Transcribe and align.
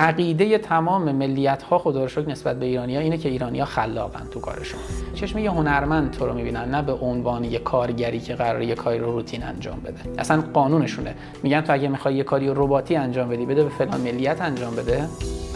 عقیده 0.00 0.58
تمام 0.58 1.12
ملیت 1.12 1.62
ها 1.62 1.78
خدا 1.78 2.04
رو 2.04 2.30
نسبت 2.30 2.58
به 2.58 2.66
ایرانی 2.66 2.96
ها 2.96 3.00
اینه 3.00 3.18
که 3.18 3.28
ایرانی 3.28 3.60
ها 3.60 3.64
خلاقن 3.64 4.26
تو 4.30 4.40
کارشون. 4.40 4.80
چشم 5.14 5.38
یه 5.38 5.50
هنرمند 5.50 6.10
تو 6.10 6.26
رو 6.26 6.34
می‌بینن 6.34 6.74
نه 6.74 6.82
به 6.82 6.92
عنوان 6.92 7.44
یه 7.44 7.58
کارگری 7.58 8.20
که 8.20 8.34
قراره 8.34 8.66
یه 8.66 8.74
کاری 8.74 8.98
رو 8.98 9.12
روتین 9.12 9.44
انجام 9.44 9.80
بده. 9.80 10.20
اصلا 10.20 10.42
قانونشونه. 10.54 11.14
میگن 11.42 11.60
تو 11.60 11.72
اگه 11.72 11.88
می‌خوای 11.88 12.14
یه 12.14 12.22
کاری 12.22 12.48
رو 12.48 12.64
رباتی 12.64 12.96
انجام 12.96 13.28
بدی 13.28 13.46
بده 13.46 13.64
به 13.64 13.70
فلان 13.70 14.00
ملیت 14.00 14.42
انجام 14.42 14.76
بده. 14.76 15.04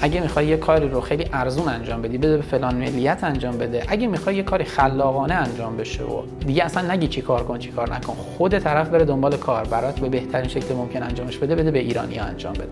اگه 0.01 0.21
می‌خوای 0.21 0.47
یه 0.47 0.57
کاری 0.57 0.89
رو 0.89 1.01
خیلی 1.01 1.27
ارزون 1.33 1.69
انجام 1.69 2.03
بدی 2.03 2.19
بده 2.19 2.37
به 2.37 2.43
فلان 2.43 2.75
ملیت 2.75 3.25
انجام 3.25 3.59
بده. 3.59 3.83
اگه 3.89 4.07
می‌خوای 4.07 4.37
یه 4.37 4.43
کاری 4.43 4.65
خلاقانه 4.65 5.35
انجام 5.35 5.77
بشه 5.77 6.05
و 6.05 6.23
دیگه 6.47 6.65
اصلا 6.65 6.93
نگی 6.93 7.09
چی 7.09 7.23
کار 7.23 7.45
کن 7.45 7.59
چی 7.59 7.71
کار 7.71 7.95
نکن. 7.95 8.13
خود 8.13 8.59
طرف 8.59 8.89
بره 8.89 9.05
دنبال 9.05 9.37
کار 9.37 9.65
برات 9.65 10.01
به 10.01 10.09
بهترین 10.09 10.49
شکل 10.49 10.75
ممکن 10.75 11.03
انجامش 11.03 11.39
بده 11.39 11.55
بده 11.55 11.71
به 11.71 11.79
ایرانی 11.79 12.19
انجام 12.19 12.53
بده. 12.53 12.69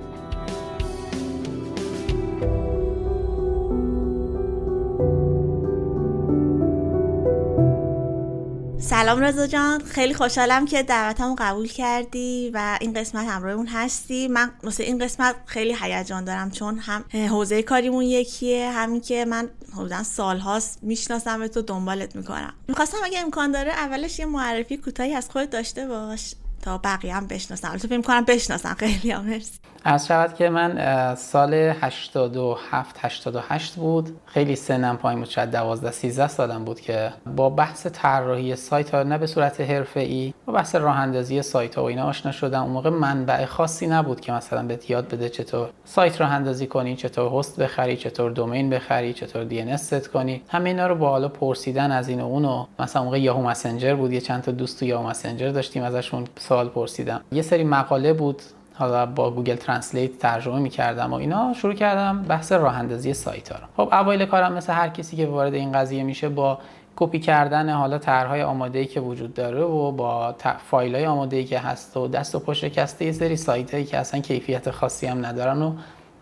سلام 9.03 9.21
رضا 9.21 9.47
جان. 9.47 9.85
خیلی 9.85 10.15
خوشحالم 10.15 10.65
که 10.65 10.83
دعوتمو 10.83 11.37
قبول 11.39 11.69
کردی 11.69 12.51
و 12.55 12.79
این 12.81 12.93
قسمت 12.93 13.29
همراهمون 13.29 13.67
هستی. 13.67 14.29
من 14.29 14.51
واسه 14.63 14.85
این 14.85 14.99
قسمت 14.99 15.37
خیلی 15.47 15.77
هیجان 15.81 16.25
دارم 16.25 16.51
چون 16.51 16.79
هم 16.79 17.05
حوزه 17.13 17.63
کاریمون 17.63 18.03
یکیه 18.03 18.71
همین 18.71 19.01
که 19.01 19.25
من 19.25 19.49
حدودا 19.73 20.03
سالهاست 20.03 20.79
می‌شناسم 20.83 21.47
تو 21.47 21.63
دنبالت 21.63 22.17
می‌کنم. 22.17 22.55
می‌خواستم 22.69 22.99
اگه 23.05 23.21
امکان 23.21 23.53
داره 23.53 23.73
اولش 23.73 24.19
یه 24.19 24.27
معرفی 24.27 24.77
کوتاهی 24.77 25.15
از 25.15 25.31
خودت 25.31 25.51
داشته 25.51 25.87
باش 25.87 26.35
تا 26.63 26.79
بقیه 26.79 27.15
هم 27.15 27.27
بشناسم 27.27 27.77
تو 27.77 27.89
فکر 27.89 28.01
کنم 28.01 28.25
بشناسم 28.25 28.75
خیلی 28.75 29.11
هم 29.11 29.25
مرسی. 29.25 29.59
از 29.85 30.07
شود 30.07 30.35
که 30.35 30.49
من 30.49 31.15
سال 31.15 31.55
87 31.55 32.97
88 33.01 33.75
بود. 33.75 34.17
خیلی 34.27 34.57
سنم 34.57 34.97
پایین 34.97 35.21
بود 35.21 35.29
شاید 35.29 35.51
12 35.51 35.91
13 35.91 36.29
سالم 36.29 36.65
بود 36.65 36.81
که 36.81 37.13
با 37.37 37.51
بحث 37.51 37.87
طراحی 37.87 38.57
سایت 38.57 38.95
ها 38.95 39.03
نه 39.03 39.19
به 39.19 39.27
صورت 39.27 39.61
حرفه‌ای 39.61 40.35
با 40.47 40.53
بحث 40.53 40.75
راه 40.75 40.97
اندازی 40.97 41.43
سایت 41.43 41.75
ها 41.75 41.83
و 41.83 41.87
اینا 41.87 42.05
آشنا 42.05 42.33
شدم. 42.33 42.63
اون 42.63 42.73
موقع 42.73 42.91
منبع 42.91 43.45
خاصی 43.45 43.87
نبود 43.87 44.21
که 44.21 44.33
مثلا 44.33 44.63
بهت 44.63 44.91
یاد 44.91 45.09
بده 45.09 45.29
چطور 45.29 45.71
سایت 45.85 46.21
راه 46.21 46.33
اندازی 46.33 46.67
کنی 46.67 46.97
چطور 46.97 47.39
هست 47.39 47.61
بخری 47.61 47.97
چطور 47.97 48.31
دومین 48.31 48.71
بخری 48.71 49.13
چطور 49.13 49.45
DNS 49.45 49.77
set 49.77 50.09
کنی. 50.09 50.43
همه 50.49 50.71
اینا 50.71 50.87
رو 50.87 50.95
با 50.95 51.09
حالا 51.09 51.29
پرسیدن 51.29 51.91
از 51.91 52.09
این 52.09 52.21
و 52.21 52.25
اونو 52.25 52.67
مثلا 52.79 53.05
موقع 53.05 53.21
Yahoo 53.21 53.43
Messenger 53.49 53.95
بود 53.95 54.13
یه 54.13 54.21
چند 54.21 54.43
تا 54.43 54.53
دوست 54.53 54.79
تو 54.79 54.85
Yahoo 54.85 55.09
Messenger 55.09 55.49
داشتیم 55.49 55.83
ازشون 55.83 56.25
سوال 56.39 56.69
پرسیدم. 56.69 57.21
یه 57.33 57.43
سری 57.43 57.65
مقاله 57.65 58.13
بود 58.13 58.43
حالا 58.83 59.07
با 59.07 59.31
Google 59.31 59.57
Translate 59.57 60.19
ترجمه 60.19 60.59
می‌کردم 60.59 61.13
و 61.13 61.15
اینا 61.15 61.53
شروع 61.53 61.75
کردم 61.75 62.23
بحث 62.23 62.53
راه 62.53 62.79
اندازی 62.79 63.15
سایت 63.15 63.53
ها 63.53 63.59
رو. 63.59 63.67
خب 63.77 63.95
اوایل 63.95 64.27
کارم 64.27 64.53
مثل 64.53 64.73
هر 64.73 64.89
کسی 64.89 65.17
که 65.17 65.27
وارد 65.27 65.55
این 65.55 65.73
قضیه 65.73 66.03
میشه 66.03 66.29
با 66.29 66.59
کپی 66.97 67.21
کردن 67.21 67.71
حالا 67.71 67.99
طرحهای 67.99 68.43
آماده 68.43 68.79
ای 68.79 68.87
که 68.87 69.01
وجود 69.01 69.35
داره 69.35 69.63
و 69.63 69.93
با 69.93 70.35
فایل 70.71 70.95
های 70.95 71.07
آماده 71.07 71.37
ای 71.37 71.45
که 71.45 71.59
هست 71.59 71.97
و 71.97 72.09
دست 72.09 72.35
و 72.35 72.39
پا 72.39 72.55
شکسته 72.55 73.05
یه 73.05 73.13
سری 73.13 73.37
سایت 73.37 73.75
هایی 73.75 73.85
که 73.85 73.99
اصلا 73.99 74.21
کیفیت 74.21 74.71
خاصی 74.71 75.07
هم 75.07 75.27
ندارن 75.27 75.63
و 75.63 75.73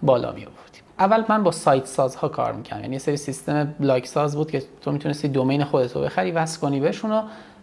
بالا 0.02 0.32
می 0.32 0.46
آوردیم 0.46 0.82
اول 0.98 1.24
من 1.28 1.42
با 1.42 1.50
سایت 1.50 1.86
سازها 1.86 2.28
کار 2.28 2.52
می‌کردم. 2.52 2.82
یعنی 2.82 2.92
یه 2.92 2.98
سری 2.98 3.16
سیستم 3.16 3.74
بلاک 3.80 4.06
ساز 4.06 4.36
بود 4.36 4.50
که 4.50 4.62
تو 4.82 4.92
می‌تونستی 4.92 5.28
دومین 5.28 5.64
خودت 5.64 5.96
رو 5.96 6.02
بخری 6.02 6.30
وصل 6.30 6.60
کنی 6.60 6.80
بهشون 6.80 7.22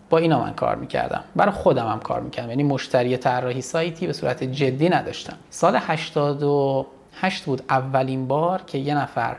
با 0.09 0.17
اینا 0.17 0.39
من 0.43 0.53
کار 0.53 0.75
می‌کردم. 0.75 1.23
برای 1.35 1.51
خودم 1.51 1.87
هم 1.87 1.99
کار 1.99 2.19
می‌کردم. 2.21 2.49
یعنی 2.49 2.63
مشتری 2.63 3.17
طراحی 3.17 3.61
سایتی 3.61 4.07
به 4.07 4.13
صورت 4.13 4.43
جدی 4.43 4.89
نداشتم. 4.89 5.37
سال 5.49 5.79
88 5.81 7.45
بود 7.45 7.61
اولین 7.69 8.27
بار 8.27 8.61
که 8.61 8.77
یه 8.77 8.97
نفر 8.97 9.35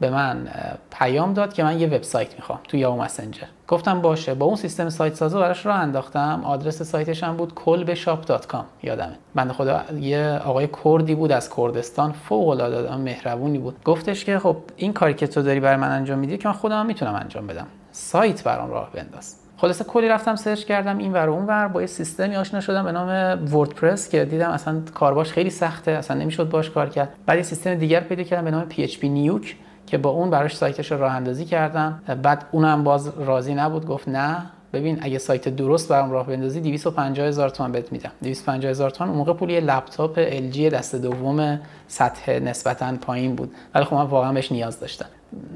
به 0.00 0.10
من 0.10 0.48
پیام 0.90 1.34
داد 1.34 1.52
که 1.52 1.64
من 1.64 1.80
یه 1.80 1.86
وبسایت 1.86 2.34
می‌خوام 2.34 2.58
تو 2.68 2.76
یاهو 2.76 3.02
مسنجر. 3.02 3.46
گفتم 3.68 4.00
باشه. 4.00 4.34
با 4.34 4.46
اون 4.46 4.56
سیستم 4.56 4.88
سایت 4.88 5.14
سازو 5.14 5.40
براش 5.40 5.66
راه 5.66 5.76
انداختم. 5.76 6.42
آدرس 6.44 6.82
سایتش 6.82 7.22
هم 7.22 7.36
بود 7.36 7.52
kolbeshop.com 7.66 8.64
یادمه. 8.82 9.18
بنده 9.34 9.52
خدا 9.52 9.82
یه 10.00 10.40
آقای 10.44 10.68
کردی 10.84 11.14
بود 11.14 11.32
از 11.32 11.50
کردستان. 11.56 12.12
فوق 12.12 12.48
العاده 12.48 12.96
مهربونی 12.96 13.58
بود. 13.58 13.84
گفتش 13.84 14.24
که 14.24 14.38
خب 14.38 14.56
این 14.76 14.92
کاری 14.92 15.14
که 15.14 15.26
تو 15.26 15.42
داری 15.42 15.60
برای 15.60 15.76
من 15.76 15.90
انجام 15.90 16.18
میدی 16.18 16.38
که 16.38 16.48
من 16.48 16.54
خودم 16.54 16.86
می‌تونم 16.86 17.14
انجام 17.14 17.46
بدم. 17.46 17.66
سایت 17.92 18.44
برام 18.44 18.70
راه 18.70 18.90
بنداز. 18.92 19.47
خلاصه 19.60 19.84
کلی 19.84 20.08
رفتم 20.08 20.36
سرچ 20.36 20.64
کردم 20.64 20.98
این 20.98 21.12
ور 21.12 21.28
اون 21.28 21.46
ور 21.46 21.68
با 21.68 21.80
یه 21.80 21.86
سیستمی 21.86 22.36
آشنا 22.36 22.60
شدم 22.60 22.84
به 22.84 22.92
نام 22.92 23.08
وردپرس 23.54 24.08
که 24.08 24.24
دیدم 24.24 24.50
اصلا 24.50 24.82
کارباش 24.94 25.32
خیلی 25.32 25.50
سخته 25.50 25.90
اصلا 25.90 26.16
نمی‌شد 26.16 26.48
باش 26.48 26.70
کار 26.70 26.88
کرد. 26.88 27.08
بعد 27.26 27.36
یه 27.36 27.42
سیستم 27.42 27.74
دیگر 27.74 28.00
پیدا 28.00 28.22
کردم 28.22 28.44
به 28.44 28.50
نام 28.50 28.66
PHP 28.70 29.04
نیوک 29.04 29.56
که 29.86 29.98
با 29.98 30.10
اون 30.10 30.30
براش 30.30 30.56
سایتش 30.56 30.92
راه 30.92 31.12
اندازی 31.12 31.44
کردم. 31.44 32.02
بعد 32.22 32.44
اونم 32.52 32.84
باز 32.84 33.12
راضی 33.18 33.54
نبود 33.54 33.86
گفت 33.86 34.08
نه 34.08 34.36
ببین 34.72 34.98
اگه 35.02 35.18
سایت 35.18 35.48
درست 35.48 35.88
برام 35.88 36.10
راه 36.10 36.26
بندازی 36.26 36.60
250 36.60 37.26
هزار 37.26 37.50
تومان 37.50 37.72
بهت 37.72 37.92
میدم. 37.92 38.10
250 38.22 38.70
هزار 38.70 38.90
تومان 38.90 39.10
اون 39.10 39.18
موقع 39.18 39.32
پول 39.32 39.50
یه 39.50 39.60
لپتاپ 39.60 40.30
LG 40.30 40.58
دست 40.58 40.96
دوم 40.96 41.60
سطح 41.88 42.32
نسبتا 42.32 42.96
پایین 43.00 43.34
بود. 43.34 43.54
ولی 43.74 43.84
خب 43.84 43.94
من 43.94 44.02
واقعا 44.02 44.32
بهش 44.32 44.52
نیاز 44.52 44.80
داشتم. 44.80 45.06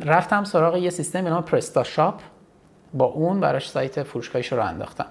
رفتم 0.05 0.45
سراغ 0.45 0.77
یه 0.77 0.91
سیستم 0.91 1.25
به 1.25 1.31
نام 1.31 1.43
پرستا 1.43 1.83
شاپ 1.83 2.21
با 2.95 3.05
اون 3.05 3.41
براش 3.41 3.71
سایت 3.71 4.03
فروشگاهیش 4.03 4.53
رو 4.53 4.63
انداختم. 4.63 5.07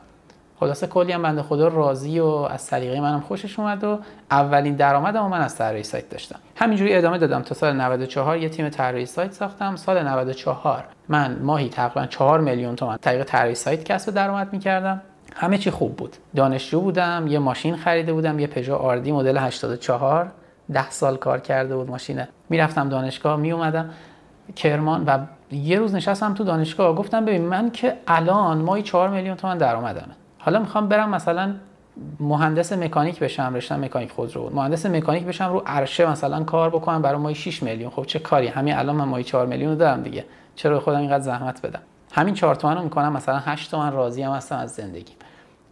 خلاصه 0.59 0.87
کلی 0.87 1.11
هم 1.11 1.21
بنده 1.21 1.41
خدا 1.41 1.67
راضی 1.67 2.19
و 2.19 2.25
از 2.25 2.61
سلیقه 2.61 3.01
منم 3.01 3.19
خوشش 3.19 3.59
اومد 3.59 3.83
و 3.83 3.99
اولین 4.31 4.75
درآمدم 4.75 5.27
من 5.27 5.41
از 5.41 5.55
طراحی 5.55 5.83
سایت 5.83 6.09
داشتم. 6.09 6.39
همینجوری 6.55 6.95
ادامه 6.95 7.17
دادم 7.17 7.41
تا 7.41 7.55
سال 7.55 7.73
94 7.73 8.37
یه 8.37 8.49
تیم 8.49 8.69
طراحی 8.69 9.05
سایت 9.05 9.31
ساختم. 9.33 9.75
سال 9.75 10.03
94 10.03 10.83
من 11.09 11.39
ماهی 11.41 11.69
تقریبا 11.69 12.05
4 12.05 12.39
میلیون 12.39 12.75
تومان 12.75 12.97
طریق 12.97 13.23
طراحی 13.23 13.55
سایت 13.55 13.83
کسب 13.83 14.13
درآمد 14.13 14.53
می‌کردم. 14.53 15.01
همه 15.35 15.57
چی 15.57 15.71
خوب 15.71 15.95
بود. 15.95 16.15
دانشجو 16.35 16.81
بودم 16.81 17.25
یه 17.27 17.39
ماشین 17.39 17.75
خریده 17.75 18.13
بودم 18.13 18.39
یه 18.39 18.47
پژو 18.47 18.75
آردی 18.75 19.11
مدل 19.11 19.37
84 19.37 20.31
ده 20.73 20.89
سال 20.89 21.17
کار 21.17 21.39
کرده 21.39 21.75
بود 21.75 21.89
ماشینه 21.89 22.27
می‌رفتم 22.49 22.89
دانشگاه 22.89 23.35
میومدم 23.35 23.89
کرمان 24.55 25.05
و 25.05 25.19
یه 25.51 25.79
روز 25.79 25.95
نشستم 25.95 26.33
تو 26.33 26.43
دانشگاه 26.43 26.95
گفتم 26.95 27.25
ببین 27.25 27.41
من 27.41 27.71
که 27.71 27.97
الان 28.07 28.57
ماهی 28.57 28.83
4 28.83 29.09
میلیون 29.09 29.35
تومان 29.35 29.57
درآمدمه 29.57 30.13
حالا 30.39 30.59
می‌خوام 30.59 30.87
برم 30.87 31.09
مثلا 31.09 31.55
مهندس 32.19 32.73
مکانیک 32.73 33.19
بشم 33.19 33.53
رشتم 33.55 33.79
مکانیک 33.79 34.11
خودرو 34.11 34.41
بود 34.41 34.55
مهندس 34.55 34.85
مکانیک 34.85 35.23
بشم 35.23 35.53
رو 35.53 35.63
عرشه 35.65 36.09
مثلا 36.09 36.43
کار 36.43 36.69
بکنم 36.69 37.01
برای 37.01 37.19
ماهی 37.19 37.35
6 37.35 37.63
میلیون. 37.63 37.89
خب 37.89 38.05
چه 38.05 38.19
کاری؟ 38.19 38.47
همین 38.47 38.75
الان 38.75 38.95
من 38.95 39.05
ماهی 39.05 39.23
4 39.23 39.45
میلیون 39.45 39.71
رو 39.71 39.77
دارم 39.77 40.03
دیگه. 40.03 40.25
چرا 40.55 40.79
خودم 40.79 40.99
اینقدر 40.99 41.23
زحمت 41.23 41.61
بدم؟ 41.61 41.81
همین 42.11 42.33
4 42.33 42.55
تومن 42.55 42.75
رو 42.75 42.83
می‌کنم 42.83 43.13
مثلا 43.13 43.39
8 43.39 43.71
تومن 43.71 43.91
راضی 43.91 44.21
هم 44.21 44.31
هستم 44.31 44.57
از 44.57 44.71
زندگی 44.71 45.13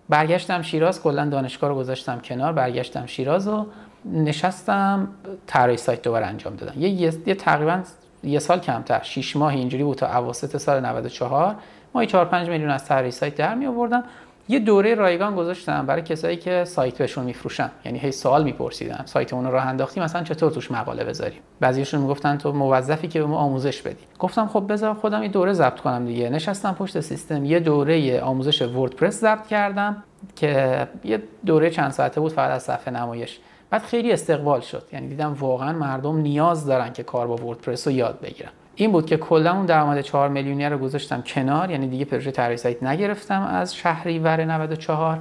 برگشتم 0.09 0.61
شیراز 0.61 1.01
کلا 1.01 1.25
دانشگاه 1.25 1.69
رو 1.69 1.75
گذاشتم 1.75 2.19
کنار 2.19 2.53
برگشتم 2.53 3.05
شیراز 3.05 3.47
و 3.47 3.65
نشستم 4.05 5.07
طراحی 5.47 5.77
سایت 5.77 6.01
دوباره 6.01 6.25
انجام 6.25 6.55
دادم. 6.55 6.81
یه, 6.81 6.89
یه 6.89 7.35
تقریبا 7.35 7.81
یه 8.23 8.39
سال 8.39 8.59
کمتر. 8.59 9.03
6 9.03 9.35
ماه 9.35 9.53
اینجوری 9.53 9.83
بود 9.83 9.97
تا 9.97 10.07
اواسط 10.07 10.57
سال 10.57 10.85
94 10.85 11.55
ما 11.93 12.05
4 12.05 12.25
5 12.25 12.49
میلیون 12.49 12.69
از 12.69 12.81
سایت 12.81 13.35
در 13.35 13.55
می 13.55 13.65
آوردم. 13.65 14.03
یه 14.49 14.59
دوره 14.59 14.95
رایگان 14.95 15.35
گذاشتم 15.35 15.85
برای 15.85 16.01
کسایی 16.01 16.37
که 16.37 16.63
سایت 16.65 16.97
بهشون 16.97 17.25
میفروشن 17.25 17.71
یعنی 17.85 17.99
هی 17.99 18.11
سوال 18.11 18.43
میپرسیدن 18.43 19.03
سایت 19.05 19.33
اون 19.33 19.45
رو 19.45 19.51
راه 19.51 19.65
انداختی 19.65 19.99
مثلا 19.99 20.23
چطور 20.23 20.51
توش 20.51 20.71
مقاله 20.71 21.03
بذاریم؟ 21.03 21.39
بعضیشون 21.59 22.01
می‌گفتن 22.01 22.37
تو 22.37 22.51
موظفی 22.51 23.07
که 23.07 23.19
به 23.19 23.25
ما 23.25 23.37
آموزش 23.37 23.81
بدی. 23.81 24.03
گفتم 24.19 24.47
خب 24.47 24.71
بذار 24.71 24.93
خودم 24.93 25.23
یه 25.23 25.29
دوره 25.29 25.53
ضبط 25.53 25.79
کنم 25.79 26.05
دیگه. 26.05 26.29
نشستم 26.29 26.73
پشت 26.73 26.99
سیستم. 26.99 27.45
یه 27.45 27.59
دوره 27.59 28.21
آموزش 28.21 28.61
وردپرس 28.61 29.19
ضبط 29.19 29.47
کردم 29.47 30.03
که 30.35 30.87
یه 31.03 31.23
دوره 31.45 31.69
چند 31.69 31.91
ساعته 31.91 32.21
بود 32.21 32.31
فقط 32.31 32.51
از 32.51 32.63
صفحه 32.63 32.93
نمایش. 32.93 33.39
بعد 33.69 33.81
خیلی 33.81 34.11
استقبال 34.11 34.61
شد. 34.61 34.83
یعنی 34.93 35.07
دیدم 35.07 35.33
واقعا 35.33 35.73
مردم 35.73 36.17
نیاز 36.17 36.65
دارن 36.65 36.93
که 36.93 37.03
کار 37.03 37.27
با 37.27 37.35
وردپرس 37.35 37.87
رو 37.87 37.93
یاد 37.93 38.19
بگیرن. 38.21 38.49
این 38.75 38.91
بود 38.91 39.05
که 39.05 39.17
کلا 39.17 39.55
اون 39.55 39.65
درآمد 39.65 40.01
4 40.01 40.29
میلیونی 40.29 40.65
رو 40.65 40.77
گذاشتم 40.77 41.21
کنار. 41.21 41.71
یعنی 41.71 41.87
دیگه 41.87 42.05
پروژه 42.05 42.31
طراحی 42.31 42.57
سایت 42.57 42.83
نگرفتم 42.83 43.41
از 43.41 43.75
شهریور 43.75 44.45
94 44.45 45.19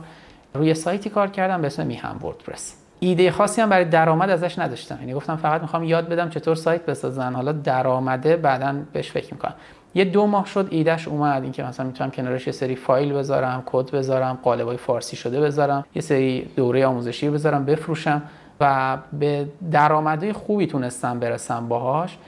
روی 0.55 0.75
سایتی 0.75 1.11
کار 1.11 1.29
کردم 1.29 1.61
به 1.61 1.67
اسم 1.67 1.87
میهم 1.87 2.21
وردپرس. 2.23 2.75
ایده 3.01 3.31
خاصی 3.31 3.61
هم 3.61 3.69
برای 3.69 3.85
درآمد 3.85 4.31
ازش 4.31 4.59
نداشتم. 4.59 4.99
یعنی 5.01 5.15
گفتم 5.15 5.37
فقط 5.37 5.61
می‌خوام 5.61 5.85
یاد 5.85 6.09
بدم 6.09 6.31
چطور 6.31 6.55
سایت 6.55 6.87
بسازن. 6.87 7.35
حالا 7.35 7.53
درآمده 7.53 8.37
بعدا 8.37 8.77
بهش 8.93 9.11
فکر 9.11 9.35
می‌کنم. 9.35 9.55
یه 9.99 10.05
دو 10.05 10.27
ماه 10.27 10.47
شد 10.47 10.69
ایدهش 10.71 11.09
اومد 11.09 11.43
اینکه 11.43 11.63
مثلا 11.63 11.87
می‌تونم 11.87 12.11
کنارش 12.11 12.47
یه 12.47 12.53
سری 12.53 12.77
فایل 12.77 13.13
بذارم 13.13 13.63
کد 13.67 13.91
بذارم 13.91 14.39
قالبای 14.43 14.77
فارسی 14.77 15.17
شده 15.17 15.41
بذارم 15.41 15.85
یه 15.95 16.03
سری 16.03 16.51
دوره 16.57 16.87
آموزشی 16.87 17.31
بذارم 17.31 17.65
بفروشم 17.65 18.23
و 18.61 18.99
به 19.13 19.49
درآمدهای 19.71 20.33
خوبی 20.33 20.67
تونستم 20.67 21.19
برسم 21.19 21.69
باهاش. 21.69 22.19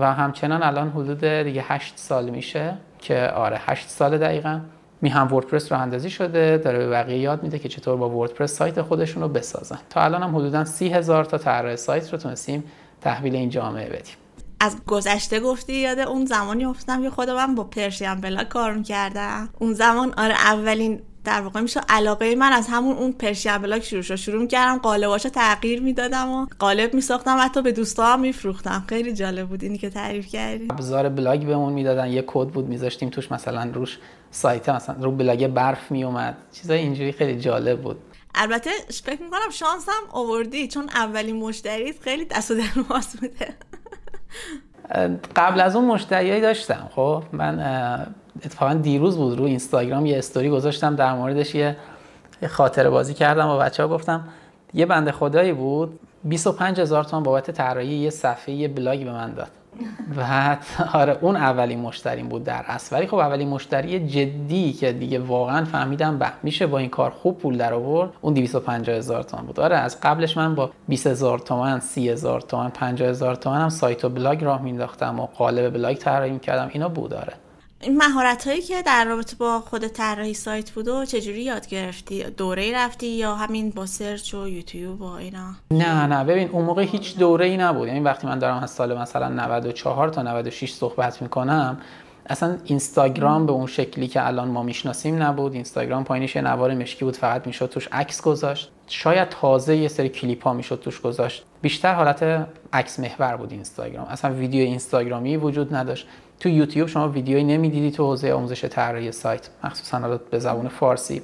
و 0.00 0.12
همچنان 0.12 0.62
الان 0.62 0.90
حدود 0.90 1.24
دیگه 1.24 1.64
8 1.66 1.92
سال 1.96 2.30
میشه 2.30 2.74
که 2.98 3.30
آره 3.34 3.60
8 3.60 3.88
سال 3.88 4.18
دقیقا. 4.18 4.60
می 5.02 5.08
هم 5.08 5.34
وردپرس 5.34 5.72
رو 5.72 5.78
اندازی 5.78 6.10
شده 6.10 6.56
داره 6.64 6.78
به 6.78 6.88
بقیه 6.88 7.18
یاد 7.18 7.42
میده 7.42 7.58
که 7.58 7.68
چطور 7.68 7.96
با 7.96 8.10
وردپرس 8.10 8.52
سایت 8.52 8.82
خودشون 8.82 9.22
رو 9.22 9.28
بسازن. 9.28 9.78
تا 9.90 10.00
الان 10.00 10.22
هم 10.22 10.36
حدودا 10.36 10.64
سی 10.64 10.88
هزار 10.88 11.24
تا 11.24 11.38
طراح 11.38 11.76
سایت 11.76 12.12
رو 12.12 12.18
تونستیم 12.18 12.64
تحویل 13.00 13.36
این 13.36 13.50
جامعه 13.50 13.88
بدیم. 13.88 14.25
از 14.60 14.76
گذشته 14.86 15.40
گفتی 15.40 15.74
یاد 15.74 15.98
اون 15.98 16.24
زمانی 16.24 16.64
افتادم 16.64 17.02
که 17.02 17.10
خودم 17.10 17.54
با 17.54 17.64
پرشین 17.64 18.14
بلاک 18.14 18.48
کار 18.48 18.74
می‌کردم. 18.74 19.48
اون 19.58 19.72
زمان 19.72 20.14
آره 20.16 20.34
اولین 20.34 21.02
در 21.24 21.40
واقع 21.40 21.60
میشه 21.60 21.80
علاقه 21.88 22.34
من 22.34 22.52
از 22.52 22.66
همون 22.68 22.96
اون 22.96 23.12
پرشین 23.12 23.58
بلاک 23.58 23.84
شروع 23.84 24.02
شد. 24.02 24.16
شروع 24.16 24.40
می‌کردم 24.40 24.78
قالباشو 24.78 25.28
تغییر 25.28 25.82
می‌دادم 25.82 26.28
و 26.28 26.46
قالب 26.58 26.94
میساختم 26.94 27.38
حتی 27.40 27.62
به 27.62 27.72
دوستام 27.72 28.20
میفروختم. 28.20 28.84
خیلی 28.88 29.12
جالب 29.12 29.48
بود 29.48 29.62
اینی 29.62 29.78
که 29.78 29.90
تعریف 29.90 30.26
کردی. 30.26 30.68
ابزار 30.70 31.08
بلاگ 31.08 31.46
بهمون 31.46 31.72
می‌دادن. 31.72 32.06
یه 32.06 32.24
کد 32.26 32.48
بود 32.48 32.68
میذاشتیم 32.68 33.10
توش 33.10 33.32
مثلا 33.32 33.70
روش 33.74 33.98
سایت 34.30 34.68
مثلا 34.68 34.96
رو 35.00 35.12
بلاگ 35.12 35.46
برف 35.46 35.90
میومد 35.90 36.36
چیزای 36.52 36.78
اینجوری 36.78 37.12
خیلی 37.12 37.40
جالب 37.40 37.82
بود. 37.82 37.96
البته 38.34 38.70
فکر 39.04 39.22
می‌کنم 39.22 39.50
شانس 39.52 39.88
هم 39.88 40.10
آوردی 40.12 40.68
چون 40.68 40.88
اولین 40.88 41.36
مشتریت 41.36 42.00
خیلی 42.00 42.24
دست 42.24 42.50
و 42.50 42.54
بوده. 43.20 43.54
قبل 45.36 45.60
از 45.60 45.76
اون 45.76 45.84
مشتریایی 45.84 46.40
داشتم. 46.40 46.88
خب 46.94 47.22
من 47.32 47.60
اتفاقا 48.44 48.74
دیروز 48.74 49.16
بود 49.16 49.38
رو 49.38 49.44
اینستاگرام 49.44 50.06
یه 50.06 50.18
استوری 50.18 50.50
گذاشتم 50.50 50.96
در 50.96 51.14
موردش 51.14 51.54
یه 51.54 51.76
خاطره 52.48 52.90
بازی 52.90 53.14
کردم 53.14 53.48
و 53.48 53.58
بچه 53.58 53.82
ها 53.82 53.88
گفتم 53.88 54.28
یه 54.74 54.86
بنده 54.86 55.12
خدایی 55.12 55.52
بود 55.52 55.98
25 56.24 56.80
هزار 56.80 57.04
تومان 57.04 57.22
بابت 57.22 57.50
طراحی 57.50 57.94
یه 57.94 58.10
صفحه 58.10 58.54
یه 58.54 58.68
بلاگ 58.68 59.04
به 59.04 59.12
من 59.12 59.32
داد. 59.34 59.50
و 60.16 60.56
آره 60.92 61.18
اون 61.20 61.36
اولین 61.36 61.80
مشتریم 61.80 62.28
بود 62.28 62.44
در 62.44 62.64
اصل. 62.66 62.96
ولی 62.96 63.06
خب 63.06 63.14
اولین 63.14 63.48
مشتری 63.48 64.06
جدی 64.06 64.72
که 64.72 64.92
دیگه 64.92 65.18
واقعا 65.18 65.64
فهمیدم 65.64 66.18
به 66.18 66.26
میشه 66.42 66.66
با 66.66 66.78
این 66.78 66.88
کار 66.88 67.10
خوب 67.10 67.38
پول 67.38 67.58
در 67.58 67.74
آورد 67.74 68.10
اون 68.20 68.34
250 68.34 68.96
هزار 68.96 69.22
تومان 69.22 69.46
بود. 69.46 69.60
آره 69.60 69.76
از 69.76 70.00
قبلش 70.00 70.36
من 70.36 70.54
با 70.54 70.70
20 70.88 71.06
هزار 71.06 71.38
تومان 71.38 71.80
30 71.80 72.08
هزار 72.10 72.40
تومان 72.40 72.70
50 72.70 73.08
هزار 73.08 73.34
تومان 73.34 73.60
هم 73.60 73.68
سایت 73.68 74.04
و 74.04 74.08
بلاگ 74.08 74.44
راه 74.44 74.62
مینداختم 74.62 75.20
و 75.20 75.26
قالب 75.26 75.72
بلاگ 75.72 75.96
طراحی 75.96 76.30
می‌کردم. 76.30 76.70
اینا 76.72 76.88
بود 76.88 77.14
آره. 77.14 77.32
این 77.80 77.96
مهارت 77.96 78.46
هایی 78.48 78.62
که 78.62 78.82
در 78.82 79.04
رابطه 79.04 79.36
با 79.36 79.60
خود 79.60 79.86
طراحی 79.86 80.34
سایت 80.34 80.70
بود 80.70 80.88
و 80.88 81.04
چجوری 81.04 81.42
یاد 81.42 81.66
گرفتی؟ 81.66 82.22
دوره 82.22 82.74
رفتی 82.74 83.06
یا 83.06 83.34
همین 83.34 83.70
با 83.70 83.86
search 83.86 84.34
و 84.34 84.48
یوتیوب 84.48 85.00
و 85.00 85.04
اینا؟ 85.04 85.54
نه 85.70 86.06
نه. 86.06 86.24
ببین 86.24 86.48
اون 86.48 86.64
موقع 86.64 86.82
هیچ 86.82 87.16
دوره 87.18 87.46
ای 87.46 87.56
نبود. 87.56 87.88
یعنی 87.88 88.00
وقتی 88.00 88.26
من 88.26 88.38
دارم 88.38 88.62
از 88.62 88.70
سال 88.70 88.98
مثلا 88.98 89.28
94 89.28 90.08
تا 90.08 90.22
96 90.22 90.72
صحبت 90.72 91.22
می‌کنم 91.22 91.80
اصلا 92.26 92.58
اینستاگرام 92.64 93.46
به 93.46 93.52
اون 93.52 93.66
شکلی 93.66 94.08
که 94.08 94.26
الان 94.26 94.48
ما 94.48 94.62
می‌شناسیم 94.62 95.22
نبود. 95.22 95.52
اینستاگرام 95.52 96.04
پایینش 96.04 96.36
یه 96.36 96.42
نوار 96.42 96.74
مشکی 96.74 97.04
بود 97.04 97.16
فقط 97.16 97.46
می‌شد 97.46 97.66
توش 97.66 97.88
عکس 97.92 98.22
گذاشت. 98.22 98.70
شاید 98.86 99.28
تازه 99.28 99.76
یه 99.76 99.88
سری 99.88 100.08
کلیپ 100.08 100.44
ها 100.44 100.52
می‌شد 100.52 100.80
توش 100.80 101.00
گذاشت. 101.00 101.44
بیشتر 101.62 101.94
حالت 101.94 102.46
عکس 102.72 103.00
محور 103.00 103.36
بود 103.36 103.52
اینستاگرام. 103.52 104.06
اصلا 104.06 104.34
ویدیو 104.34 104.64
اینستاگرامی 104.64 105.36
وجود 105.36 105.74
نداشت. 105.74 106.06
تو 106.40 106.48
یوتیوب 106.48 106.88
شما 106.88 107.08
ویدیویی 107.08 107.44
نمی‌دیدی 107.44 107.90
تو 107.90 108.04
حوزه 108.04 108.32
آموزش 108.32 108.64
طراحی 108.64 109.12
سایت 109.12 109.48
مخصوصا 109.64 110.18
به 110.30 110.38
زبان 110.38 110.68
فارسی. 110.68 111.22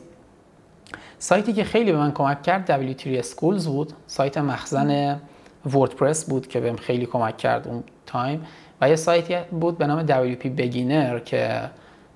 سایتی 1.18 1.52
که 1.52 1.64
خیلی 1.64 1.92
به 1.92 1.98
من 1.98 2.12
کمک 2.12 2.42
کرد 2.42 2.92
W3 2.96 3.24
Schools 3.24 3.66
بود. 3.66 3.92
سایت 4.06 4.38
مخزن 4.38 5.20
وردپرس 5.66 6.24
بود 6.24 6.46
که 6.46 6.60
بهم 6.60 6.76
خیلی 6.76 7.06
کمک 7.06 7.36
کرد 7.36 7.68
اون 7.68 7.84
تایم. 8.06 8.46
و 8.80 8.88
یه 8.88 8.96
سایتی 8.96 9.36
بود 9.50 9.78
به 9.78 9.86
نام 9.86 10.06
WP 10.06 10.44
Beginner 10.44 11.24
که 11.24 11.70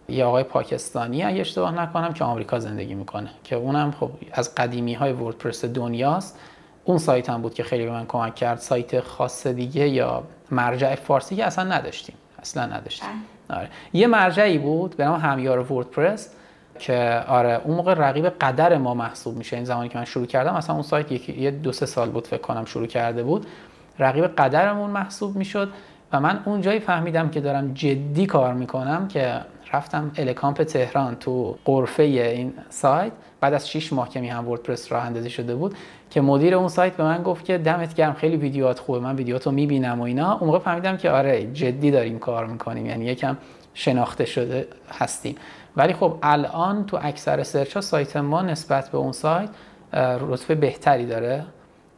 یه 0.08 0.24
آقای 0.24 0.42
پاکستانی 0.42 1.22
اگه 1.22 1.40
اشتباه 1.40 1.80
نکنم 1.82 2.12
که 2.12 2.24
آمریکا 2.24 2.58
زندگی 2.58 2.94
می‌کنه. 2.94 3.30
که 3.44 3.56
اونم 3.56 3.90
خب 3.90 4.10
از 4.32 4.54
قدیمی 4.54 4.94
های 4.94 5.12
وردپرس 5.12 5.64
دنیاست. 5.64 6.38
اون 6.84 6.98
سایت 6.98 7.30
هم 7.30 7.42
بود 7.42 7.54
که 7.54 7.62
خیلی 7.62 7.84
به 7.84 7.90
من 7.90 8.06
کمک 8.06 8.34
کرد. 8.34 8.58
سایت 8.58 9.00
خاص 9.00 9.46
دیگه 9.46 9.88
یا 9.88 10.22
مرجع 10.50 10.94
فارسی 10.94 11.36
که 11.36 11.44
اصلا 11.44 11.64
نداشتیم. 11.64 12.16
اصلا 12.46 12.66
نداشتیم 12.66 13.08
بله. 13.48 13.58
آره. 13.58 13.68
یه 13.92 14.06
مرجعی 14.06 14.58
بود 14.58 14.96
به 14.96 15.04
نام 15.04 15.20
همیار 15.20 15.72
وردپرس 15.72 16.28
که 16.78 17.24
آره 17.28 17.60
اون 17.64 17.76
موقع 17.76 17.94
رقیب 17.94 18.26
قدر 18.26 18.78
ما 18.78 18.94
محسوب 18.94 19.36
میشه 19.36 19.56
این 19.56 19.64
زمانی 19.64 19.88
که 19.88 19.98
من 19.98 20.04
شروع 20.04 20.26
کردم 20.26 20.54
اصلا 20.54 20.74
اون 20.74 20.82
سایت 20.82 21.12
یکی 21.12 21.32
یه 21.32 21.50
دو 21.50 21.72
سه 21.72 21.86
سال 21.86 22.10
بود 22.10 22.26
فکر 22.26 22.40
کنم 22.40 22.64
شروع 22.64 22.86
کرده 22.86 23.22
بود 23.22 23.46
رقیب 23.98 24.26
قدرمون 24.26 24.90
محسوب 24.90 25.36
می‌شد 25.36 25.72
و 26.12 26.20
من 26.20 26.42
اون 26.44 26.60
جایی 26.60 26.80
فهمیدم 26.80 27.28
که 27.28 27.40
دارم 27.40 27.74
جدی 27.74 28.26
کار 28.26 28.54
می‌کنم 28.54 29.08
که 29.08 29.40
رفتم 29.72 30.10
الکامپ 30.16 30.62
تهران 30.62 31.16
تو 31.16 31.58
قرفه 31.64 32.02
این 32.02 32.52
سایت. 32.68 33.12
بعد 33.40 33.54
از 33.54 33.70
6 33.70 33.92
ماه 33.92 34.08
که 34.08 34.20
می 34.20 34.28
هم 34.28 34.48
وردپرس 34.48 34.92
راه 34.92 35.04
اندازی 35.04 35.30
شده 35.30 35.54
بود 35.54 35.74
که 36.10 36.20
مدیر 36.20 36.54
اون 36.54 36.68
سایت 36.68 36.96
به 36.96 37.04
من 37.04 37.22
گفت 37.22 37.44
که 37.44 37.58
دمت 37.58 37.94
گرم 37.94 38.14
خیلی 38.14 38.36
ویدیوهات 38.36 38.78
خوبه 38.78 38.98
من 38.98 39.16
ویدیوهاتو 39.16 39.50
می‌بینم 39.50 40.00
و 40.00 40.02
اینا. 40.02 40.32
اون 40.32 40.46
موقع 40.46 40.58
فهمیدم 40.58 40.96
که 40.96 41.10
آره 41.10 41.52
جدی 41.52 41.90
داریم 41.90 42.18
کار 42.18 42.46
می‌کنیم 42.46 42.86
یعنی 42.86 43.04
یکم 43.04 43.36
شناخته 43.74 44.24
شده 44.24 44.68
هستیم. 44.98 45.36
ولی 45.76 45.92
خب 45.92 46.18
الان 46.22 46.86
تو 46.86 46.98
اکثر 47.02 47.42
سرچ 47.42 47.74
ها 47.74 47.80
سایت 47.80 48.16
ما 48.16 48.42
نسبت 48.42 48.88
به 48.88 48.98
اون 48.98 49.12
سایت 49.12 49.48
رتبه 49.92 50.54
بهتری 50.54 51.06
داره. 51.06 51.44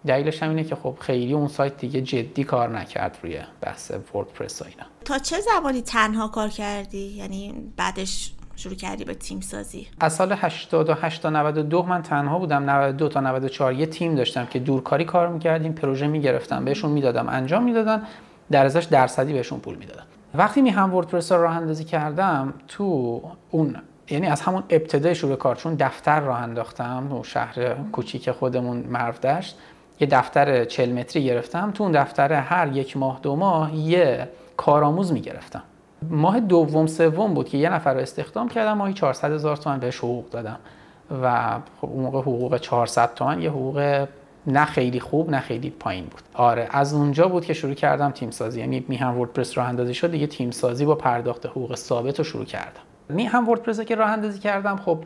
دلیلش 0.07 0.43
هم 0.43 0.49
اینه 0.49 0.65
که 0.65 0.75
خب 0.75 0.97
خیلی 1.01 1.33
اون 1.33 1.49
سایت 1.49 1.77
دیگه 1.77 2.01
جدی 2.01 2.45
کار 2.45 2.69
نکرد 2.69 3.19
روی 3.23 3.39
بحث 3.61 3.93
وردپرس 4.15 4.63
و 4.63 4.65
اینا. 4.65 4.87
تا 5.05 5.19
چه 5.19 5.37
زمانی 5.41 5.83
تنها 5.83 6.29
کار 6.29 6.49
کردی؟ 6.49 6.99
یعنی 6.99 7.55
بعدش 7.77 8.33
شروع 8.57 8.75
کردی 8.75 9.05
به 9.05 9.15
تیم 9.15 9.41
سازی؟ 9.41 9.87
از 10.01 10.15
سال 10.15 10.33
88 10.33 11.23
تا 11.23 11.31
92 11.31 11.83
من 11.83 12.03
تنها 12.03 12.39
بودم. 12.39 12.71
92 12.71 13.09
تا 13.09 13.21
94 13.21 13.73
یه 13.73 13.87
تیم 13.87 14.15
داشتم 14.15 14.47
که 14.47 14.59
دورکاری 14.59 15.05
کار 15.05 15.29
می‌کردیم 15.29 15.73
پروژه 15.73 16.07
می‌گرفتم 16.07 16.65
بهشون 16.65 16.91
می‌دادم 16.91 17.29
انجام 17.29 17.63
می‌دادن 17.63 18.03
در 18.51 18.65
ازاش 18.65 18.85
درصدی 18.85 19.33
بهشون 19.33 19.61
پول 19.61 19.75
می‌دادم 19.75 20.05
وقتی 20.35 20.63
می 20.63 20.71
هم 20.71 20.95
وردپرس 20.95 21.33
رو 21.33 21.43
راه 21.43 21.57
اندازی 21.57 21.85
کردم 21.85 22.55
تو 22.69 23.23
اون 23.51 23.77
یعنی 24.11 24.27
از 24.27 24.41
همون 24.41 24.63
ابتدای 24.71 25.15
شروع 25.15 25.37
کار 25.37 25.57
چون 25.57 25.75
دفتر 25.75 26.21
راه 26.21 26.39
انداختم 26.39 27.13
و 27.13 27.25
شهر 27.25 27.75
کوچیک 27.93 28.31
خودمون 28.31 28.77
مرو 28.77 29.15
داشت 29.21 29.59
یه 30.01 30.07
دفتر 30.07 30.65
40 30.65 30.93
متری 30.93 31.25
گرفتم. 31.25 31.71
تو 31.71 31.83
اون 31.83 31.93
دفتر 31.93 32.33
هر 32.33 32.77
یک 32.77 32.97
ماه 32.97 33.19
دو 33.23 33.37
ماه 33.37 33.75
یه 33.77 34.29
کارآموز 34.57 35.13
می‌گرفتم. 35.13 35.63
ماه 36.11 36.41
دوم 36.41 36.87
سوم 36.87 37.35
بود 37.35 37.49
که 37.49 37.59
یه 37.59 37.69
نفر 37.69 37.95
رو 37.95 38.01
استخدام 38.01 38.49
کردم. 38.49 38.73
ماهی 38.73 38.95
400 38.95 39.33
هزار 39.33 39.57
تومن 39.57 39.79
بهش 39.79 39.99
حقوق 39.99 40.31
دادم. 40.31 40.59
و 41.23 41.55
خب 41.81 41.89
اون 41.91 42.03
موقع 42.03 42.21
حقوق 42.21 42.57
400 42.57 43.15
تومن 43.15 43.43
یه 43.43 43.51
حقوق 43.51 44.07
نه 44.47 44.65
خیلی 44.65 45.01
خوب 45.01 45.31
نه 45.31 45.41
خیلی 45.41 45.71
پایین 45.71 46.05
بود. 46.05 46.23
آره 46.35 46.69
از 46.71 46.95
اونجا 46.95 47.29
بود 47.29 47.45
که 47.45 47.55
شروع 47.55 47.75
کردم 47.75 48.11
تیم 48.11 48.31
سازی 48.31 48.61
یعنی 48.61 48.85
میهم 48.89 49.19
وردپرس 49.19 49.59
راه 49.59 49.69
اندازی 49.69 49.95
شد 49.95 50.11
دیگه 50.11 50.27
تیم 50.27 50.51
سازی 50.51 50.85
با 50.85 50.95
پرداخت 50.95 51.47
حقوق 51.47 51.75
ثابت 51.75 52.19
رو 52.19 52.25
شروع 52.25 52.45
کردم. 52.45 52.81
می 53.09 53.25
هم 53.25 53.49
وردپرس 53.49 53.81
که 53.81 53.95
راه 53.95 54.11
اندازی 54.11 54.39
کردم. 54.39 54.77
خب 54.77 55.05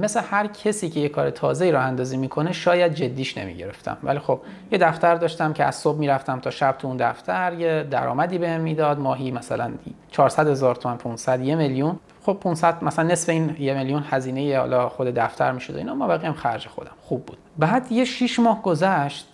مثل 0.00 0.20
هر 0.30 0.46
کسی 0.46 0.90
که 0.90 1.00
یه 1.00 1.08
کار 1.08 1.30
تازه 1.30 1.70
راه 1.70 1.82
اندازی 1.82 2.16
می‌کنه 2.16 2.52
شاید 2.52 2.94
جدیش 2.94 3.38
نمی‌گرفتم. 3.38 3.96
ولی 4.02 4.18
خب 4.18 4.40
یه 4.72 4.78
دفتر 4.78 5.14
داشتم 5.14 5.52
که 5.52 5.64
از 5.64 5.74
صبح 5.74 5.98
می‌رفتم 5.98 6.40
تا 6.40 6.50
شب 6.50 6.74
تو 6.78 6.88
اون 6.88 6.96
دفتر 6.96 7.52
یه 7.52 7.86
درآمدی 7.90 8.38
بهم 8.38 8.60
می‌داد. 8.60 8.98
ماهی 8.98 9.30
مثلا 9.30 9.72
400 10.10 10.48
هزار 10.48 10.74
تومان 10.74 10.98
500 10.98 11.40
یه 11.40 11.54
میلیون. 11.54 11.98
خب 12.22 12.32
500 12.32 12.84
مثلا 12.84 13.08
نصف 13.08 13.28
این 13.28 13.56
یه 13.58 13.74
میلیون 13.74 14.04
هزینه 14.10 14.58
حالا 14.58 14.88
خود 14.88 15.06
دفتر 15.06 15.52
می‌شد 15.52 15.76
اینا. 15.76 15.94
ما 15.94 16.06
بقیه 16.06 16.28
هم 16.28 16.34
خرج 16.34 16.66
خودم. 16.66 16.92
خوب 17.00 17.26
بود. 17.26 17.38
بعد 17.58 17.92
یه 17.92 18.04
6 18.04 18.38
ماه 18.38 18.62
گذشت 18.62 19.28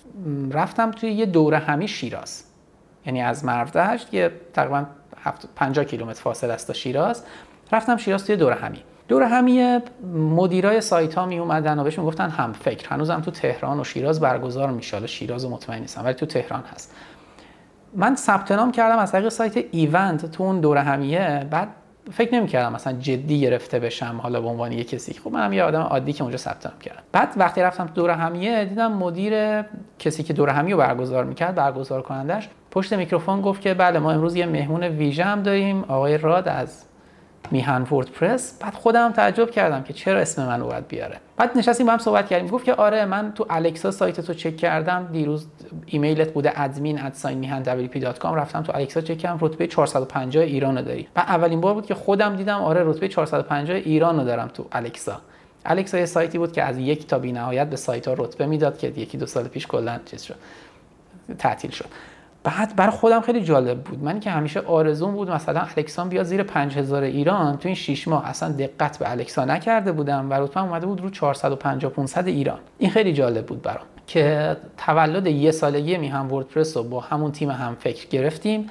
رفتم 0.51 0.91
توی 0.91 1.11
یه 1.11 1.27
دوره 1.27 1.59
همی 1.59 1.89
شیراز. 1.89 2.45
یعنی 3.07 3.23
از 3.23 3.45
مرودشت 3.45 4.15
یه 4.15 4.31
تقریبا 4.55 4.85
50 5.57 5.85
کیلومتر 5.85 6.21
فاصله 6.21 6.53
است 6.53 6.67
تا 6.67 6.73
شیراز. 6.73 7.25
رفتم 7.73 7.97
شیراز 7.97 8.27
توی 8.27 8.37
دوره 8.37 8.55
همی. 8.55 8.79
دوره 9.09 9.27
همی 9.27 9.79
مدیرای 10.15 10.81
سایت 10.81 11.15
ها 11.15 11.27
می 11.27 11.39
اومدن 11.39 11.79
و 11.79 11.85
بهش 11.85 11.99
می‌گفتن 11.99 12.31
هم 12.31 12.53
فکر. 12.53 12.89
هنوزم 12.89 13.21
تو 13.21 13.31
تهران 13.31 13.81
و 13.81 13.85
شیراز 13.85 14.21
برگزار 14.21 14.71
میشه. 14.71 15.07
شیراز 15.07 15.47
مطمئن 15.47 15.81
نیستم 15.81 16.05
ولی 16.05 16.15
تو 16.15 16.27
تهران 16.27 16.63
هست. 16.75 16.95
من 17.95 18.17
ثبت 18.17 18.53
نام 18.53 18.73
کردم 18.73 18.99
از 18.99 19.13
طریق 19.13 19.29
سایت 19.29 19.65
ایونت 19.71 20.27
تو 20.27 20.43
اون 20.43 20.61
دوره 20.61 20.81
همیه. 20.81 21.47
بعد 21.51 21.69
فکر 22.13 22.35
نمی‌کردم 22.35 22.73
مثلا 22.73 22.93
جدی 22.93 23.41
گرفته 23.41 23.79
بشم 23.79 24.21
حالا 24.23 24.41
به 24.41 24.49
عنوان 24.49 24.73
یه 24.73 24.85
کسی. 24.85 25.15
خب 25.15 25.31
منم 25.31 25.53
یه 25.53 25.63
آدم 25.63 25.81
عادی 25.81 26.13
که 26.13 26.23
اونجا 26.23 26.39
ثبت 26.39 26.67
نام 26.67 26.79
کردم. 26.79 27.03
بعد 27.13 27.29
وقتی 27.37 27.61
رفتم 27.61 27.87
تو 27.87 27.93
دوره 27.93 28.15
همیه 28.15 28.65
دیدم 28.65 28.93
مدیر 28.93 29.63
کسی 29.99 30.23
که 30.23 30.33
دوره 30.33 30.53
همیو 30.53 30.77
برگزار 30.77 31.25
می‌کرد 31.25 31.55
برگزار 31.55 32.03
کنندش 32.03 32.49
پشت 32.71 32.93
میکروفون 32.93 33.41
گفت 33.41 33.61
که 33.61 33.75
بله 33.75 33.99
ما 33.99 34.13
امروز 34.13 34.37
یه 34.37 34.47
مهمون 34.47 34.85
ویژه 34.85 35.25
هم 35.25 35.43
داریم. 35.43 35.85
آقای 35.89 36.19
راد 36.19 36.49
از 36.49 36.85
میهن 37.51 37.83
وردپرس. 37.83 38.59
بعد 38.61 38.75
خودم 38.75 39.13
تعجب 39.13 39.51
کردم 39.51 39.83
که 39.83 39.93
چرا 39.93 40.21
اسم 40.21 40.47
منو 40.47 40.67
باید 40.67 40.89
بیاره. 40.89 41.17
بعد 41.37 41.59
نشستیم 41.59 41.87
با 41.87 41.93
هم 41.93 41.99
صحبت 41.99 42.29
کردیم. 42.29 42.49
گفت 42.49 42.65
که 42.65 42.75
آره 42.75 43.05
من 43.05 43.33
تو 43.33 43.47
الکسا 43.51 43.91
سایت 43.91 44.21
تو 44.21 44.35
چک 44.35 44.57
کردم. 44.57 45.09
دیروز 45.13 45.47
ایمیلت 45.87 46.33
بوده 46.33 46.61
ادمین 46.61 46.99
@mihan.wp.com 46.99 48.25
رفتم 48.25 48.63
تو 48.63 48.73
الکسا 48.75 49.01
چک 49.01 49.19
کردم. 49.19 49.39
رتبه 49.41 49.67
450 49.67 50.45
ایران 50.45 50.79
رو 50.79 50.85
داری. 50.85 51.09
و 51.17 51.21
اولین 51.21 51.61
بار 51.61 51.75
بود 51.75 51.87
که 51.87 51.95
خودم 51.95 52.37
دیدم 52.37 52.63
آره 52.63 52.83
رتبه 52.85 53.09
450 53.09 53.77
ایران 53.77 54.19
رو 54.19 54.25
دارم 54.25 54.49
تو 54.49 54.67
الکسا. 54.73 55.21
الکسا 55.65 55.99
یه 55.99 56.07
سایتی 56.07 56.39
بود 56.39 56.53
که 56.53 56.63
از 56.63 56.79
یک 56.79 57.07
تا 57.07 57.19
بی‌نهایت 57.19 57.71
به 57.71 57.77
سایت 57.77 58.09
ها 58.09 58.15
رتبه 58.15 58.47
می‌داد 58.47 58.79
که 58.79 58.87
یکی 58.87 59.19
دو 59.19 59.27
سال 59.27 59.49
پیش 59.49 59.67
کلا 59.67 60.01
چیز 60.07 60.23
شد 60.23 60.37
تعطیل 61.39 61.71
شد. 61.71 61.87
بعد 62.45 62.77
برای 62.77 62.91
خودم 62.91 63.21
خیلی 63.21 63.45
جالب 63.45 63.81
بود. 63.81 64.05
من 64.05 64.21
که 64.21 64.31
همیشه 64.31 64.61
آرزون 64.61 65.13
بود 65.13 65.31
مثلا 65.31 65.61
الکسان 65.77 66.09
بیا 66.09 66.23
زیر 66.23 66.43
5000 66.43 67.03
ایران. 67.03 67.57
تو 67.57 67.69
این 67.69 67.75
6 67.75 68.09
ماه 68.09 68.27
اصلا 68.27 68.53
دقت 68.53 68.99
به 68.99 69.11
الکسا 69.11 69.45
نکرده 69.45 69.93
بودم 69.93 70.31
و 70.31 70.35
رتبه 70.35 70.63
اومده 70.63 70.87
بود 70.87 71.01
رو 71.01 71.11
450 71.11 71.93
500 71.93 72.27
ایران. 72.27 72.59
این 72.79 72.91
خیلی 72.91 73.13
جالب 73.13 73.47
بود 73.47 73.63
برام 73.63 73.85
که 74.07 74.57
تولد 74.77 75.27
یه 75.27 75.51
سالگی 75.51 75.99
میهم 75.99 76.33
وردپرس 76.33 76.77
رو 76.77 76.83
با 76.83 77.01
همون 77.01 77.33
تیم 77.33 77.51
هم 77.51 77.77
فکر 77.81 78.09
گرفتیم. 78.09 78.67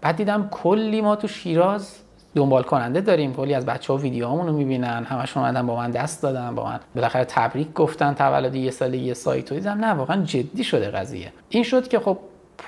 بعد 0.00 0.16
دیدم 0.16 0.48
کلی 0.50 1.00
ما 1.00 1.16
تو 1.16 1.28
شیراز 1.28 1.96
دنبال 2.34 2.62
کننده 2.62 3.00
داریم. 3.00 3.34
کلی 3.34 3.54
از 3.54 3.66
بچه 3.66 3.92
ها 3.92 3.98
ویدیوهامون 3.98 4.46
رو 4.46 4.52
می‌بینن. 4.52 5.04
همشون 5.04 5.42
اومدن 5.42 5.66
با 5.66 5.76
من 5.76 5.90
دست 5.90 6.22
دادن 6.22 6.54
با 6.54 6.64
من 6.64 6.80
بالاخره 6.94 7.24
تبریک 7.24 7.72
گفتن 7.72 8.14
تولد 8.14 8.54
یه 8.54 8.70
سالگی 8.70 9.14
سایت 9.14 9.52
و 9.52 9.54
دیدم 9.54 9.84
نه 9.84 9.92
واقعا 9.92 10.22
جدی 10.22 10.64
شده 10.64 10.90
قضیه. 10.90 11.32
این 11.48 11.62
شد 11.62 11.88
که 11.88 11.98
خب 11.98 12.18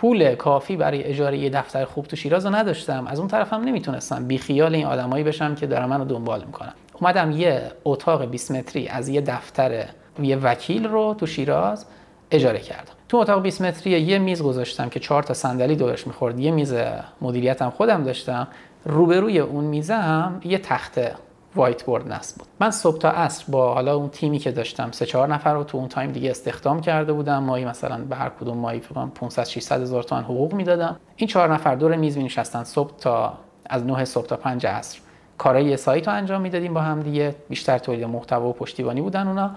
پول 0.01 0.35
کافی 0.35 0.77
برای 0.77 1.05
اجاره 1.05 1.39
یه 1.39 1.51
دفتر 1.51 1.85
خوب 1.85 2.07
تو 2.07 2.17
شیراز 2.17 2.47
رو 2.47 2.55
نداشتم. 2.55 3.07
از 3.07 3.19
اون 3.19 3.29
طرفم 3.29 3.57
نمی‌تونستم. 3.57 4.27
بی 4.27 4.39
خیال 4.39 4.75
این 4.75 4.87
آدمایی 4.87 5.25
بشم 5.25 5.55
که 5.55 5.67
دارن 5.67 5.85
منو 5.85 6.05
دنبال 6.05 6.45
می‌کنن. 6.45 6.73
اومدم 7.01 7.31
یه 7.31 7.63
اتاق 7.85 8.25
20 8.25 8.51
متری 8.51 8.89
از 8.89 9.09
یه 9.09 9.21
دفتر 9.21 9.85
یه 10.23 10.37
وکیل 10.37 10.87
رو 10.87 11.15
تو 11.19 11.27
شیراز 11.27 11.87
اجاره 12.31 12.59
کردم. 12.59 12.93
تو 13.09 13.17
اتاق 13.17 13.43
20 13.43 13.63
متری 13.63 14.01
یه 14.01 14.19
میز 14.19 14.43
گذاشتم 14.43 14.89
که 14.89 15.01
چهار 15.01 15.23
تا 15.23 15.35
صندلی 15.35 15.77
دورش 15.77 16.07
می‌خورد. 16.07 16.41
یه 16.41 16.51
میز 16.51 16.75
مدیریتم 17.21 17.71
خودم 17.71 18.05
داشتم. 18.05 18.49
روبروی 18.85 19.39
اون 19.39 19.65
میزه 19.65 19.95
هم 19.95 20.41
یه 20.45 20.59
تخته 20.59 21.15
وایت 21.57 21.83
بورد 21.83 22.13
نصب 22.13 22.39
بود. 22.39 22.49
من 22.61 22.71
صبح 22.71 22.99
تا 22.99 23.11
عصر 23.11 23.45
با 23.49 23.75
حالا 23.75 23.97
اون 23.97 24.09
تیمی 24.09 24.39
که 24.39 24.51
داشتم 24.51 24.91
سه 24.91 25.07
چهار 25.07 25.29
نفر 25.35 25.55
رو 25.55 25.65
تو 25.65 25.79
اون 25.79 25.89
تایم 25.89 26.13
دیگه 26.13 26.31
استخدام 26.31 26.81
کرده 26.81 27.13
بودم. 27.13 27.39
ماهی 27.39 27.65
مثلا 27.65 28.05
به 28.05 28.17
هر 28.17 28.29
کدوم 28.29 28.59
ماهی 28.59 28.81
فکر 28.81 29.07
500 29.07 29.45
600 29.45 29.81
هزار 29.83 30.03
تومان 30.03 30.25
حقوق 30.25 30.55
می‌دادم. 30.55 30.97
این 31.17 31.29
چهار 31.29 31.55
نفر 31.55 31.75
دور 31.75 31.97
میز 31.97 32.19
می 32.19 32.31
صبح 32.65 32.97
تا 32.97 33.39
از 33.67 33.85
9 33.85 34.05
صبح 34.05 34.27
تا 34.27 34.37
5 34.37 34.67
عصر. 34.67 34.99
کارای 35.39 35.77
سایت 35.77 36.09
رو 36.09 36.15
انجام 36.15 36.41
می‌دادیم 36.41 36.75
با 36.75 36.81
هم 36.81 37.01
دیگه. 37.01 37.35
بیشتر 37.49 37.79
تولید 37.79 38.05
محتوا 38.05 38.49
و 38.49 38.53
پشتیبانی 38.53 39.01
بودن 39.01 39.29
اونا. 39.29 39.51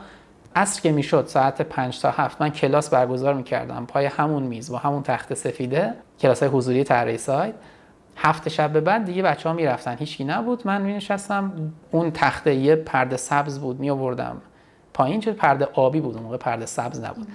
عصر 0.55 0.81
که 0.81 0.91
می‌شد 0.91 1.25
ساعت 1.27 1.61
5 1.61 1.99
تا 1.99 2.11
7 2.11 2.41
من 2.41 2.49
کلاس 2.49 2.89
برگزار 2.89 3.33
می‌کردم. 3.33 3.85
پای 3.85 4.05
همون 4.05 4.43
میز 4.43 4.71
با 4.71 4.77
همون 4.77 5.03
تخت 5.03 5.33
سفیده 5.33 5.93
کلاس 6.19 6.43
های 6.43 6.51
حضوری 6.51 6.83
طراحی 6.83 7.17
سایت. 7.17 7.53
هفت 8.21 8.49
شب 8.49 8.73
به 8.73 8.81
بعد 8.81 9.05
دیگه 9.05 9.23
بچه 9.23 9.49
ها 9.49 9.55
می‌رفتن. 9.55 9.95
هیچکی 9.97 10.23
نبود. 10.23 10.61
من 10.67 10.81
می 10.81 10.93
نشستم 10.93 11.73
اون 11.91 12.11
تخته 12.11 12.55
یه 12.55 12.75
پرده 12.75 13.17
سبز 13.17 13.59
بود 13.59 13.79
می 13.79 13.89
آوردم 13.89 14.41
پایین. 14.93 15.19
چه 15.19 15.33
پرده 15.33 15.67
آبی 15.73 16.01
بود 16.01 16.15
اون 16.15 16.23
موقع 16.23 16.37
پرده 16.37 16.65
سبز 16.65 16.99
نبود. 16.99 17.27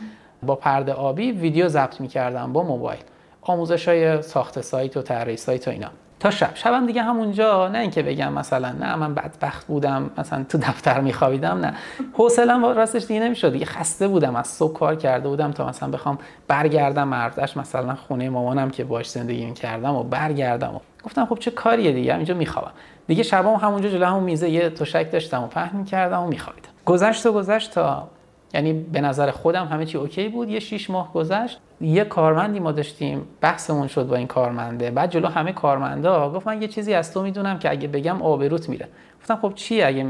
با 0.42 0.54
پرده 0.54 0.92
آبی 0.92 1.32
ویدیو 1.32 1.68
ضبط 1.68 2.00
می 2.00 2.08
کردم 2.08 2.52
با 2.52 2.62
موبایل. 2.62 3.00
آموزش 3.42 3.88
های 3.88 4.22
ساخت 4.22 4.60
سایت 4.60 4.96
و 4.96 5.02
طراحی 5.02 5.36
سایت 5.36 5.68
و 5.68 5.70
اینا. 5.70 5.90
تا 6.24 6.30
شب. 6.30 6.50
شبم 6.54 6.86
دیگه 6.86 7.02
همونجا 7.02 7.68
نه 7.68 7.78
اینکه 7.78 8.02
بگم 8.02 8.32
مثلا 8.32 8.72
نه 8.72 8.94
من 8.94 9.14
بدبخت 9.14 9.66
بودم 9.66 10.10
مثلا 10.18 10.44
تو 10.48 10.58
دفتر 10.58 11.00
میخوابیدم 11.00 11.58
نه. 11.58 11.74
حوصله‌ام 12.12 12.64
راستش 12.64 13.04
دیگه 13.04 13.20
نمی‌شد. 13.20 13.52
دیگه 13.52 13.66
خسته 13.66 14.08
بودم 14.08 14.36
از 14.36 14.46
صبح 14.46 14.78
کار 14.78 14.94
کرده 14.94 15.28
بودم 15.28 15.52
تا 15.52 15.68
مثلا 15.68 15.88
بخوام 15.88 16.18
برگردم 16.48 17.08
مردش 17.08 17.56
مثلا 17.56 17.94
خونه 17.94 18.28
مامانم 18.28 18.70
که 18.70 18.84
باش 18.84 19.10
زندگی 19.10 19.46
می‌کردم 19.46 19.94
و 19.94 20.02
برگردم 20.02 20.74
و 20.74 20.78
گفتم 21.04 21.26
خب 21.26 21.38
چه 21.38 21.50
کاریه 21.50 21.92
دیگه؟ 21.92 22.14
اینجا 22.14 22.34
میخوابم. 22.34 22.72
دیگه 23.06 23.22
شبام 23.22 23.54
همونجا 23.54 23.88
جلو 23.88 24.06
همون 24.06 24.22
میزه 24.22 24.50
یه 24.50 24.70
تشک 24.70 25.12
داشتم 25.12 25.42
و 25.42 25.46
پهن 25.46 25.76
می‌کردم 25.76 26.22
و 26.22 26.26
میخوابیدم. 26.26 26.68
گذشت 26.84 27.26
و 27.26 27.32
گذشت 27.32 27.74
تا 27.74 28.08
یعنی 28.54 28.72
به 28.72 29.00
نظر 29.00 29.30
خودم 29.30 29.66
همه 29.66 29.86
چی 29.86 29.98
اوکی 29.98 30.28
بود. 30.28 30.48
یه 30.48 30.60
شیش 30.60 30.90
ماه 30.90 31.12
گذشت. 31.12 31.58
یه 31.80 32.04
کارمندی 32.04 32.60
ما 32.60 32.72
داشتیم. 32.72 33.28
بحثمون 33.40 33.88
شد 33.88 34.06
با 34.06 34.16
این 34.16 34.26
کارمنده. 34.26 34.90
بعد 34.90 35.10
جلو 35.10 35.28
همه 35.28 35.52
کارمندا 35.52 36.30
گفت 36.32 36.46
من 36.46 36.62
یه 36.62 36.68
چیزی 36.68 36.94
از 36.94 37.14
تو 37.14 37.22
می‌دونم 37.22 37.58
که 37.58 37.70
اگه 37.70 37.88
بگم 37.88 38.22
آبروت 38.22 38.68
میره. 38.68 38.88
گفتم 39.20 39.36
خب 39.36 39.52
چی 39.54 39.82
اگه 39.82 40.06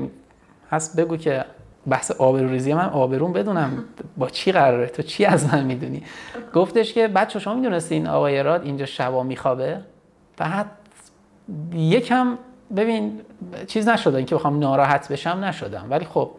هست 0.71 1.01
بگو 1.01 1.17
که 1.17 1.45
بحث 1.89 2.11
آبروریزی 2.11 2.75
من 2.75 2.89
آبرون 2.89 3.33
بدونم. 3.33 3.85
با 4.17 4.31
چی 4.31 4.53
قراره؟ 4.53 4.87
تو 4.87 5.03
چی 5.03 5.25
از 5.25 5.55
من 5.55 5.65
می‌دونی؟ 5.65 6.03
گفتش 6.55 6.93
که 6.93 7.09
بچه 7.09 7.39
شما 7.39 7.55
می‌دونستین 7.55 8.07
آقای 8.07 8.43
راد 8.43 8.65
اینجا 8.65 8.87
شبا 8.87 9.23
میخوابه؟ 9.23 9.81
بعد 10.37 10.67
یکم 11.75 12.39
ببین 12.77 13.21
چیز 13.67 13.89
نشده 13.89 14.17
اینکه 14.17 14.35
بخوام 14.35 14.59
ناراحت 14.59 15.13
بشم 15.13 15.45
نشدم. 15.45 15.87
ولی 15.91 16.05
خب 16.05 16.31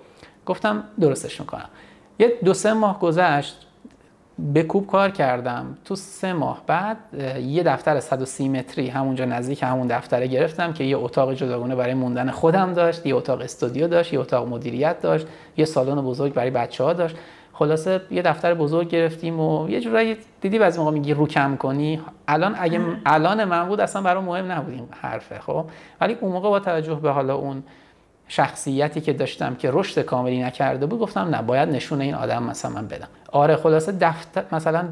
گفتم 0.45 0.83
درستش 0.99 1.39
می‌کنم. 1.39 1.69
یه 2.19 2.33
دو 2.45 2.53
سه 2.53 2.73
ماه 2.73 2.99
گذشت 2.99 3.65
به 4.39 4.63
کوب 4.63 4.87
کار 4.87 5.09
کردم. 5.09 5.77
تو 5.85 5.95
سه 5.95 6.33
ماه 6.33 6.61
بعد 6.67 6.97
یه 7.41 7.63
دفتر 7.63 7.99
130 7.99 8.49
متری 8.49 8.87
همونجا 8.87 9.25
نزدیک 9.25 9.63
همون 9.63 9.87
دفتره 9.87 10.27
گرفتم 10.27 10.73
که 10.73 10.83
یه 10.83 10.97
اتاق 10.97 11.33
جداگونه 11.33 11.75
برای 11.75 11.93
موندن 11.93 12.31
خودم 12.31 12.73
داشت 12.73 13.05
یه 13.05 13.15
اتاق 13.15 13.41
استودیو 13.41 13.87
داشت 13.87 14.13
یه 14.13 14.19
اتاق 14.19 14.47
مدیریت 14.47 15.01
داشت 15.01 15.27
یه 15.57 15.65
سالن 15.65 16.01
بزرگ 16.01 16.33
برای 16.33 16.49
بچه 16.49 16.83
ها 16.83 16.93
داشت. 16.93 17.15
خلاصه 17.53 18.01
یه 18.11 18.21
دفتر 18.21 18.53
بزرگ 18.53 18.87
گرفتیم 18.87 19.39
و 19.39 19.69
یه 19.69 19.81
جورایی 19.81 20.17
دیدی 20.41 20.59
بعضی 20.59 20.79
موقع 20.79 20.91
میگی 20.91 21.13
رو 21.13 21.27
کم 21.27 21.55
کنی. 21.55 22.01
الان 22.27 22.55
اگه 22.59 22.81
الان 23.05 23.43
من 23.43 23.67
بود 23.67 23.81
اصلا 23.81 24.01
برام 24.01 24.23
مهم 24.23 24.51
نبود 24.51 24.73
این 24.73 24.87
حرفه 24.91 25.39
خب؟ 25.39 25.65
ولی 26.01 26.17
اون 26.21 26.31
موقع 26.31 26.49
با 26.49 26.59
توجه 26.59 26.95
به 26.95 27.11
حالا 27.11 27.35
اون 27.35 27.63
شخصیتی 28.27 29.01
که 29.01 29.13
داشتم 29.13 29.55
که 29.55 29.69
رشد 29.73 30.01
کاملی 30.01 30.43
نکرده 30.43 30.85
بود 30.85 30.99
گفتم 30.99 31.35
نه 31.35 31.41
باید 31.41 31.69
نشون 31.69 32.01
این 32.01 32.15
آدم 32.15 32.43
مثلا 32.43 32.71
من 32.71 32.87
بدم. 32.87 33.07
آره 33.31 33.55
خلاصه 33.55 33.91
دفتر 33.91 34.43
مثلا 34.51 34.87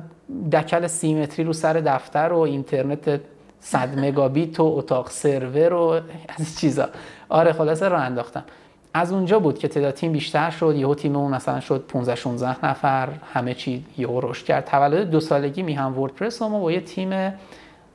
دکل 0.51 0.87
سیمتری 0.87 1.45
رو 1.45 1.53
سر 1.53 1.73
دفتر 1.73 2.33
و 2.33 2.39
اینترنت 2.39 3.19
100 3.59 3.99
مگابیت 3.99 4.59
و 4.59 4.63
اتاق 4.63 5.09
سرور 5.09 5.73
و 5.73 6.01
از 6.37 6.59
چیزا. 6.59 6.89
آره 7.29 7.53
خلاصه 7.53 7.89
رو 7.89 7.99
انداختم. 7.99 8.43
از 8.93 9.11
اونجا 9.11 9.39
بود 9.39 9.59
که 9.59 9.67
تعداد 9.67 9.93
تیم 9.93 10.11
بیشتر 10.11 10.49
شد 10.49 10.75
یهو 10.75 10.95
تیممون 10.95 11.31
مثلا 11.31 11.59
شد 11.59 11.85
15 11.87 12.15
16 12.15 12.65
نفر 12.65 13.09
همه 13.33 13.53
چی 13.53 13.85
یهو 13.97 14.19
رشد 14.29 14.45
کرد. 14.45 14.65
تولد 14.65 15.09
دو 15.09 15.19
سالگی 15.19 15.63
می 15.63 15.73
هم 15.73 15.99
وردپرس 15.99 16.41
ما 16.41 16.59
با 16.59 16.71
یه 16.71 16.81
تیم 16.81 17.33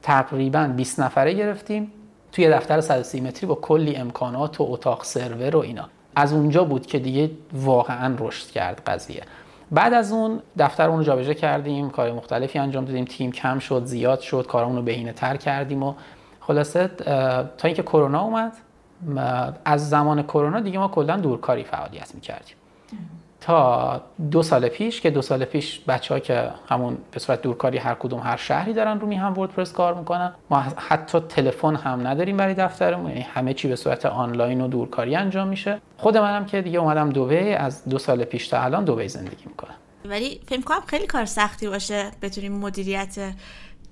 تقریبا 0.03 0.73
20 0.77 1.01
نفره 1.01 1.33
گرفتیم. 1.33 1.93
توی 2.39 2.49
دفتر 2.49 2.81
130 2.81 3.21
متری 3.21 3.47
با 3.47 3.55
کلی 3.55 3.97
امکانات 3.97 4.61
و 4.61 4.67
اتاق 4.71 5.05
سرور 5.05 5.57
و 5.57 5.59
اینا. 5.59 5.89
از 6.17 6.33
اونجا 6.33 6.65
بود 6.65 6.87
که 6.87 6.99
دیگه 6.99 7.31
واقعا 7.53 8.17
رشد 8.19 8.51
کرد 8.51 8.83
قضیه. 8.87 9.23
بعد 9.71 9.95
از 9.95 10.13
اون 10.13 10.41
دفتر 10.59 10.89
اون 10.89 10.99
رو 10.99 11.05
جابجا 11.05 11.33
کردیم 11.33 11.91
کار 11.91 12.13
مختلفی 12.13 12.59
انجام 12.59 12.85
دادیم 12.85 13.05
تیم 13.05 13.33
کم 13.33 13.59
شد 13.59 13.85
زیاد 13.85 14.21
شد 14.21 14.47
کارمون 14.49 14.77
رو 14.77 14.83
بهینه 14.83 15.13
تر 15.13 15.37
کردیم 15.37 15.83
و 15.83 15.95
خلاصه 16.41 16.89
تا 17.59 17.69
اینکه 17.69 17.83
کرونا 17.83 18.23
اومد 18.23 18.53
از 19.65 19.91
زمان 19.91 20.23
کرونا 20.23 20.61
دیگه 20.61 20.79
ما 20.79 20.89
کلا 20.89 21.17
دورکاری 21.17 21.65
فعالیت 21.65 22.15
می‌کردیم. 22.15 22.57
تا 23.49 24.01
دو 24.31 24.43
سال 24.43 24.69
پیش 24.69 25.01
که 25.01 25.11
دو 25.11 25.23
سال 25.23 25.45
پیش 25.45 25.81
بچه 25.89 26.15
ها 26.15 26.21
که 26.21 26.51
همون 26.69 26.99
به 27.11 27.21
صورت 27.21 27.43
دورکاری 27.43 27.79
هر 27.79 27.95
کدوم 27.95 28.21
هر 28.21 28.37
شهری 28.37 28.73
دارن 28.73 29.01
رو 29.01 29.07
میهن 29.07 29.33
وردپرس 29.33 29.73
کار 29.73 29.95
می‌کنن 29.95 30.33
ما 30.51 30.65
حتی 30.77 31.21
تلفن 31.21 31.77
هم 31.77 32.07
نداریم 32.07 32.37
برای 32.37 32.55
دفترمون 32.55 33.09
یعنی 33.11 33.21
همه 33.21 33.55
چی 33.55 33.69
به 33.69 33.77
صورت 33.77 34.07
آنلاین 34.07 34.61
و 34.61 34.69
دورکاری 34.69 35.17
انجام 35.17 35.49
میشه. 35.49 35.81
خود 35.97 36.17
منم 36.17 36.45
که 36.45 36.63
دیگه 36.63 36.79
اومدم 36.79 37.11
دوبه 37.11 37.57
از 37.57 37.85
دو 37.85 37.99
سال 37.99 38.25
پیش 38.25 38.49
تا 38.49 38.63
الان 38.63 38.85
دوبه 38.85 39.09
زندگی 39.09 39.45
می‌کنم. 39.47 39.75
ولی 40.05 40.41
فکر 40.47 40.61
کنم 40.61 40.81
خیلی 40.87 41.07
کار 41.07 41.25
سختی 41.25 41.69
باشه 41.69 42.11
بتونیم 42.23 42.53
مدیریت 42.53 43.19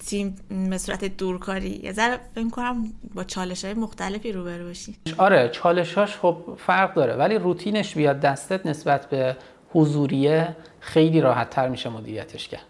تیم 0.06 0.36
به 0.70 0.78
صورت 0.78 1.04
دورکاری. 1.04 1.80
یه 1.84 1.92
ذره 1.92 2.20
فکر 2.34 2.50
کنم 2.50 2.84
با 3.14 3.24
چالش 3.24 3.64
های 3.64 3.74
مختلفی 3.74 4.32
روبرو 4.32 4.66
باشی 4.66 4.96
آره 5.18 5.48
چالشاش 5.48 6.16
خب 6.16 6.36
فرق 6.58 6.94
داره 6.94 7.14
ولی 7.14 7.38
روتینش 7.38 7.94
بیاد 7.94 8.20
دستت 8.20 8.66
نسبت 8.66 9.06
به 9.06 9.36
حضوریه 9.72 10.56
خیلی 10.80 11.20
راحت 11.20 11.50
تر 11.50 11.68
میشه 11.68 11.88
مدیریتش 11.88 12.48
کرد. 12.48 12.62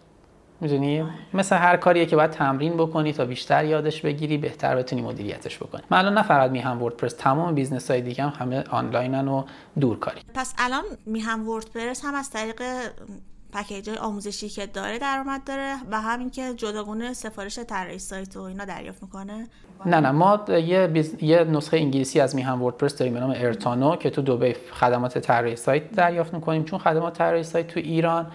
می‌دونی؟ 0.61 1.05
مثل 1.33 1.55
هر 1.55 1.77
کاریه 1.77 2.05
که 2.05 2.15
باید 2.15 2.31
تمرین 2.31 2.77
بکنی 2.77 3.13
تا 3.13 3.25
بیشتر 3.25 3.65
یادش 3.65 4.01
بگیری 4.01 4.37
بهتر 4.37 4.75
بتونی 4.75 5.01
مدیریتش 5.01 5.57
بکنی. 5.57 5.81
من 5.89 5.97
الان 5.97 6.13
نه 6.13 6.23
فقط 6.23 6.51
میهن 6.51 6.83
وردپرس 6.83 7.13
تمام 7.13 7.55
business 7.55 7.91
های 7.91 8.01
دیگه 8.01 8.23
هم 8.23 8.33
همه 8.39 8.63
آنلاینن 8.69 9.27
و 9.27 9.43
دورکاری. 9.79 10.21
پس 10.33 10.53
الان 10.57 10.83
میهن 11.05 11.49
وردپرس 11.49 12.05
هم 12.05 12.15
از 12.15 12.29
طریق 12.29 12.61
پکیج 13.53 13.89
آموزشی 13.89 14.49
که 14.49 14.65
داره 14.65 14.99
درآمد 14.99 15.43
داره 15.43 15.75
و 15.91 16.01
همین 16.01 16.29
که 16.29 16.53
جداگونه 16.53 17.13
سفارش 17.13 17.59
طراحی 17.59 17.99
سایت 17.99 18.37
و 18.37 18.41
اینا 18.41 18.65
دریافت 18.65 19.03
می‌کنه. 19.03 19.47
نه 19.85 19.99
نه 19.99 20.11
ما 20.11 20.45
یه, 20.49 21.05
یه 21.21 21.43
نسخه 21.43 21.77
انگلیسی 21.77 22.19
از 22.19 22.35
میهم 22.35 22.63
وردپرس 22.63 22.97
داریم 22.97 23.13
به 23.13 23.19
نام 23.19 23.33
ارتانو 23.35 23.95
که 23.95 24.09
تو 24.09 24.21
دبی 24.21 24.53
خدمات 24.53 25.17
طراحی 25.17 25.55
سایت 25.55 25.91
دریافت 25.91 26.33
می‌کنیم. 26.33 26.63
چون 26.63 26.79
خدمات 26.79 27.17
طراحی 27.17 27.43
سایت 27.43 27.67
تو 27.67 27.79
ایران 27.79 28.31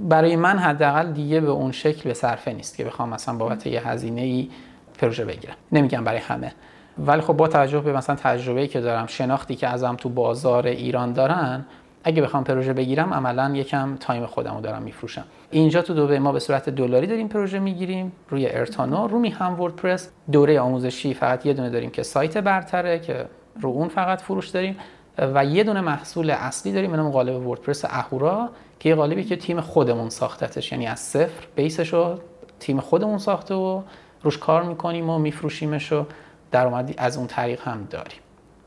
برای 0.00 0.36
من 0.36 0.58
حداقل 0.58 1.12
دیگه 1.12 1.40
به 1.40 1.50
اون 1.50 1.72
شکل 1.72 2.02
به 2.02 2.14
صرفه 2.14 2.52
نیست 2.52 2.76
که 2.76 2.84
بخوام 2.84 3.08
مثلا 3.08 3.34
بابت 3.34 3.66
یه 3.66 3.88
هزینه 3.88 4.20
ای 4.20 4.50
پروژه 4.98 5.24
بگیرم. 5.24 5.54
نمیگم 5.72 6.04
برای 6.04 6.18
همه. 6.18 6.52
ولی 6.98 7.20
خب 7.20 7.32
با 7.32 7.48
توجه 7.48 7.80
به 7.80 7.92
مثلا 7.92 8.16
تجربه‌ای 8.16 8.68
که 8.68 8.80
دارم 8.80 9.06
شناختی 9.06 9.54
که 9.56 9.68
ازم 9.68 9.96
تو 9.96 10.08
بازار 10.08 10.66
ایران 10.66 11.12
دارن 11.12 11.66
اگه 12.04 12.22
بخوام 12.22 12.44
پروژه 12.44 12.72
بگیرم 12.72 13.14
عملا 13.14 13.52
یکم 13.54 13.96
تایم 13.96 14.26
خودم 14.26 14.54
رو 14.54 14.60
دارم 14.60 14.82
میفروشم. 14.82 15.24
اینجا 15.50 15.82
تو 15.82 15.94
دوبه 15.94 16.18
ما 16.18 16.32
به 16.32 16.38
صورت 16.38 16.68
دلاری 16.68 17.06
داریم 17.06 17.28
پروژه 17.28 17.58
می‌گیریم 17.58 18.12
روی 18.28 18.46
ارتانو 18.46 19.06
رو 19.06 19.18
می 19.18 19.30
هم 19.30 19.60
وردپرس. 19.60 20.10
دوره 20.32 20.60
آموزشی 20.60 21.14
فقط 21.14 21.46
یه 21.46 21.52
دونه 21.52 21.70
داریم 21.70 21.90
که 21.90 22.02
سایت 22.02 22.38
برتره 22.38 22.98
که 22.98 23.26
رو 23.60 23.68
اون 23.68 23.88
فقط 23.88 24.20
فروش 24.20 24.48
داریم 24.48 24.76
و 25.18 25.44
یه 25.44 25.64
دونه 25.64 25.80
محصول 25.80 26.30
اصلی 26.30 26.72
داریم 26.72 26.94
نام 26.94 27.10
قالب 27.10 27.46
وردپرس 27.46 27.84
اهورا 27.84 28.50
که 28.78 28.88
یه 28.88 28.94
قالبی 28.94 29.24
که 29.24 29.36
تیم 29.36 29.60
خودمون 29.60 30.10
ساختتش. 30.10 30.72
یعنی 30.72 30.86
از 30.86 31.00
صفر 31.00 31.46
بیسش 31.56 31.92
رو 31.92 32.18
تیم 32.60 32.80
خودمون 32.80 33.18
ساخته 33.18 33.54
و 33.54 33.82
روش 34.22 34.38
کار 34.38 34.62
می‌کنیم 34.62 35.10
و 35.10 35.18
میفروشیمش 35.18 35.92
و 35.92 36.06
درآمدی 36.50 36.94
از 36.98 37.16
اون 37.16 37.26
طریق 37.26 37.60
هم 37.60 37.86
داریم. 37.90 38.18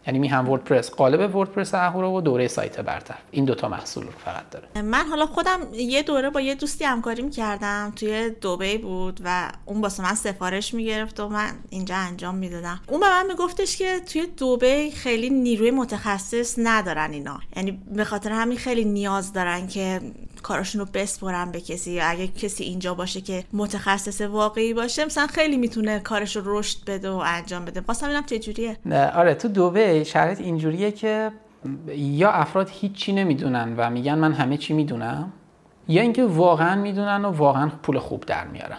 یعنی 0.07 0.19
می 0.19 0.27
هم 0.27 0.49
وردپرس 0.49 0.91
قالب 0.91 1.35
وردپرس 1.35 1.73
اهورا 1.73 2.11
و 2.11 2.21
دوره 2.21 2.47
سایت 2.47 2.79
برتر. 2.79 3.15
این 3.31 3.45
دوتا 3.45 3.69
محصول 3.69 4.03
رو 4.03 4.11
فقط 4.25 4.49
داره. 4.49 4.81
من 4.81 5.05
حالا 5.09 5.25
خودم 5.25 5.59
یه 5.73 6.03
دوره 6.03 6.29
با 6.29 6.41
یه 6.41 6.55
دوستی 6.55 6.83
همکاری 6.83 7.29
کردم 7.29 7.93
توی 7.95 8.29
دوبی 8.29 8.77
بود 8.77 9.19
و 9.23 9.51
اون 9.65 9.81
واسه 9.81 10.03
من 10.03 10.15
سفارش 10.15 10.73
می‌گرفت 10.73 11.19
و 11.19 11.29
من 11.29 11.51
اینجا 11.69 11.95
انجام 11.95 12.35
می‌دادم. 12.35 12.79
اون 12.87 12.99
به 12.99 13.09
من 13.09 13.25
میگفتش 13.27 13.77
که 13.77 13.99
توی 13.99 14.27
دوبی 14.37 14.91
خیلی 14.91 15.29
نیروی 15.29 15.71
متخصص 15.71 16.55
ندارن 16.57 17.11
اینا. 17.11 17.39
یعنی 17.55 17.71
به 17.71 18.03
خاطر 18.03 18.31
همین 18.31 18.57
خیلی 18.57 18.85
نیاز 18.85 19.33
دارن 19.33 19.67
که 19.67 19.99
کاراشون 20.43 20.81
رو 20.81 20.87
بسپرن 20.93 21.51
به 21.51 21.61
کسی 21.61 21.91
یا 21.91 22.05
اگه 22.05 22.27
کسی 22.27 22.63
اینجا 22.63 22.93
باشه 22.93 23.21
که 23.21 23.43
متخصص 23.53 24.21
واقعی 24.21 24.73
باشه 24.73 25.05
مثلا 25.05 25.27
خیلی 25.27 25.57
می‌تونه 25.57 25.99
کارش 25.99 26.35
رو 26.35 26.41
رشد 26.45 26.77
بده 26.87 27.09
و 27.09 27.21
انجام 27.25 27.65
بده. 27.65 27.81
خواستم 27.81 28.07
ببینم 28.07 28.23
چه 28.25 28.39
جوریه 28.39 28.77
آره 29.15 29.33
تو 29.33 29.47
دوبه 29.47 30.03
شرایط 30.03 30.41
اینجوریه 30.41 30.91
که 30.91 31.31
یا 31.95 32.31
افراد 32.31 32.69
هیچی 32.71 33.13
نمی‌دونن 33.13 33.73
و 33.77 33.89
میگن 33.89 34.15
من 34.15 34.33
همه 34.33 34.57
چی 34.57 34.73
می‌دونم 34.73 35.33
یا 35.87 36.01
اینکه 36.01 36.25
واقعا 36.25 36.81
می‌دونن 36.81 37.25
و 37.25 37.31
واقعا 37.31 37.71
پول 37.83 37.99
خوب 37.99 38.25
در 38.25 38.47
میارن. 38.47 38.77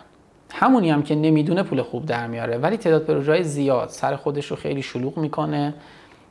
همونی 0.52 0.90
هم 0.90 1.02
که 1.02 1.14
نمی‌دونه 1.14 1.62
پول 1.62 1.82
خوب 1.82 2.06
در 2.06 2.26
میاره 2.26 2.58
ولی 2.58 2.76
تعداد 2.76 3.04
پروژه 3.04 3.42
زیاد 3.42 3.88
سر 3.88 4.16
خودش 4.16 4.46
رو 4.46 4.56
خیلی 4.56 4.82
شلوغ 4.82 5.18
می‌کنه. 5.18 5.74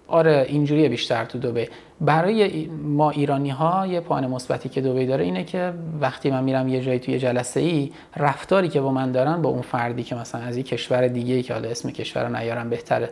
آره 0.07 0.45
اینجوریه 0.49 0.89
بیشتر 0.89 1.25
تو 1.25 1.37
دوبه. 1.37 1.69
برای 2.01 2.65
ما 2.83 3.09
ایرانی 3.09 3.49
ها 3.49 3.87
یه 3.87 3.99
پوان 3.99 4.27
مثبتی 4.27 4.69
که 4.69 4.81
دوبه 4.81 5.05
داره 5.05 5.23
اینه 5.23 5.43
که 5.43 5.73
وقتی 6.01 6.31
من 6.31 6.43
میرم 6.43 6.67
یه 6.67 6.81
جایی 6.81 6.99
توی 6.99 7.19
جلسه 7.19 7.59
ای 7.59 7.91
رفتاری 8.17 8.67
که 8.67 8.81
با 8.81 8.91
من 8.91 9.11
دارن 9.11 9.41
با 9.41 9.49
اون 9.49 9.61
فردی 9.61 10.03
که 10.03 10.15
مثلا 10.15 10.41
از 10.41 10.57
یه 10.57 10.63
کشور 10.63 11.07
دیگه 11.07 11.35
ای 11.35 11.43
که 11.43 11.53
حالا 11.53 11.69
اسم 11.69 11.91
کشور 11.91 12.27
رو 12.27 12.35
نیارم 12.35 12.69
بهتره 12.69 13.09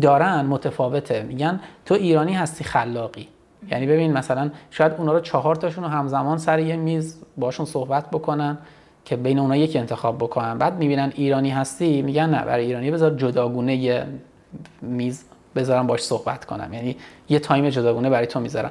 دارن 0.00 0.46
متفاوته. 0.46 1.22
میگن 1.22 1.60
تو 1.86 1.94
ایرانی 1.94 2.32
هستی 2.32 2.64
خلاقی. 2.64 3.28
یعنی 3.70 3.86
ببین 3.86 4.12
مثلا 4.12 4.50
شاید 4.70 4.92
اونا 4.98 5.12
رو 5.12 5.20
چهار 5.20 5.56
تاشون 5.56 5.84
رو 5.84 5.90
همزمان 5.90 6.38
سر 6.38 6.58
یه 6.58 6.76
میز 6.76 7.22
باشون 7.36 7.66
صحبت 7.66 8.10
بکنن 8.10 8.58
که 9.04 9.16
بین 9.16 9.38
اونا 9.38 9.56
یک 9.56 9.76
انتخاب 9.76 10.18
بکنن. 10.18 10.58
بعد 10.58 10.78
می‌بینن 10.78 11.12
ایرانی 11.14 11.50
هستی 11.50 12.02
میگن 12.02 12.30
نه 12.30 12.44
برای 12.44 12.64
ایرانی 12.64 12.90
بذار 12.90 13.14
جداگونه 13.16 14.06
میز 14.82 15.24
بذارم 15.56 15.86
باش 15.86 16.00
صحبت 16.00 16.44
کنم. 16.44 16.72
یعنی 16.72 16.96
یه 17.28 17.38
تایم 17.38 17.68
جداگونه 17.68 18.10
برای 18.10 18.26
تو 18.26 18.40
می‌ذارم. 18.40 18.70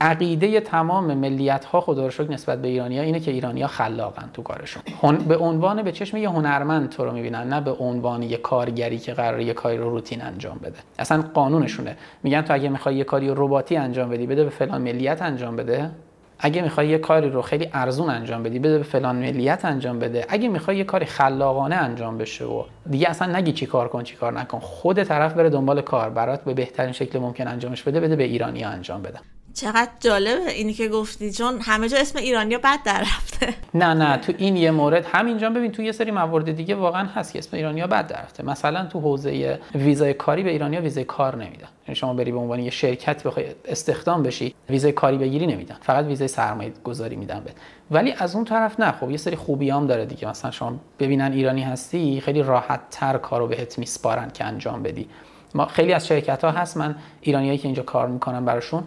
عقیده 0.00 0.60
تمام 0.60 1.14
ملیت 1.14 1.64
ها 1.64 1.80
خدا 1.80 2.06
رو 2.06 2.32
نسبت 2.32 2.62
به 2.62 2.68
ایرانیا 2.68 3.02
اینه 3.02 3.20
که 3.20 3.30
ایرانیا 3.30 3.66
خلاقن 3.66 4.30
تو 4.34 4.42
کارشون 4.42 4.82
به 5.28 5.36
عنوان 5.36 5.82
به 5.82 5.92
چشم 5.92 6.16
یه 6.16 6.28
هنرمند 6.28 6.88
تو 6.88 7.04
رو 7.04 7.12
می‌بینن 7.12 7.52
نه 7.52 7.60
به 7.60 7.72
عنوان 7.72 8.22
یه 8.22 8.36
کارگری 8.36 8.98
که 8.98 9.12
قراره 9.12 9.44
یه 9.44 9.52
کاری 9.52 9.76
رو 9.76 9.90
روتین 9.90 10.22
انجام 10.22 10.58
بده. 10.58 10.78
اصلا 10.98 11.24
قانونشونه. 11.34 11.96
میگن 12.22 12.42
تو 12.42 12.54
اگه 12.54 12.68
می‌خوای 12.68 12.96
یه 12.96 13.04
کاری 13.04 13.28
رباتی 13.28 13.76
انجام 13.76 14.08
بدی 14.08 14.26
بده 14.26 14.44
به 14.44 14.50
فلان 14.50 14.82
ملیت 14.82 15.22
انجام 15.22 15.56
بده. 15.56 15.90
اگه 16.38 16.62
می‌خوای 16.62 16.88
یه 16.88 16.98
کاری 16.98 17.30
رو 17.30 17.42
خیلی 17.42 17.68
ارزون 17.72 18.10
انجام 18.10 18.42
بدی 18.42 18.58
بده 18.58 18.78
به 18.78 18.84
فلان 18.84 19.16
ملیت 19.16 19.64
انجام 19.64 19.98
بده. 19.98 20.26
اگه 20.28 20.48
می‌خوای 20.48 20.76
یه 20.76 20.84
کاری 20.84 21.06
خلاقانه 21.06 21.76
انجام 21.76 22.18
بشه 22.18 22.44
و 22.44 22.62
دیگه 22.90 23.10
اصلا 23.10 23.36
نگی 23.36 23.52
چی 23.52 23.66
کار 23.66 23.88
کن 23.88 24.02
چی 24.02 24.16
کار 24.16 24.32
نکن 24.32 24.58
خود 24.58 25.02
طرف 25.02 25.34
بره 25.34 25.50
دنبال 25.50 25.80
کار. 25.80 26.10
برات 26.10 26.44
به 26.44 26.54
بهترین 26.54 26.92
شکل 26.92 27.18
ممکن 27.18 27.48
انجامش 27.48 27.82
بده 27.82 28.00
بده 28.00 28.16
به 28.16 28.24
ایرانی 28.24 28.64
انجام 28.64 29.02
بده. 29.02 29.18
چقدر 29.56 29.90
جالبه 30.00 30.50
اینی 30.50 30.72
که 30.72 30.88
گفتی 30.88 31.32
چون 31.32 31.58
همه 31.60 31.88
جا 31.88 31.98
اسم 31.98 32.18
ایرانیا 32.18 32.58
بد 32.58 32.82
در 32.84 33.00
رفته. 33.00 33.54
نه 33.74 33.94
نه 33.94 34.16
تو 34.16 34.32
این 34.38 34.56
یه 34.56 34.70
مورد 34.70 35.06
همینجا 35.12 35.50
ببین 35.50 35.72
تو 35.72 35.82
یه 35.82 35.92
سری 35.92 36.10
موارد 36.10 36.56
دیگه 36.56 36.74
واقعا 36.74 37.06
هست 37.06 37.32
که 37.32 37.38
اسم 37.38 37.56
ایرانیا 37.56 37.86
بد 37.86 38.06
در 38.06 38.22
رفته. 38.22 38.44
مثلا 38.44 38.84
تو 38.86 39.00
حوزه 39.00 39.60
ویزای 39.74 40.14
کاری 40.14 40.42
به 40.42 40.50
ایرانیا 40.50 40.80
ویزای 40.80 41.04
کار 41.04 41.36
نمیدن. 41.36 41.68
یعنی 41.88 41.94
شما 41.94 42.14
بری 42.14 42.32
به 42.32 42.38
عنوان 42.38 42.60
یه 42.60 42.70
شرکت 42.70 43.22
بخوای 43.22 43.46
استخدام 43.64 44.22
بشی 44.22 44.54
ویزای 44.70 44.92
کاری 44.92 45.18
بگیری 45.18 45.46
نمیدن. 45.46 45.76
فقط 45.82 46.04
ویزای 46.04 46.28
سرمایه 46.28 46.72
گذاری 46.84 47.16
میدن 47.16 47.40
بهت. 47.40 47.56
ولی 47.90 48.14
از 48.18 48.34
اون 48.34 48.44
طرف 48.44 48.80
نه 48.80 48.92
خب 48.92 49.10
یه 49.10 49.16
سری 49.16 49.36
خوبی 49.36 49.70
هم 49.70 49.86
داره 49.86 50.06
دیگه. 50.06 50.28
مثلا 50.28 50.50
شما 50.50 50.80
ببینن 50.98 51.32
ایرانی 51.32 51.62
هستی 51.62 52.20
خیلی 52.20 52.42
راحت 52.42 52.80
تر 52.90 53.18
کارو 53.18 53.46
بهت 53.46 53.78
میسپارن 53.78 54.30
که 54.30 54.44
انجام 54.44 54.82
بدی. 54.82 55.08
ما 55.54 55.66
خیلی 55.66 55.92
از 55.92 56.06
شرکت 56.06 56.44
ها 56.44 56.50
هست 56.50 56.76
من 56.76 56.94
ایرانیایی 57.20 57.58
که 57.58 57.68
اینجا 57.68 57.82
کار 57.82 58.08
می‌کنم 58.08 58.44
براشون 58.44 58.84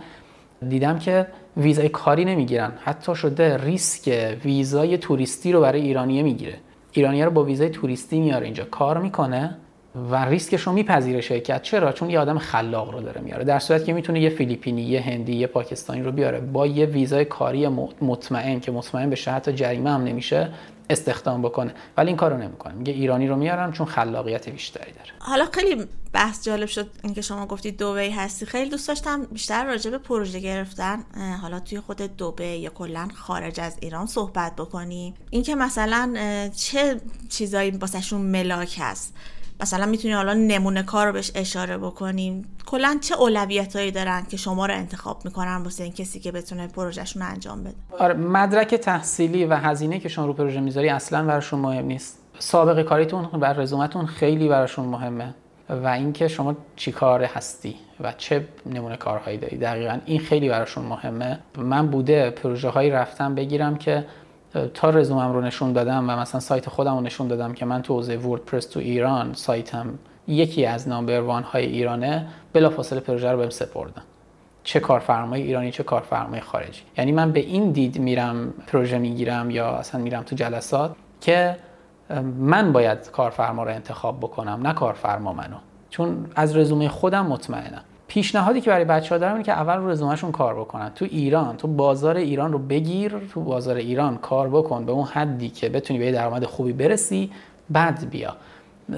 دیدم 0.68 1.00
که 1.00 1.28
ویزای 1.58 1.90
کاری 1.90 2.26
نمی‌گیرن. 2.26 2.72
حتی 2.84 3.16
شده 3.16 3.58
ریسک 3.58 4.38
ویزای 4.46 4.98
توریستی 4.98 5.52
رو 5.52 5.62
برای 5.62 5.82
ایرانیه 5.82 6.24
می‌گیره. 6.24 6.56
ایرانیه 6.92 7.26
رو 7.26 7.32
با 7.32 7.44
ویزای 7.44 7.70
توریستی 7.70 8.20
میاره 8.20 8.46
اینجا. 8.46 8.66
کار 8.66 8.98
می‌کنه. 8.98 9.58
و 10.12 10.26
ریسکش 10.26 10.62
رو 10.62 10.72
میپذیره 10.74 11.22
شرکت. 11.22 11.62
چرا؟ 11.62 11.92
چون 11.92 12.10
یه 12.10 12.20
آدم 12.20 12.38
خلاق 12.38 12.92
رو 12.92 13.02
داره 13.02 13.22
میاره. 13.22 13.44
در 13.44 13.60
صورت 13.60 13.86
که 13.86 13.94
می‌تونه 13.94 14.22
یه 14.22 14.30
فیلیپینی 14.30 14.82
یه 14.82 15.02
هندی 15.02 15.36
یه 15.36 15.48
پاکستانی 15.48 16.04
رو 16.04 16.12
بیاره. 16.12 16.40
با 16.40 16.68
یه 16.68 16.86
ویزای 16.86 17.26
کاری 17.26 17.68
مطمئن 18.02 18.60
که 18.60 18.72
مطمئن 18.72 19.10
بشه 19.10 19.32
حتی 19.32 19.54
جریمه 19.54 19.90
هم 19.90 20.04
نمیشه 20.04 20.50
استخدام 20.90 21.42
بکنه. 21.42 21.74
ولی 21.98 22.08
این 22.08 22.18
کارو 22.18 22.38
نمی‌کنه. 22.38 22.74
میگه 22.74 22.94
ایرانی 22.94 23.28
رو 23.28 23.36
میارم 23.36 23.72
چون 23.72 23.86
خلاقیت 23.86 24.50
بیشتری 24.50 24.92
داره. 24.92 25.10
حالا 25.20 25.46
خیلی 25.52 25.86
بحث 26.14 26.46
جالب 26.46 26.68
شد 26.68 26.90
اینکه 27.04 27.22
شما 27.22 27.46
گفتید 27.46 27.78
دوبی 27.78 28.10
هستی. 28.10 28.46
خیلی 28.46 28.70
دوست 28.70 28.88
داشتم 28.88 29.24
بیشتر 29.24 29.66
راجع 29.66 29.92
به 29.92 29.98
پروژه 29.98 30.40
گرفتن 30.40 31.04
حالا 31.42 31.60
توی 31.60 31.80
خود 31.80 32.02
دوبه 32.18 32.46
یا 32.46 32.70
کلا 32.70 33.08
خارج 33.16 33.60
از 33.60 33.78
ایران 33.82 34.06
صحبت 34.06 34.56
بکنیم. 34.56 35.14
اینکه 35.30 35.56
مثلا 35.56 36.14
چه 36.56 37.02
چیزایی 37.30 37.72
واسهشون 37.72 38.22
ملاک 38.22 38.78
هست؟ 38.80 39.16
مثلا 39.62 39.86
می‌تونی 39.86 40.14
حالا 40.14 40.34
نمونه 40.34 40.84
کار 40.84 41.08
رو 41.08 41.14
بهش 41.14 41.32
اشاره 41.36 41.78
بکنیم. 41.78 42.46
کلا 42.66 42.98
چه 43.02 43.16
اولویتایی 43.16 43.92
دارن 43.92 44.26
که 44.30 44.38
شما 44.38 44.66
رو 44.66 44.74
انتخاب 44.74 45.26
می‌کنن 45.26 45.56
واسه 45.64 45.84
این 45.84 45.94
کسی 45.94 46.20
که 46.20 46.32
بتونه 46.32 46.68
پروژهشون 46.68 47.22
رو 47.22 47.28
انجام 47.30 47.64
بده؟ 47.64 47.76
آره 48.00 48.14
مدرک 48.14 48.76
تحصیلی 48.76 49.46
و 49.46 49.56
هزینه 49.56 50.00
که 50.00 50.10
شما 50.10 50.26
رو 50.26 50.34
پروژه 50.34 50.60
می‌ذاری 50.60 50.90
اصلا 50.90 51.26
براشون 51.26 51.60
مهم 51.60 51.86
نیست. 51.86 52.20
سابقه 52.40 52.84
کاریتون 52.84 53.26
بر 53.26 53.54
رزومتون 53.54 54.06
خیلی 54.06 54.48
براشون 54.48 54.86
مهمه 54.86 55.34
و 55.70 55.88
اینکه 55.88 56.28
شما 56.28 56.56
چی 56.76 56.92
کار 56.92 57.24
هستی 57.24 57.76
و 58.00 58.14
چه 58.18 58.48
نمونه 58.66 58.98
کارهایی 58.98 59.38
داری. 59.38 59.58
دقیقا 59.58 60.00
این 60.06 60.20
خیلی 60.20 60.50
براشون 60.50 60.86
مهمه. 60.86 61.40
من 61.58 61.88
بوده 61.88 62.30
پروژه 62.30 62.70
هایی 62.70 62.90
رفتم 62.90 63.36
بگیرم 63.36 63.78
که 63.78 64.06
تا 64.74 64.90
رزومم 64.90 65.34
رو 65.34 65.42
نشون 65.42 65.74
دادم 65.74 66.10
و 66.10 66.18
مثلا 66.18 66.40
سایت 66.40 66.70
خودم 66.70 66.96
رو 66.96 67.02
نشون 67.02 67.28
دادم 67.28 67.54
که 67.54 67.66
من 67.66 67.82
تو 67.82 67.94
حوزه 67.94 68.18
وردپرس 68.18 68.66
تو 68.66 68.80
ایران 68.80 69.34
سایتم 69.34 70.00
یکی 70.28 70.66
از 70.66 70.88
نامبر 70.88 71.20
وان 71.20 71.44
های 71.44 71.66
ایرانه 71.66 72.28
بلافاصله 72.54 73.00
پروژه 73.00 73.32
رو 73.32 73.38
بهم 73.38 73.50
سپردم 73.50 74.02
چه 74.64 74.80
کارفرمای 74.80 75.42
ایرانی 75.42 75.72
چه 75.72 75.84
کارفرمای 75.84 76.40
خارجی. 76.40 76.82
یعنی 76.98 77.12
من 77.12 77.32
به 77.32 77.40
این 77.40 77.72
دید 77.72 78.00
میرم 78.00 78.54
پروژه 78.68 78.98
می‌گیرم 78.98 79.52
یا 79.52 79.70
اصلا 79.72 80.02
میرم 80.02 80.24
تو 80.24 80.36
جلسات 80.36 80.96
که 81.22 81.56
من 82.38 82.72
باید 82.72 83.12
کارفرما 83.12 83.64
رو 83.64 83.70
انتخاب 83.70 84.20
بکنم 84.20 84.60
نه 84.68 84.74
کارفرما 84.74 85.34
منو. 85.34 85.56
چون 85.90 86.26
از 86.36 86.58
رزومه 86.58 86.90
خودم 86.90 87.26
مطمئنم. 87.26 87.84
پیشنهادی 88.10 88.62
که 88.62 88.70
برای 88.70 88.86
بچه 88.86 89.16
ها 89.16 89.20
دارم 89.20 89.34
اینه 89.34 89.44
که 89.44 89.52
اول 89.52 89.78
رو 89.78 89.90
رزومهشون 89.90 90.32
کار 90.32 90.56
بکنن. 90.60 90.92
تو 90.96 91.06
ایران 91.06 91.58
تو 91.58 91.68
بازار 91.68 92.18
ایران 92.18 92.52
رو 92.52 92.60
بگیر 92.60 93.14
تو 93.34 93.42
بازار 93.42 93.76
ایران 93.76 94.18
کار 94.18 94.50
بکن 94.50 94.86
به 94.86 94.92
اون 94.92 95.06
حدی 95.06 95.50
که 95.50 95.70
بتونی 95.70 96.00
به 96.00 96.12
درآمد 96.12 96.46
خوبی 96.46 96.74
برسی 96.74 97.32
بعد 97.70 98.10
بیا. 98.10 98.36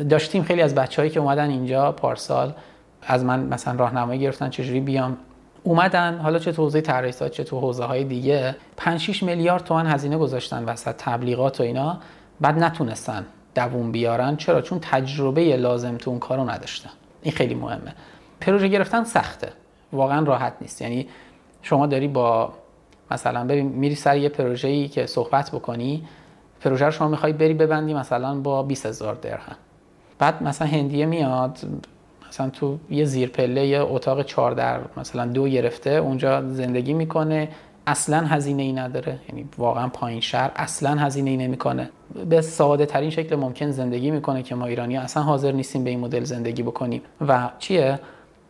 داشتیم 0.09 0.43
خیلی 0.43 0.61
از 0.61 0.75
بچههایی 0.75 1.11
که 1.11 1.19
اومدن 1.19 1.49
اینجا 1.49 1.91
پارسال 1.91 2.53
از 3.01 3.23
من 3.25 3.39
مثلا 3.39 3.79
راهنمایی 3.79 4.19
گرفتن 4.19 4.49
چجوری 4.49 4.79
بیام؟ 4.79 5.17
اومدن. 5.63 6.17
حالا 6.17 6.39
چه 6.39 6.51
تو 6.51 6.63
حوزه 6.63 6.81
طراحی 6.81 7.13
چه 7.13 7.43
تو 7.43 7.59
حوزه 7.59 7.83
های 7.83 8.03
دیگه. 8.03 8.55
5 8.77 8.99
6 8.99 9.23
میلیارد 9.23 9.63
تومان 9.63 9.87
هزینه 9.87 10.17
گذاشتن 10.17 10.63
وسط 10.63 10.95
تبلیغات 10.97 11.59
و 11.59 11.63
اینا. 11.63 11.97
بعد 12.41 12.63
نتونستن 12.63 13.25
دووم 13.55 13.91
بیارن. 13.91 14.35
چرا؟ 14.35 14.61
چون 14.61 14.79
تجربه 14.79 15.57
لازم 15.57 15.97
تو 15.97 16.09
اون 16.09 16.19
کارو 16.19 16.49
نداشتن. 16.49 16.89
این 17.21 17.33
خیلی 17.33 17.55
مهمه. 17.55 17.93
پروژه 18.41 18.67
گرفتن 18.67 19.03
سخته. 19.03 19.49
واقعا 19.93 20.23
راحت 20.25 20.53
نیست. 20.61 20.81
یعنی 20.81 21.07
شما 21.61 21.87
داری 21.87 22.07
با 22.07 22.53
مثلا 23.11 23.43
ببین 23.43 23.67
میری 23.67 23.95
سر 23.95 24.17
یه 24.17 24.29
پروژه‌ای 24.29 24.87
که 24.87 25.05
صحبت 25.05 25.51
بکنی 25.51 26.03
پروژه 26.61 26.85
رو 26.85 26.91
شما 26.91 27.07
می‌خوای 27.07 27.33
بری 27.33 27.53
ببندی 27.53 27.93
مثلا 27.93 28.39
با 28.39 28.63
20000 28.63 29.15
درهم. 29.15 29.55
بعد 30.19 30.43
مثلا 30.43 30.67
هندیه 30.67 31.05
میاد 31.05 31.59
مثلا 32.29 32.49
تو 32.49 32.77
یه 32.89 33.05
زیر 33.05 33.29
پله 33.29 33.67
یه 33.67 33.81
اتاق 33.81 34.25
چهار 34.25 34.51
در 34.51 34.79
مثلا 34.97 35.25
دو 35.25 35.47
گرفته 35.47 35.89
اونجا 35.89 36.49
زندگی 36.49 36.93
می‌کنه. 36.93 37.49
اصلا 37.87 38.17
هزینه 38.17 38.63
ای 38.63 38.73
نداره. 38.73 39.19
یعنی 39.29 39.45
واقعا 39.57 39.87
پایین 39.87 40.21
شهر 40.21 40.51
اصلا 40.55 40.95
هزینه 40.95 41.29
ای 41.29 41.37
نمی‌کنه. 41.37 41.89
به 42.29 42.41
ساده 42.41 42.85
ترین 42.85 43.09
شکل 43.09 43.35
ممکن 43.35 43.71
زندگی 43.71 44.11
می‌کنه 44.11 44.43
که 44.43 44.55
ما 44.55 44.65
ایرانی 44.65 44.97
اصلا 44.97 45.23
حاضر 45.23 45.51
نیستیم 45.51 45.83
به 45.83 45.89
این 45.89 45.99
مدل 45.99 46.23
زندگی 46.23 46.63
بکنیم. 46.63 47.01
و 47.27 47.49
چیه؟ 47.59 47.99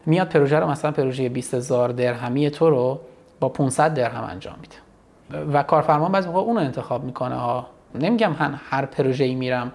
میاد 0.06 0.30
پروژه 0.30 0.60
رو 0.60 0.68
مثلا 0.68 0.92
پروژه 0.92 1.30
20000 1.30 1.90
درهمی 1.90 2.50
تو 2.50 2.70
رو 2.70 3.00
با 3.40 3.50
500 3.50 3.94
درهم 3.94 4.24
انجام 4.24 4.56
میده. 4.62 4.76
و 5.54 5.64
کارفرما 5.64 6.10
بعضی 6.10 6.28
موقع 6.28 6.40
اون 6.40 6.56
رو 6.56 6.62
انتخاب 6.62 7.04
می‌کنه 7.04 7.36
ها. 7.36 7.68
نمیگم 7.96 8.34
هر 8.34 8.52
هر 8.70 8.86
پروژه 8.86 9.24
ای 9.24 9.36
میرم 9.36 9.72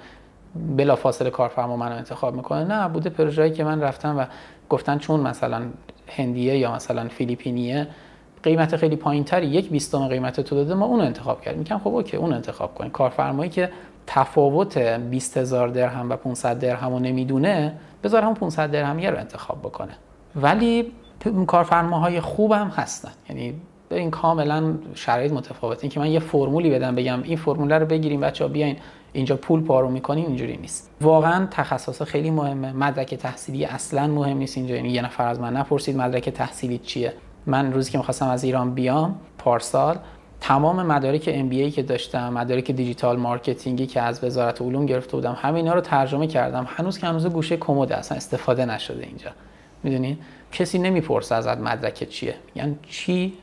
بلا 0.76 0.96
فاصله 0.96 1.30
کارفرما 1.30 1.76
منو 1.76 1.94
انتخاب 1.96 2.34
می‌کنه. 2.34 2.64
نه 2.64 2.88
بوده 2.88 3.10
پروژه‌ای 3.10 3.50
که 3.50 3.64
من 3.64 3.80
رفتم 3.80 4.18
و 4.18 4.24
گفتن 4.68 4.98
چون 4.98 5.20
مثلا 5.20 5.62
هندیه 6.08 6.58
یا 6.58 6.74
مثلا 6.74 7.08
فیلیپینیه 7.08 7.86
قیمت 8.42 8.76
خیلی 8.76 8.96
پایینتری 8.96 9.46
یک 9.46 9.70
بیستم 9.70 10.08
قیمت 10.08 10.40
تو 10.40 10.56
داده 10.56 10.74
ما 10.74 10.86
اون 10.86 11.00
انتخاب 11.00 11.40
کردیم. 11.40 11.58
میگم 11.58 11.78
خب 11.78 11.88
اوکی 11.88 12.16
اون 12.16 12.32
انتخاب 12.32 12.74
کنیم 12.74 12.90
کارفرمایی 12.90 13.50
که 13.50 13.70
تفاوت 14.06 14.78
20000 14.78 15.68
درهم 15.68 16.10
و 16.10 16.16
500 16.16 16.58
درهم 16.58 16.92
رو 16.92 16.98
نمی‌دونه 16.98 17.74
بذار 18.04 18.22
هم 18.22 18.34
500 18.34 18.70
درهمیه 18.70 19.10
رو 19.10 19.18
انتخاب 19.18 19.58
بکنه. 19.58 19.92
ولی 20.36 20.92
کارفرماهای 21.46 22.20
خوب 22.20 22.52
هم 22.52 22.68
هستن. 22.68 23.12
یعنی 23.28 23.54
این 23.90 24.10
کاملا 24.10 24.74
شرایط 24.94 25.32
متفاوته. 25.32 25.84
این 25.84 25.90
که 25.90 26.00
من 26.00 26.10
یه 26.10 26.18
فرمولی 26.18 26.70
بدم 26.70 26.94
بگم 26.94 27.22
این 27.22 27.36
فرمول 27.36 27.72
رو 27.72 27.86
بگیریم 27.86 28.20
بچه‌ها 28.20 28.48
بیاین 28.48 28.76
اینجا 29.12 29.36
پول 29.36 29.62
پارو 29.62 29.90
می‌کنیم 29.90 30.26
اینجوری 30.26 30.56
نیست. 30.56 30.90
واقعا 31.00 31.46
تخصص 31.50 32.02
خیلی 32.02 32.30
مهمه. 32.30 32.72
مدرک 32.72 33.14
تحصیلی 33.14 33.64
اصلا 33.64 34.06
مهم 34.06 34.36
نیست 34.36 34.56
اینجا. 34.56 34.76
یعنی 34.76 34.88
یه 34.88 35.02
نفر 35.02 35.28
از 35.28 35.40
من 35.40 35.56
نپرسید 35.56 35.96
مدرک 35.96 36.28
تحصیلی 36.28 36.78
چیه. 36.78 37.12
من 37.46 37.72
روزی 37.72 37.90
که 37.90 37.98
می‌خواستم 37.98 38.28
از 38.28 38.44
ایران 38.44 38.74
بیام 38.74 39.14
پارسال 39.38 39.98
تمام 40.40 40.86
مدارک 40.86 41.30
MBA 41.32 41.70
که 41.70 41.82
داشتم 41.82 42.32
مدارک 42.32 42.70
digital 42.70 43.16
marketing 43.16 43.79
ی 43.79 43.86
که 43.86 44.02
از 44.02 44.24
وزارت 44.24 44.62
علوم 44.62 44.86
گرفته 44.86 45.12
بودم 45.12 45.36
همینا 45.40 45.74
رو 45.74 45.80
ترجمه 45.80 46.26
کردم. 46.26 46.66
هنوز 46.68 46.98
که 46.98 47.06
هنوز 47.06 47.26
گوشه 47.26 47.56
کمد 47.56 47.92
اصلا 47.92 48.16
استفاده 48.16 48.64
نشده 48.64 49.06
اینجا. 49.06 49.30
می‌دونی؟ 49.82 50.18
کسی 50.52 50.78
نمی‌پرسه 50.78 51.34
ازت 51.34 51.58
مدرک 51.58 52.08
چیه. 52.08 52.34
یعنی 52.54 52.78
چی 52.88 53.34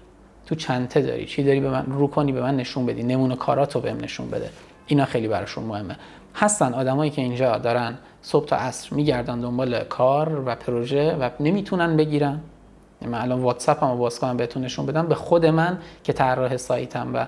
تو 0.46 0.56
چنته 0.56 1.02
داری؟ 1.02 1.26
چی 1.26 1.44
داری 1.44 1.60
به 1.60 1.70
من 1.70 1.86
رو 1.86 2.08
کنی 2.08 2.32
به 2.32 2.42
من 2.42 2.56
نشون 2.56 2.86
بدی؟ 2.86 3.04
نمونه 3.04 3.36
کاراتو 3.36 3.80
بهم 3.80 3.98
نشون 3.98 4.30
بده. 4.30 4.50
اینا 4.88 5.06
خیلی 5.06 5.28
براشون 5.28 5.64
مهمه. 5.64 5.96
هستن 6.36 6.74
آدمایی 6.74 7.12
که 7.12 7.22
اینجا 7.22 7.58
دارن 7.58 7.98
صبح 8.22 8.46
تا 8.46 8.56
عصر 8.56 8.96
میگردن 8.96 9.40
دنبال 9.40 9.84
کار 9.84 10.42
و 10.46 10.56
پروژه 10.56 11.16
و 11.16 11.30
نمی‌تونن 11.40 11.98
بگیرن. 11.98 12.40
من 13.02 13.22
الان 13.22 13.42
واتساپ 13.42 13.84
هم 13.84 13.98
باز 13.98 14.20
کنم 14.20 14.38
بهتون 14.38 14.64
نشون 14.64 14.86
بدم. 14.86 15.08
به 15.08 15.16
خود 15.16 15.46
من 15.46 15.78
که 16.04 16.14
طراح 16.14 16.58
سایتم 16.58 17.12
و 17.14 17.26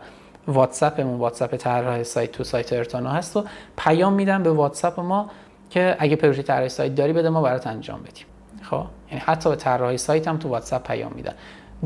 واتساپمون 0.47 1.19
واتساپ 1.19 1.55
طراح 1.55 2.03
سایت 2.03 2.31
تو 2.31 2.43
سایت 2.43 2.73
ارتانا 2.73 3.09
هست 3.09 3.37
و 3.37 3.43
پیام 3.77 4.13
میدم 4.13 4.43
به 4.43 4.51
واتساپ 4.51 4.99
ما 4.99 5.29
که 5.69 5.95
اگه 5.99 6.15
پروژه 6.15 6.43
طراحی 6.43 6.69
سایت 6.69 6.95
داری 6.95 7.13
بده 7.13 7.29
ما 7.29 7.41
برات 7.41 7.67
انجام 7.67 7.99
بدیم. 8.01 8.25
خب؟ 8.69 8.85
یعنی 9.11 9.23
حتی 9.25 9.49
به 9.49 9.55
طراحی 9.55 9.97
سایت 9.97 10.27
هم 10.27 10.37
تو 10.37 10.49
واتساپ 10.49 10.87
پیام 10.87 11.11
میدن. 11.15 11.33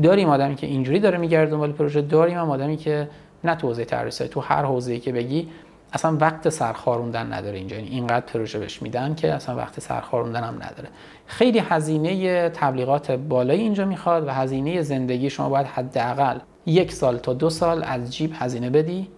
داریم 0.02 0.28
آدمی 0.28 0.54
که 0.54 0.66
اینجوری 0.66 1.00
داره 1.00 1.18
میگرده 1.18 1.50
دنبال 1.50 1.72
پروژه 1.72 2.02
داریم 2.02 2.38
هم 2.38 2.50
آدمی 2.50 2.76
که 2.76 3.08
نه 3.44 3.54
تو 3.54 3.66
حوزه 3.66 3.84
طراحی 3.84 4.10
سایت 4.10 4.30
تو 4.30 4.40
هر 4.40 4.64
حوزه‌ای 4.64 5.00
که 5.00 5.12
بگی 5.12 5.48
اصلا 5.92 6.16
وقت 6.16 6.48
سرخاروندن 6.48 7.32
نداره 7.32 7.58
اینجا. 7.58 7.76
یعنی 7.76 7.88
اینقدر 7.88 8.26
پروژه 8.26 8.58
بهش 8.58 8.82
میدن 8.82 9.14
که 9.14 9.32
اصلا 9.32 9.56
وقت 9.56 9.80
سرخاروندن 9.80 10.44
هم 10.44 10.54
نداره. 10.54 10.88
خیلی 11.26 11.58
هزینه 11.58 12.48
تبلیغات 12.48 13.10
بالایی 13.10 13.60
اینجا 13.60 13.84
می‌خواد 13.84 14.26
و 14.26 14.30
هزینه 14.30 14.82
زندگی 14.82 15.30
شما 15.30 15.48
باید 15.48 15.66
حداقل 15.66 16.38
یک 16.66 16.92
سال 16.92 17.18
تا 17.18 17.32
دو 17.32 17.50
سال 17.50 17.84
از 17.84 18.14
جیب 18.16 18.32
هزینه 18.34 18.70
بدی 18.70 19.08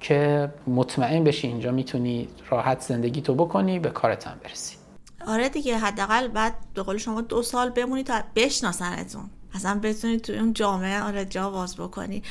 که 0.00 0.50
مطمئن 0.66 1.24
بشی 1.24 1.46
اینجا 1.46 1.72
می‌تونی 1.72 2.28
راحت 2.50 2.80
زندگی 2.80 3.20
تو 3.20 3.34
بکنی 3.34 3.78
به 3.78 3.90
کارت 3.90 4.26
هم 4.26 4.34
برسی. 4.44 4.81
آره 5.26 5.48
دیگه 5.48 5.78
حداقل 5.78 6.28
بعد 6.28 6.54
به 6.74 6.82
قول 6.82 6.96
شما 6.96 7.20
دو 7.20 7.42
سال 7.42 7.70
بمونی 7.70 8.02
تا 8.02 8.22
بشناسنتون. 8.34 9.30
اصلا 9.54 9.80
بتونی 9.82 10.18
تو 10.18 10.32
اون 10.32 10.52
جامعه 10.52 11.02
آره 11.02 11.24
جا 11.24 11.50
باز 11.50 11.76
بکنی. 11.76 12.22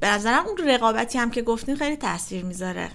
به 0.00 0.06
نظرم 0.06 0.46
اون 0.46 0.58
رقابتی 0.68 1.18
هم 1.18 1.30
که 1.30 1.42
گفتین 1.42 1.76
خیلی 1.76 1.96
تاثیر 1.96 2.44
می‌ذاره. 2.44 2.90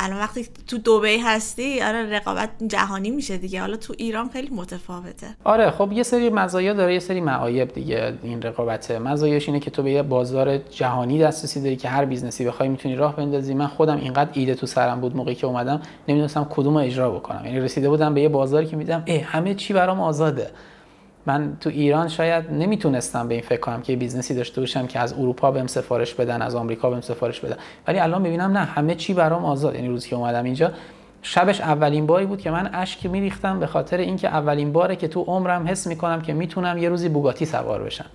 الان 0.00 0.18
وقتی 0.18 0.46
تو 0.66 0.78
دوبی 0.78 1.18
هستی 1.18 1.82
آره 1.82 2.16
رقابت 2.16 2.50
جهانی 2.66 3.10
میشه 3.10 3.38
دیگه. 3.38 3.60
حالا 3.60 3.76
تو 3.76 3.94
ایران 3.98 4.28
خیلی 4.28 4.48
متفاوته. 4.54 5.26
آره 5.44 5.70
خب 5.70 5.92
یه 5.92 6.02
سری 6.02 6.30
مزایا 6.30 6.72
داره 6.72 6.92
یه 6.92 6.98
سری 6.98 7.20
معایب 7.20 7.72
دیگه 7.72 8.14
این 8.22 8.42
رقابته. 8.42 8.98
مزایاش 8.98 9.48
اینه 9.48 9.60
که 9.60 9.70
تو 9.70 9.82
به 9.82 9.90
یه 9.90 10.02
بازار 10.02 10.58
جهانی 10.58 11.18
دسترسی 11.18 11.60
داری 11.60 11.76
که 11.76 11.88
هر 11.88 12.04
business 12.04 12.40
ی 12.40 12.44
بخوای 12.44 12.68
می‌تونی 12.68 12.96
راه 12.96 13.16
بندازی. 13.16 13.54
من 13.54 13.66
خودم 13.66 13.96
اینقدر 13.96 14.30
ایده 14.32 14.54
تو 14.54 14.66
سرم 14.66 15.00
بود 15.00 15.16
موقعی 15.16 15.34
که 15.34 15.46
اومدم 15.46 15.80
نمی‌دونستم 16.08 16.46
کدوم 16.50 16.76
اجرا 16.76 17.10
بکنم. 17.10 17.42
یعنی 17.44 17.60
رسیده 17.60 17.88
بودم 17.88 18.14
به 18.14 18.20
یه 18.20 18.28
بازاری 18.28 18.66
که 18.66 18.76
می‌دیدم 18.76 19.16
همه 19.16 19.54
چی 19.54 19.72
برام 19.72 20.00
آزاده. 20.00 20.50
من 21.26 21.56
تو 21.60 21.70
ایران 21.70 22.08
شاید 22.08 22.50
نمی‌تونستم 22.52 23.28
به 23.28 23.34
این 23.34 23.42
فکر 23.42 23.60
کنم 23.60 23.82
که 23.82 23.96
business 23.96 24.30
ی 24.30 24.34
داشته 24.34 24.60
باشم 24.60 24.86
که 24.86 24.98
از 24.98 25.12
اروپا 25.12 25.50
بهم 25.50 25.66
سفارش 25.66 26.14
بدن 26.14 26.42
از 26.42 26.54
آمریکا 26.54 26.90
بهم 26.90 27.00
سفارش 27.00 27.40
بدن. 27.40 27.56
ولی 27.88 27.98
الان 27.98 28.22
می‌بینم 28.22 28.52
نه 28.52 28.58
همه 28.58 28.94
چی 28.94 29.14
برام 29.14 29.44
آزاد. 29.44 29.74
یعنی 29.74 29.88
روزی 29.88 30.08
که 30.08 30.16
اومدم 30.16 30.44
اینجا 30.44 30.70
شبش 31.22 31.60
اولین 31.60 32.06
باری 32.06 32.26
بود 32.26 32.40
که 32.40 32.50
من 32.50 32.70
اشک 32.72 33.06
میریختم 33.06 33.60
به 33.60 33.66
خاطر 33.66 33.96
اینکه 33.96 34.28
اولین 34.28 34.72
باره 34.72 34.96
که 34.96 35.08
تو 35.08 35.20
عمرم 35.20 35.68
حس 35.68 35.86
می‌کنم 35.86 36.20
که 36.20 36.32
می‌تونم 36.32 36.78
یه 36.78 36.88
روزی 36.88 37.08
بوگاتی 37.08 37.44
سوار 37.44 37.82
بشم. 37.82 38.06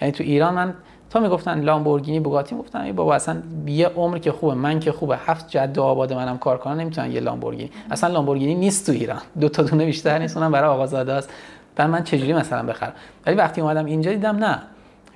یعنی 0.00 0.12
تو 0.12 0.24
ایران 0.24 0.54
من 0.54 0.74
تا 1.10 1.20
می‌گفتن 1.20 1.60
لامبورگینی 1.60 2.20
بوگاتی 2.20 2.56
گفتم 2.56 2.80
ای 2.80 2.92
بابا 2.92 3.14
اصلا 3.14 3.42
یه 3.66 3.88
عمر 3.88 4.18
که 4.18 4.32
خوبه 4.32 4.54
من 4.54 4.80
که 4.80 4.92
خوبه 4.92 5.16
هفت 5.16 5.48
جد 5.48 5.78
آباد 5.78 6.12
منم 6.12 6.38
کار 6.38 6.58
کنم 6.58 6.80
نمی‌تونن 6.80 7.12
یه 7.12 7.20
لامبورگینی. 7.20 7.70
اصلا 7.90 8.14
لامبورگینی 8.14 8.54
نیست 8.54 8.86
تو 8.86 8.92
ایران. 8.92 9.20
دو 9.40 9.48
تا 9.48 9.62
دونه 9.62 9.86
بیشتر 9.86 10.18
نیست 10.18 10.36
اونم 10.36 10.52
برای 10.52 10.68
آقازاده 10.70 11.12
است. 11.12 11.30
بعد 11.76 11.90
من 11.90 12.04
چجوری 12.04 12.32
مثلا 12.32 12.62
بخرم؟ 12.62 12.92
ولی 13.26 13.36
وقتی 13.36 13.60
اومدم 13.60 13.84
اینجا 13.84 14.10
دیدم 14.10 14.36
نه. 14.36 14.62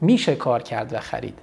میشه 0.00 0.34
کار 0.34 0.62
کرد 0.62 0.92
و 0.92 0.98
خرید. 0.98 1.38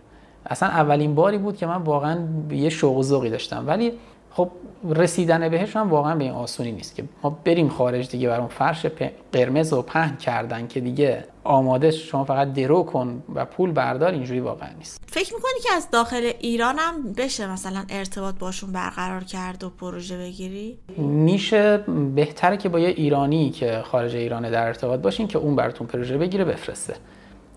اصلا 0.45 0.69
اولین 0.69 1.15
باری 1.15 1.37
بود 1.37 1.57
که 1.57 1.67
من 1.67 1.81
واقعا 1.81 2.19
یه 2.51 2.69
شوق 2.69 2.97
و 2.97 3.03
ذوقی 3.03 3.29
داشتم. 3.29 3.63
ولی 3.67 3.93
خب 4.35 4.51
رسیدن 4.89 5.49
بهش 5.49 5.75
هم 5.75 5.89
واقعا 5.89 6.15
به 6.15 6.23
این 6.23 6.33
آسونی 6.33 6.71
نیست 6.71 6.95
که 6.95 7.03
ما 7.23 7.39
بریم 7.45 7.69
خارج 7.69 8.09
دیگه 8.09 8.27
بر 8.27 8.39
اون 8.39 8.47
فرش 8.47 8.85
قرمز 9.31 9.73
و 9.73 9.81
پهن 9.81 10.17
کردن 10.17 10.67
که 10.67 10.79
دیگه 10.79 11.25
آماده 11.43 11.91
شما 11.91 12.25
فقط 12.25 12.53
درو 12.53 12.83
کن 12.83 13.23
و 13.35 13.45
پول 13.45 13.71
بردار 13.71 14.11
اینجوری 14.11 14.39
واقعا 14.39 14.69
نیست. 14.77 15.01
فکر 15.07 15.33
می‌کنی 15.33 15.59
که 15.63 15.69
از 15.75 15.89
داخل 15.91 16.31
ایران 16.39 16.75
هم 16.79 17.13
بشه 17.13 17.51
مثلا 17.51 17.83
ارتباط 17.89 18.35
باشون 18.35 18.71
برقرار 18.71 19.23
کرد 19.23 19.63
و 19.63 19.69
پروژه 19.69 20.17
بگیری؟ 20.17 20.77
میشه 20.97 21.77
بهتره 22.15 22.57
که 22.57 22.69
با 22.69 22.79
یه 22.79 22.89
ایرانی 22.89 23.49
که 23.49 23.81
خارج 23.85 24.15
ایرانه 24.15 24.49
در 24.49 24.67
ارتباط 24.67 24.99
باشین 24.99 25.27
که 25.27 25.37
اون 25.37 25.55
براتون 25.55 25.87
پروژه 25.87 26.17
بگیره 26.17 26.45
بفرسته. 26.45 26.95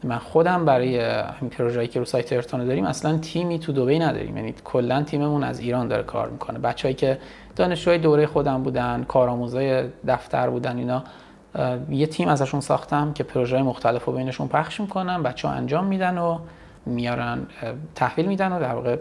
من 0.05 0.19
خودم 0.19 0.65
برای 0.65 1.05
این 1.05 1.51
پروژه‌ای 1.51 1.89
که 1.89 1.99
رو 1.99 2.05
سایت 2.05 2.33
ارتانو 2.33 2.67
داریم 2.67 2.85
اصلا 2.85 3.19
تیمی 3.19 3.59
تو 3.59 3.73
دبی 3.73 3.99
نداریم. 3.99 4.37
یعنی 4.37 4.55
کلا 4.65 5.03
تیممون 5.03 5.45
از 5.45 5.61
ایران 5.61 5.89
داره 5.89 6.03
کار 6.03 6.29
می‌کنه. 6.29 6.59
بچه‌ای 6.59 6.95
که 6.95 7.19
دانشجوی 7.57 7.99
دوره 7.99 8.27
خودم 8.27 8.63
بودن 8.63 9.05
کارآموزای 9.09 9.85
دفتر 10.07 10.51
بودن 10.51 10.77
اینا 10.77 11.05
یه 11.91 12.07
تیم 12.07 12.29
ازشون 12.29 12.61
ساختم 12.61 13.13
که 13.13 13.25
پروژه 13.25 13.63
مختلف 13.63 14.05
رو 14.05 14.13
بینشون 14.13 14.49
پخش 14.49 14.81
می‌کنن 14.81 15.23
بچه 15.23 15.49
ها 15.49 15.55
انجام 15.55 15.85
میدن 15.85 16.19
و 16.19 16.39
میارن 16.87 17.47
تحویل 17.95 18.27
میدن 18.27 18.53
و 18.53 18.61
در 18.61 18.75
واقع 18.75 18.97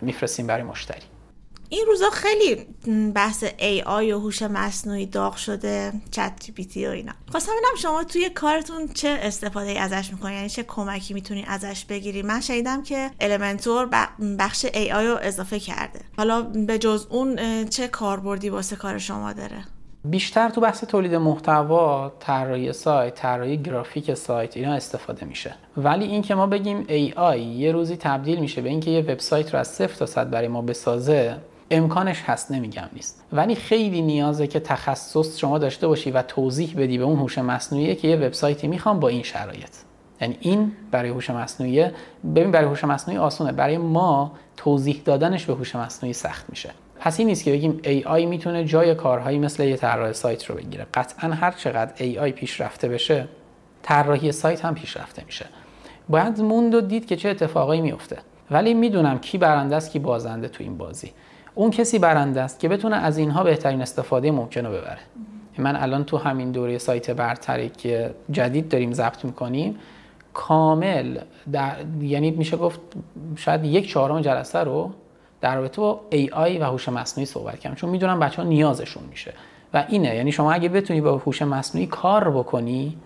میفرستیم 0.00 0.46
برای 0.46 0.62
مشتری. 0.62 1.09
این 1.72 1.84
روزا 1.86 2.10
خیلی 2.10 2.66
بحث 3.14 3.44
AI 3.44 4.12
و 4.12 4.18
هوش 4.18 4.42
مصنوعی 4.42 5.06
داغ 5.06 5.36
شده 5.36 5.92
ChatGPT 6.10 6.86
و 6.86 6.90
اینا. 6.90 7.12
خواستم 7.30 7.52
ببینم 7.52 7.76
شما 7.82 8.04
توی 8.04 8.30
کارتون 8.30 8.88
چه 8.88 9.08
استفاده 9.22 9.80
ازش 9.80 10.12
می‌کنید 10.12 10.36
یعنی 10.36 10.48
چه 10.48 10.62
کمکی 10.62 11.14
می‌تونید 11.14 11.44
ازش 11.48 11.84
بگیری؟ 11.84 12.22
من 12.22 12.40
شنیدم 12.40 12.82
که 12.82 13.10
المنتور 13.20 13.88
بخش 14.38 14.66
AI 14.66 14.92
رو 14.92 15.18
اضافه 15.22 15.60
کرده. 15.60 16.00
حالا 16.16 16.42
به 16.42 16.78
جز 16.78 17.06
اون 17.10 17.64
چه 17.68 17.88
کاربردی 17.88 18.48
واسه 18.48 18.76
کار 18.76 18.98
شما 18.98 19.32
داره؟ 19.32 19.64
بیشتر 20.04 20.48
تو 20.48 20.60
بحث 20.60 20.84
تولید 20.84 21.14
محتوا 21.14 22.12
طراحی 22.20 22.72
سایت 22.72 23.14
طراحی 23.14 23.62
گرافیک 23.62 24.14
سایت 24.14 24.56
اینا 24.56 24.72
استفاده 24.72 25.26
میشه. 25.26 25.54
ولی 25.76 26.04
این 26.04 26.22
که 26.22 26.34
ما 26.34 26.46
بگیم 26.46 26.84
AI 26.84 27.36
یه 27.36 27.72
روزی 27.72 27.96
تبدیل 27.96 28.40
میشه 28.40 28.60
به 28.60 28.68
اینکه 28.68 28.90
یه 28.90 29.00
وبسایت 29.00 29.54
رو 29.54 29.60
از 29.60 29.68
صفر 29.68 29.94
تا 29.94 30.06
صد 30.06 30.30
برای 30.30 30.48
ما 30.48 30.62
بسازه 30.62 31.36
امکانش 31.70 32.22
هست 32.26 32.52
نمیگم 32.52 32.88
نیست. 32.92 33.24
ولی 33.32 33.54
خیلی 33.54 34.02
نیازه 34.02 34.46
که 34.46 34.60
تخصص 34.60 35.38
شما 35.38 35.58
داشته 35.58 35.88
باشی 35.88 36.10
و 36.10 36.22
توضیح 36.22 36.74
بدی 36.76 36.98
به 36.98 37.04
اون 37.04 37.18
هوش 37.18 37.38
مصنوعی 37.38 37.94
که 37.94 38.08
یه 38.08 38.16
وبسایتی 38.16 38.68
می‌خوام 38.68 39.00
با 39.00 39.08
این 39.08 39.22
شرایط. 39.22 39.70
یعنی 40.20 40.36
این 40.40 40.72
برای 40.90 41.10
هوش 41.10 41.30
مصنوعی 41.30 41.86
ببین 42.34 42.50
برای 42.50 42.68
هوش 42.68 42.84
مصنوعی 42.84 43.18
آسونه. 43.18 43.52
برای 43.52 43.78
ما 43.78 44.32
توضیح 44.56 45.02
دادنش 45.04 45.46
به 45.46 45.54
هوش 45.54 45.76
مصنوعی 45.76 46.12
سخت 46.12 46.50
میشه. 46.50 46.70
پس 47.00 47.18
این 47.18 47.28
نیست 47.28 47.44
که 47.44 47.52
بگیم 47.52 47.80
AI 47.84 48.26
می‌تونه 48.26 48.64
جای 48.64 48.94
کارهایی 48.94 49.38
مثل 49.38 49.64
یه 49.64 49.76
طراح 49.76 50.12
سایت 50.12 50.44
رو 50.44 50.54
بگیره. 50.54 50.86
قطعا 50.94 51.30
هر 51.30 51.50
چقدر 51.50 51.92
AI 51.96 52.32
پیشرفته 52.32 52.88
بشه 52.88 53.28
طراحی 53.82 54.32
سایت 54.32 54.64
هم 54.64 54.74
پیشرفته 54.74 55.22
میشه. 55.26 55.46
باید 56.08 56.40
موند 56.40 56.74
و 56.74 56.80
دید 56.80 57.06
که 57.06 57.16
چه 57.16 57.28
اتفاقایی 57.28 57.80
میفته. 57.80 58.18
ولی 58.50 58.74
می‌دونم 58.74 59.18
کی 59.18 59.38
برنده 59.38 59.76
است 59.76 59.90
کی 59.90 59.98
بازنده 59.98 60.48
تو 60.48 60.64
این 60.64 60.78
بازی. 60.78 61.12
اون 61.54 61.70
کسی 61.70 61.98
برنده 61.98 62.40
است 62.40 62.60
که 62.60 62.68
بتونه 62.68 62.96
از 62.96 63.18
اینها 63.18 63.44
بهترین 63.44 63.82
استفاده 63.82 64.30
ممکن 64.30 64.66
رو 64.66 64.72
ببره. 64.72 64.98
من 65.58 65.76
الان 65.76 66.04
تو 66.04 66.16
همین 66.16 66.52
دوره 66.52 66.78
سایت 66.78 67.10
برتری 67.10 67.68
که 67.68 68.14
جدید 68.30 68.68
داریم 68.68 68.92
ضبط 68.92 69.24
می‌کنیم 69.24 69.76
کامل 70.34 71.18
در... 71.52 71.76
یعنی 72.00 72.30
میشه 72.30 72.56
گفت 72.56 72.80
شاید 73.36 73.64
یک 73.64 73.88
چهارم 73.88 74.20
جلسه 74.20 74.58
رو 74.58 74.90
در 75.40 75.56
رابطه 75.56 75.80
با 75.80 76.00
AI 76.12 76.60
و 76.60 76.64
هوش 76.64 76.88
مصنوعی 76.88 77.26
صحبت 77.26 77.58
کردم 77.58 77.76
چون 77.76 77.90
می‌دونم 77.90 78.20
بچه 78.20 78.42
ها 78.42 78.48
نیازشون 78.48 79.02
میشه. 79.10 79.32
و 79.74 79.84
اینه 79.88 80.16
یعنی 80.16 80.32
شما 80.32 80.52
اگه 80.52 80.68
بتونی 80.68 81.00
با 81.00 81.18
هوش 81.18 81.42
مصنوعی 81.42 81.86
کار 81.86 82.30
بکنی 82.30 82.96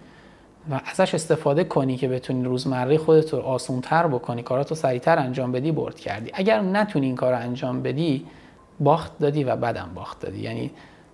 و 0.70 0.81
ازش 0.85 1.14
استفاده 1.14 1.64
کنی 1.64 1.96
که 1.96 2.09
بتونی 2.09 2.44
روزمره 2.44 2.98
خودت 2.98 3.33
رو 3.33 3.40
آسونتر 3.40 4.07
بکنی 4.07 4.42
کاراتو 4.42 4.74
سریعتر 4.74 5.18
انجام 5.18 5.53
بدی 5.53 5.72
برد 5.72 6.00
کردی. 6.00 6.31
اگر 6.35 6.61
نتونی 6.61 7.07
این 7.07 7.16
کار 7.16 7.33
رو 7.33 7.38
انجام 7.38 7.83
بدی 7.83 8.27
باخت 8.81 9.18
دادی 9.18 9.44
و 9.44 9.57
بدم 9.57 9.90
باخت 9.94 10.20
دادی. 10.20 10.40
یعنی 10.40 10.70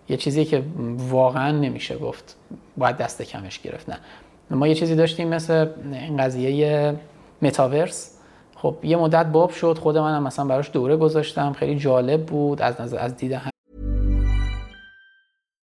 یه 0.08 0.16
چیزی 0.16 0.44
که 0.44 0.62
واقعا 0.98 1.50
نمیشه 1.52 1.98
گفت 1.98 2.36
باید 2.76 2.96
دست 2.96 3.22
کمش 3.22 3.58
گرفت. 3.58 3.88
نه. 3.88 3.98
ما 4.50 4.68
یه 4.68 4.74
چیزی 4.74 4.94
داشتیم 4.94 5.28
مثل 5.28 5.66
این 5.92 6.16
قضیه 6.16 6.94
متاورس 7.42 8.16
خب 8.56 8.76
یه 8.82 8.96
مدت 8.96 9.26
باب 9.26 9.50
شد 9.50 9.78
خود 9.78 9.98
منم 9.98 10.22
مثلا 10.22 10.44
براش 10.44 10.70
دوره 10.72 10.96
گذاشتم. 10.96 11.52
خیلی 11.52 11.78
جالب 11.78 12.26
بود. 12.26 12.62
از 12.62 12.80
نظر 12.80 12.98
از 12.98 13.16
دید 13.16 13.49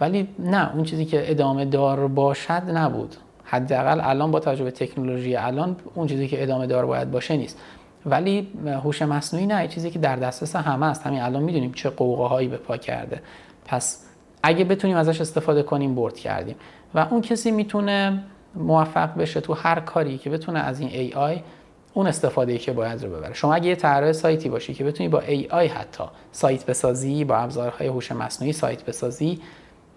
ولی 0.00 0.28
نه 0.38 0.74
اون 0.74 0.84
چیزی 0.84 1.04
که 1.04 1.30
ادامه 1.30 1.64
دار 1.64 2.08
باشد 2.08 2.62
نبود. 2.74 3.16
حداقل 3.44 4.00
الان 4.02 4.30
با 4.30 4.40
توجه 4.40 4.64
به 4.64 4.70
تکنولوژی 4.70 5.36
الان 5.36 5.76
اون 5.94 6.06
چیزی 6.06 6.28
که 6.28 6.42
ادامه 6.42 6.66
دار 6.66 6.86
باید 6.86 7.10
باشه 7.10 7.36
نیست. 7.36 7.58
ولی 8.06 8.48
هوش 8.66 9.02
مصنوعی 9.02 9.46
نه 9.46 9.68
چیزی 9.68 9.90
که 9.90 9.98
در 9.98 10.16
دسترس 10.16 10.56
همه 10.56 10.86
است. 10.86 11.06
همین 11.06 11.20
الان 11.20 11.42
می‌دونیم 11.42 11.72
چه 11.72 11.90
قوقاهایی 11.90 12.48
به 12.48 12.56
پا 12.56 12.76
کرده. 12.76 13.22
پس 13.64 14.04
اگه 14.42 14.64
بتونیم 14.64 14.96
ازش 14.96 15.20
استفاده 15.20 15.62
کنیم 15.62 15.94
برد 15.94 16.16
کردیم. 16.16 16.56
و 16.94 16.98
اون 16.98 17.20
کسی 17.20 17.50
می‌تونه 17.50 18.22
موفق 18.54 19.18
بشه 19.18 19.40
تو 19.40 19.54
هر 19.54 19.80
کاری 19.80 20.18
که 20.18 20.30
بتونه 20.30 20.58
از 20.58 20.80
این 20.80 21.10
AI 21.10 21.40
اون 21.94 22.06
استفاده 22.06 22.52
ای 22.52 22.58
که 22.58 22.72
باید 22.72 23.04
رو 23.04 23.10
ببره. 23.10 23.34
شما 23.34 23.54
اگه 23.54 23.68
یه 23.68 23.76
طراح 23.76 24.12
سایتی 24.12 24.48
باشی 24.48 24.74
که 24.74 24.84
بتونی 24.84 25.08
با 25.08 25.20
AI 25.20 25.54
حتی 25.54 26.04
سایت 26.32 26.66
بسازی 26.66 27.24
با 27.24 27.36
ابزارهای 27.36 27.86
هوش 27.86 28.12
مصنوعی 28.12 28.52
سایت 28.52 28.84
بسازی 28.84 29.40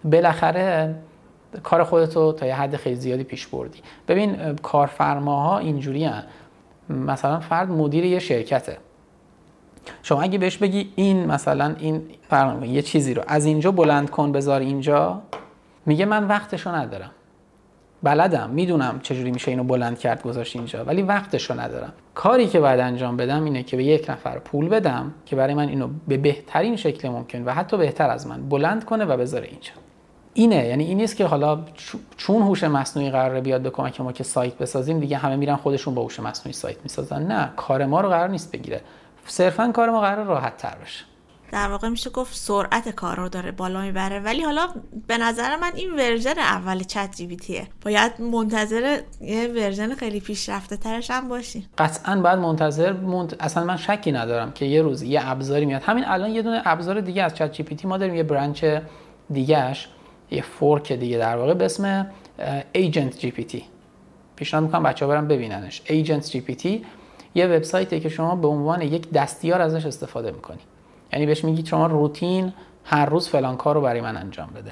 بالاخره 0.03 0.95
کار 1.63 1.83
خودتو 1.83 2.31
تا 2.31 2.45
یه 2.45 2.55
حد 2.55 2.75
خیلی 2.75 2.95
زیادی 2.95 3.23
پیش 3.23 3.47
بردی. 3.47 3.79
ببین 4.07 4.55
کارفرماها 4.55 5.57
اینجوری 5.57 6.05
هن. 6.05 6.23
مثلا 6.89 7.39
فرد 7.39 7.69
مدیر 7.69 8.05
یه 8.05 8.19
شرکته. 8.19 8.77
شما 10.03 10.21
اگه 10.21 10.38
بهش 10.38 10.57
بگی 10.57 10.91
این 10.95 11.25
مثلا 11.25 11.75
این 11.79 12.01
فرق 12.29 12.63
یه 12.63 12.81
چیزی 12.81 13.13
رو 13.13 13.23
از 13.27 13.45
اینجا 13.45 13.71
بلند 13.71 14.09
کن 14.09 14.31
بذار 14.31 14.62
اینجا 14.62 15.21
میگه 15.85 16.05
من 16.05 16.27
وقتشو 16.27 16.75
ندارم. 16.75 17.12
بلدم 18.03 18.49
می‌دونم 18.49 18.99
چجوری 19.03 19.31
میشه 19.31 19.51
اینو 19.51 19.63
بلند 19.63 19.99
کرد 19.99 20.23
گذاشت 20.23 20.55
اینجا 20.55 20.85
ولی 20.85 21.01
وقتشو 21.01 21.59
ندارم. 21.59 21.93
کاری 22.15 22.47
که 22.47 22.59
باید 22.59 22.79
انجام 22.79 23.17
بدم 23.17 23.43
اینه 23.43 23.63
که 23.63 23.77
به 23.77 23.83
یک 23.83 24.09
نفر 24.09 24.39
پول 24.39 24.69
بدم 24.69 25.13
که 25.25 25.35
برای 25.35 25.53
من 25.53 25.69
اینو 25.69 25.89
به 26.07 26.17
بهترین 26.17 26.75
شکل 26.75 27.09
ممکن 27.09 27.43
و 27.43 27.53
حتی 27.53 27.77
بهتر 27.77 28.09
از 28.09 28.27
من 28.27 28.49
بلند 28.49 28.85
کنه 28.85 29.05
و 29.05 29.17
بذاره 29.17 29.47
اینجا. 29.47 29.71
اینه 30.34 30.68
یعنی 30.68 30.84
این 30.84 30.98
نیست 30.98 31.15
که 31.15 31.26
حالا 31.26 31.60
چون 32.18 32.42
هوش 32.42 32.63
مصنوعی 32.63 33.12
قراره 33.12 33.42
بیاد 33.42 33.62
به 33.62 33.70
کمک 33.70 34.02
ما 34.02 34.12
که 34.12 34.24
سایت 34.24 34.58
بسازیم 34.58 35.00
دیگه 35.00 35.18
همه 35.18 35.36
میرن 35.36 35.56
خودشون 35.56 35.96
با 35.96 36.02
هوش 36.02 36.20
مصنوعی 36.20 36.54
سایت 36.54 36.78
می‌سازن. 36.84 37.24
نه 37.24 37.52
کار 37.56 37.86
ما 37.86 38.02
رو 38.02 38.10
قرار 38.10 38.30
نیست 38.30 38.52
بگیره. 38.52 38.82
صرفا 39.26 39.72
کار 39.72 39.89
ما 39.89 40.02
قرار 40.02 40.26
راحت 40.26 40.58
تر 40.58 40.76
بشه. 40.84 41.06
در 41.52 41.70
واقع 41.70 41.89
میشه 41.89 42.10
گفت 42.10 42.36
سرعت 42.36 42.89
کار 42.89 43.18
رو 43.18 43.30
داره 43.30 43.52
بالا 43.52 43.82
می‌بره. 43.82 44.20
ولی 44.20 44.44
حالا 44.44 44.68
به 45.08 45.18
نظر 45.18 45.56
من 45.56 45.72
این 45.76 45.92
ورژن 45.96 46.38
اول 46.38 46.84
ChatGPT 46.84 47.38
باید 47.82 48.22
منتظر 48.22 49.00
یه 49.22 49.48
ورژن 49.48 49.96
خیلی 49.96 50.20
پیشرفته 50.20 50.78
ترش 50.78 51.12
هم 51.12 51.30
باشی. 51.30 51.65
قطعا 51.78 52.22
باید 52.22 52.39
منتظر 52.39 52.94
من... 52.93 53.36
اصلا 53.39 53.63
من 53.63 53.78
شکی 53.78 54.12
ندارم 54.12 54.52
که 54.52 54.65
یه 54.65 54.82
روز 54.82 55.02
یه 55.02 55.30
ابزاری 55.30 55.65
میاد. 55.65 55.82
همین 55.82 56.04
الان 56.08 56.30
یه 56.30 56.42
دونه 56.42 56.62
ابزار 56.65 57.02
دیگه 57.02 57.24
از 57.24 57.36
ChatGPT 57.36 57.88
ما 57.88 57.98
داریم 57.98 58.15
یه 58.15 58.24
branch 58.23 58.65
دیگه‌ش 59.30 59.88
یه 60.32 60.42
fork 60.41 60.91
دیگه 60.94 61.18
در 61.18 61.38
واقع 61.38 61.54
به 61.54 61.65
اسم 61.65 62.08
AgentGPT 62.71 63.63
پیشنهاد 64.36 64.63
می‌کنم 64.63 64.84
بچه‌ها 64.84 65.12
برن 65.12 65.28
ببیننش. 65.28 65.82
AgentGPT 65.86 66.86
یه 67.36 67.48
وبسایتی 67.48 68.00
که 68.00 68.10
شما 68.10 68.36
به 68.36 68.48
عنوان 68.48 68.82
یک 68.82 69.12
دستیار 69.12 69.62
ازش 69.62 69.86
استفاده 69.86 70.32
می‌کنی. 70.32 70.60
یعنی 71.13 71.26
بهش 71.26 71.44
میگید 71.44 71.65
شما 71.65 71.88
روتین 71.88 72.54
هر 72.84 73.06
روز 73.06 73.30
فلان 73.30 73.58
کار 73.58 73.76
رو 73.76 73.82
برای 73.82 74.02
من 74.02 74.18
انجام 74.18 74.50
بده. 74.56 74.72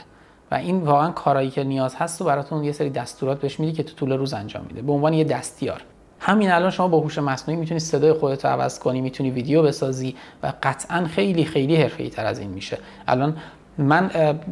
و 0.51 0.55
این 0.55 0.77
واقعا 0.77 1.11
کارایی 1.11 1.49
که 1.49 1.63
نیاز 1.63 1.95
هست 1.95 2.21
و 2.21 2.25
براتون 2.25 2.63
یه 2.63 2.71
سری 2.71 2.89
دستورات 2.89 3.41
بهش 3.41 3.59
میدی 3.59 3.71
که 3.71 3.83
تو 3.83 3.95
طول 3.95 4.11
روز 4.11 4.33
انجام 4.33 4.65
میده. 4.67 4.81
به 4.81 4.91
عنوان 4.91 5.13
یه 5.13 5.23
دستیار. 5.23 5.81
همین 6.19 6.51
الان 6.51 6.69
شما 6.69 6.87
با 6.87 6.99
هوش 6.99 7.17
مصنوعی 7.17 7.59
می‌تونی 7.59 7.79
صدای 7.79 8.13
خودت 8.13 8.45
رو 8.45 8.51
عوض 8.51 8.79
کنی 8.79 9.01
می‌تونی 9.01 9.31
ویدیو 9.31 9.63
بسازی 9.63 10.15
و 10.43 10.53
قطعا 10.63 11.05
خیلی 11.05 11.45
خیلی 11.45 11.75
حرفه‌ای 11.75 12.09
تر 12.09 12.25
از 12.25 12.39
این 12.39 12.49
میشه. 12.49 12.77
الان 13.07 13.37
من 13.77 14.07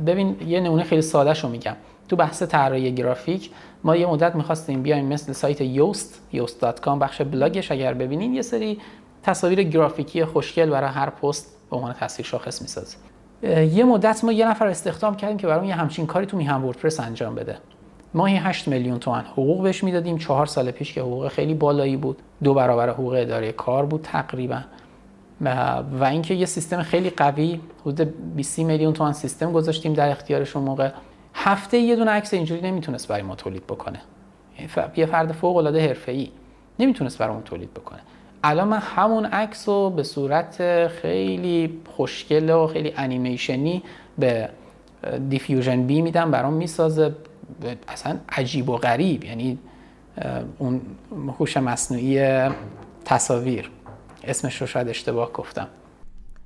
ببین 0.06 0.36
یه 0.48 0.60
نمونه 0.60 0.84
خیلی 0.84 1.02
ساده 1.02 1.34
شو 1.34 1.50
میگم. 1.50 1.76
تو 2.10 2.16
بحث 2.16 2.44
طراحی 2.44 2.96
گرافیک 2.96 3.50
ما 3.84 3.96
یه 3.96 4.08
مدت 4.08 4.36
می‌خواستیم 4.36 4.82
بیایم 4.82 5.06
مثل 5.06 5.34
سایت 5.34 5.62
یوست 5.62 6.22
yoast.com 6.34 6.90
بخش 6.90 7.22
بلاگش 7.22 7.72
اگر 7.72 7.94
ببینین 7.94 8.34
یه 8.34 8.42
سری 8.42 8.80
تصاویر 9.24 9.64
گرافیکی 9.64 10.26
خوشگل 10.26 10.70
برای 10.70 10.90
هر 10.90 11.10
پست 11.10 11.58
به 11.70 11.76
عنوان 11.76 11.94
تصویر 11.94 12.26
شاخص 12.28 12.62
می‌سازه. 12.62 12.98
یه 13.74 13.84
مدت 13.84 14.24
ما 14.24 14.32
یه 14.32 14.48
نفر 14.48 14.68
استخدام 14.68 15.16
کردیم 15.16 15.38
که 15.38 15.48
برامون 15.48 15.68
یه 15.68 15.76
همچین 15.76 16.06
کاری 16.06 16.26
تو 16.26 16.38
میهن 16.38 16.62
وردپرس 16.62 17.00
انجام 17.00 17.36
بده. 17.36 17.58
ماهی 18.14 18.36
8 18.36 18.68
میلیون 18.68 19.00
تومن 19.00 19.22
حقوق 19.22 19.64
بهش 19.64 19.84
می‌دادیم. 19.84 20.18
چهار 20.18 20.46
سال 20.46 20.72
پیش 20.72 20.94
که 20.94 21.02
حقوق 21.02 21.28
خیلی 21.28 21.54
بالایی 21.54 21.98
بود. 21.98 22.18
دو 22.44 22.54
برابر 22.54 22.90
حقوق 22.90 23.14
اداره 23.14 23.52
کار 23.52 23.86
بود 23.86 24.02
تقریبا. 24.02 24.62
و 25.42 26.04
اینکه 26.04 26.34
یه 26.34 26.46
سیستم 26.46 26.82
خیلی 26.82 27.10
قوی 27.10 27.60
حدود 27.86 28.36
20 28.36 28.60
میلیون 28.60 28.94
تومن 28.94 29.14
سیستم 29.14 29.52
گذاشتیم 29.52 29.94
در 29.94 30.10
اختیارشون 30.10 30.64
موقع. 30.64 30.92
هفته 31.34 31.78
یه 31.78 31.96
دونه 31.96 32.12
عکس 32.12 32.34
اینجوری 32.34 32.62
نمی‌تونست 32.62 33.08
برای 33.08 33.22
ما 33.22 33.36
تولید 33.36 33.64
بکنه. 33.64 34.02
یه 34.98 35.06
فرد 35.06 35.32
فوق 35.32 35.58
العاده 35.58 35.88
حرفه‌ای 35.88 36.32
نمی‌تونست 36.80 37.18
برامون 37.18 37.44
تولید 37.44 37.74
بکنه. 37.74 38.00
الان 38.44 38.68
من 38.68 38.78
همون 38.78 39.26
عکس 39.26 39.70
رو 39.70 39.90
به 39.90 40.04
صورت 40.04 40.88
خیلی 40.88 41.80
خوشگل 41.96 42.50
و 42.50 42.68
خیلی 42.68 42.94
انیمیشنی 42.98 43.84
به 44.20 44.50
دیفیوژن 45.30 45.88
بی 45.88 46.02
میدم 46.02 46.32
برام 46.32 46.54
می‌سازه. 46.54 47.16
اصلا 47.88 48.18
عجیب 48.30 48.70
و 48.70 48.78
غریب. 48.78 49.24
یعنی 49.24 49.60
اون 50.58 50.82
هوش 51.40 51.58
مصنوعی 51.58 52.50
تصاویر. 53.06 53.72
اسمش 54.28 54.62
رو 54.62 54.68
شاید 54.68 54.90
اشتباه 54.90 55.34
گفتم. 55.34 55.68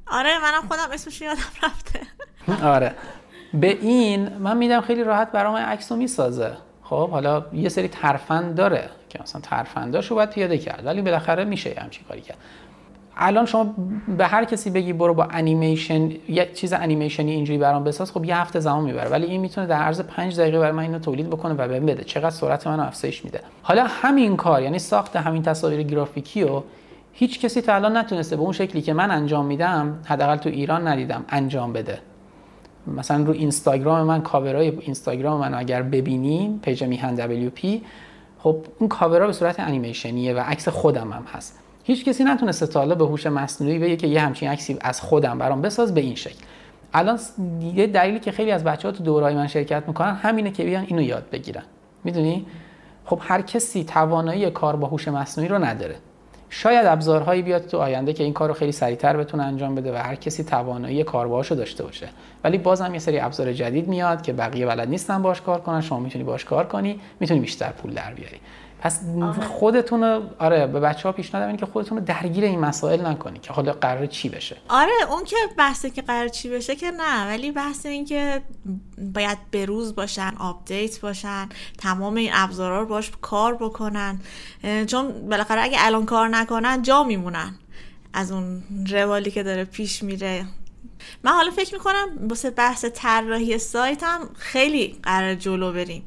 آره 0.07 0.29
منم 0.41 0.67
خودم 0.67 0.93
اسمش 0.93 1.21
یادم 1.21 1.39
رفته. 1.63 1.99
آره. 2.63 2.95
به 3.53 3.67
این 3.67 4.29
من 4.29 4.57
میدم 4.57 4.81
خیلی 4.81 5.03
راحت 5.03 5.31
برام 5.31 5.55
عکس 5.55 5.91
رو 5.91 5.97
می‌سازه. 5.97 6.51
خب 6.83 7.09
حالا 7.09 7.45
یه 7.53 7.69
سری 7.69 7.87
ترفند 7.87 8.55
داره 8.55 8.89
که 9.09 9.19
مثلا 9.21 9.41
ترفنداشو 9.41 10.15
باید 10.15 10.29
پیاده 10.29 10.57
کرد 10.57 10.85
ولی 10.85 11.01
بالاخره 11.01 11.43
میشه 11.45 11.75
همچین 11.81 12.03
کاری 12.07 12.21
کرد. 12.21 12.37
الان 13.17 13.45
شما 13.45 13.75
به 14.17 14.27
هر 14.27 14.45
کسی 14.45 14.69
بگی 14.69 14.93
برو 14.93 15.13
با 15.13 15.23
انیمیشن 15.23 16.11
یه 16.29 16.51
چیز 16.53 16.73
انیمیشنی 16.73 17.31
اینجوری 17.31 17.59
برام 17.59 17.83
بساز 17.83 18.11
خب 18.11 18.25
یه 18.25 18.37
هفته 18.37 18.59
زمان 18.59 18.83
می‌بره 18.83 19.09
ولی 19.09 19.25
این 19.25 19.41
می‌تونه 19.41 19.67
در 19.67 19.81
عرض 19.81 20.01
5 20.01 20.39
دقیقه 20.39 20.59
برای 20.59 20.71
من 20.71 20.83
اینو 20.83 20.99
تولید 20.99 21.29
بکنه 21.29 21.53
و 21.53 21.67
بهم 21.67 21.85
بده. 21.85 22.03
چقدر 22.03 22.29
سرعت 22.29 22.67
منو 22.67 22.83
افزایش 22.83 23.25
میده. 23.25 23.41
حالا 23.61 23.87
همین 23.87 24.37
کار 24.37 24.61
یعنی 24.61 24.79
ساخت 24.79 25.15
همین 25.15 25.43
تصاویر 25.43 25.83
گرافیکی 25.83 26.43
رو 26.43 26.63
هیچ 27.13 27.39
کسی 27.39 27.62
تا 27.62 27.76
الان 27.76 27.98
نتونسته 27.98 28.36
به 28.36 28.41
اون 28.41 28.52
شکلی 28.52 28.82
که 28.82 28.93
من 28.93 29.12
انجام 29.12 29.45
میدم 29.45 30.00
حداقل 30.06 30.36
تو 30.36 30.50
ایران 30.50 30.88
ندیدم 30.88 31.26
انجام 31.30 31.74
بده. 31.74 32.00
مثلا 32.88 33.24
رو 33.24 33.34
اینستاگرام 33.34 34.08
من 34.08 34.22
کاورای 34.22 34.69
اینستاگرام 34.69 35.39
من 35.39 35.54
اگر 35.54 35.82
ببینیم 35.82 36.60
پیج 36.63 36.84
میهن 36.84 37.28
پی 37.50 37.84
خب 38.39 38.58
اون 38.80 38.89
کاورا 38.89 39.28
به 39.28 39.34
صورت 39.34 39.60
انیمیشنیه 39.60 40.34
و 40.34 40.39
عکس 40.39 40.67
خودم 40.67 41.13
هم 41.13 41.24
هست. 41.34 41.60
هیچ 41.84 42.06
کسی 42.06 42.24
نتونسته 42.24 42.67
تا 42.67 42.80
حالا 42.80 42.95
به 42.95 43.06
هوش 43.06 43.28
مصنوعی 43.28 43.80
بگه 43.80 43.95
که 43.95 44.08
یه 44.08 44.22
همچین 44.22 44.50
عکسی 44.50 44.78
از 44.82 45.02
خودم 45.02 45.38
برام 45.38 45.62
بساز 45.62 45.93
به 45.93 46.02
این 46.02 46.15
شکل. 46.15 46.45
الان 46.93 47.19
یه 47.74 47.88
دلیلی 47.88 48.19
که 48.19 48.32
خیلی 48.32 48.52
از 48.52 48.63
بچه‌ها 48.63 48.91
تو 48.91 49.04
دوره‌های 49.03 49.36
من 49.36 49.48
شرکت 49.48 49.84
می‌کنن 49.88 50.15
همینه 50.15 50.52
که 50.52 50.63
بیان 50.63 50.86
اینو 50.88 51.02
یاد 51.02 51.30
بگیرن. 51.32 51.63
می‌دونی؟ 52.04 52.45
خب 53.06 53.19
هر 53.22 53.41
کسی 53.41 53.84
توانایی 53.84 54.50
کار 54.50 54.76
با 54.76 54.88
هوش 54.88 55.08
مصنوعی 55.08 55.50
رو 55.50 55.65
نداره. 55.65 55.95
شاید 56.49 56.85
ابزارهایی 56.85 57.41
بیاد 57.41 57.65
تو 57.65 57.77
آینده 57.77 58.13
که 58.13 58.23
این 58.23 58.33
کار 58.33 58.47
رو 58.47 58.53
خیلی 58.53 58.71
سریعتر 58.71 59.17
بتونه 59.17 59.43
انجام 59.43 59.75
بده 59.75 59.93
و 59.93 59.95
هر 59.95 60.15
کسی 60.15 60.43
توانایی 60.43 61.03
کار 61.03 61.27
باهاشو 61.27 61.55
داشته 61.55 61.83
باشه. 61.83 62.09
ولی 62.43 62.57
بازم 62.57 62.93
یه 62.93 62.99
سری 62.99 63.19
ابزار 63.19 63.53
جدید 63.53 63.88
میاد 63.88 64.21
که 64.21 64.33
بقیه 64.33 64.65
بلد 64.65 64.89
نیستن 64.89 65.21
باش 65.21 65.41
کار 65.41 65.62
کنن. 65.62 65.81
شما 65.81 65.99
می‌تونی 65.99 66.23
باش 66.23 66.45
کار 66.45 66.67
کنی 66.67 66.99
می‌تونی 67.19 67.39
بیشتر 67.39 67.71
پول 67.71 67.93
در 67.93 68.13
بیاری. 68.13 68.38
پس 68.81 68.99
خودتون 69.47 70.03
رو 70.03 70.23
آره 70.39 70.67
به 70.67 70.79
بچه 70.79 71.03
ها 71.03 71.11
پیشنهاد 71.11 71.57
که 71.57 71.65
خودتون 71.65 71.97
رو 71.97 72.03
درگیر 72.03 72.43
این 72.43 72.59
مسائل 72.59 73.05
نکنی 73.05 73.39
که 73.39 73.53
حالا 73.53 73.73
قرار 73.73 74.05
چی 74.05 74.29
بشه. 74.29 74.57
آره 74.69 74.91
اون 75.09 75.23
که 75.23 75.35
بحثه 75.57 75.89
که 75.89 76.01
قرار 76.01 76.27
چی 76.27 76.49
بشه 76.49 76.75
که 76.75 76.91
نه 76.91 77.27
ولی 77.27 77.51
بحث 77.51 77.85
این 77.85 78.05
که 78.05 78.41
باید 79.13 79.37
بروز 79.51 79.95
باشن 79.95 80.33
update 80.39 80.99
باشن 80.99 81.49
تمام 81.77 82.15
این 82.15 82.29
ابزارا 82.33 82.79
رو 82.81 82.85
باش 82.85 83.11
کار 83.21 83.55
بکنن. 83.55 84.19
چون 84.87 85.29
بالاخره 85.29 85.61
اگه 85.61 85.77
الان 85.79 86.05
کار 86.05 86.27
نکنن 86.27 86.81
جا 86.81 87.03
میمونن 87.03 87.55
از 88.13 88.31
اون 88.31 88.63
روالی 88.91 89.31
که 89.31 89.43
داره 89.43 89.63
پیش 89.65 90.03
میره. 90.03 90.45
من 91.23 91.31
حالا 91.31 91.51
فکر 91.51 91.73
می‌کنم 91.73 92.07
واسه 92.29 92.49
بحث 92.49 92.85
طراحی 92.93 93.57
سایت 93.57 94.03
هم 94.03 94.29
خیلی 94.35 94.99
قرار 95.03 95.35
جلو 95.35 95.73
بریم. 95.73 96.03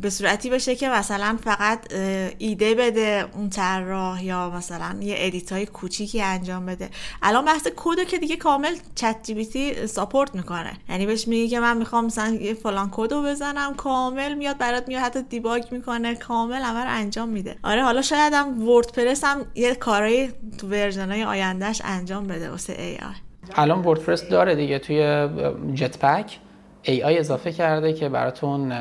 به 0.00 0.10
صورتی 0.10 0.50
بشه 0.50 0.76
که 0.76 0.88
مثلا 0.88 1.38
فقط 1.44 1.92
ایده 2.38 2.74
بده 2.74 3.24
اون 3.34 3.50
طراح 3.50 4.24
یا 4.24 4.50
مثلا 4.50 4.96
یه 5.00 5.14
edit 5.18 5.52
های 5.52 5.66
کوچیکی 5.66 6.22
انجام 6.22 6.66
بده. 6.66 6.90
الان 7.22 7.44
بحث 7.44 7.68
کد 7.76 8.04
که 8.08 8.18
دیگه 8.18 8.36
کامل 8.36 8.74
ChatGPT 8.94 9.16
support 9.22 10.34
می‌کنه. 10.34 10.72
یعنی 10.88 11.06
بهش 11.06 11.28
میگه 11.28 11.48
که 11.48 11.60
من 11.60 11.76
می‌خوام 11.76 12.04
مثلا 12.04 12.28
یه 12.34 12.54
فلان 12.54 12.88
کد 12.92 13.12
رو 13.12 13.22
بزنم 13.22 13.74
کامل 13.74 14.34
میاد 14.34 14.58
برات 14.58 14.88
میاد 14.88 15.02
حتی 15.02 15.22
debug 15.22 15.64
می‌کنه 15.70 16.14
کامل 16.14 16.62
رو 16.62 16.84
انجام 16.86 17.28
میده. 17.28 17.56
آره 17.62 17.84
حالا 17.84 18.02
شاید 18.02 18.32
هم 18.32 18.68
وردپرس 18.68 19.24
هم 19.24 19.46
یه 19.54 19.74
کارهای 19.74 20.28
تو 20.58 20.68
version 20.68 21.10
های 21.10 21.24
آیندهش 21.24 21.82
انجام 21.84 22.26
بده 22.26 22.50
واسه 22.50 22.72
ای 22.72 22.92
آی 22.94 23.14
الان 23.54 23.84
وردپرس 23.84 24.28
داره 24.28 24.54
دیگه 24.54 24.78
توی 24.78 25.28
Jetpack 25.74 26.38
AI 26.82 27.18
اضافه 27.18 27.52
کرده 27.52 27.92
که 27.92 28.08
براتون 28.08 28.72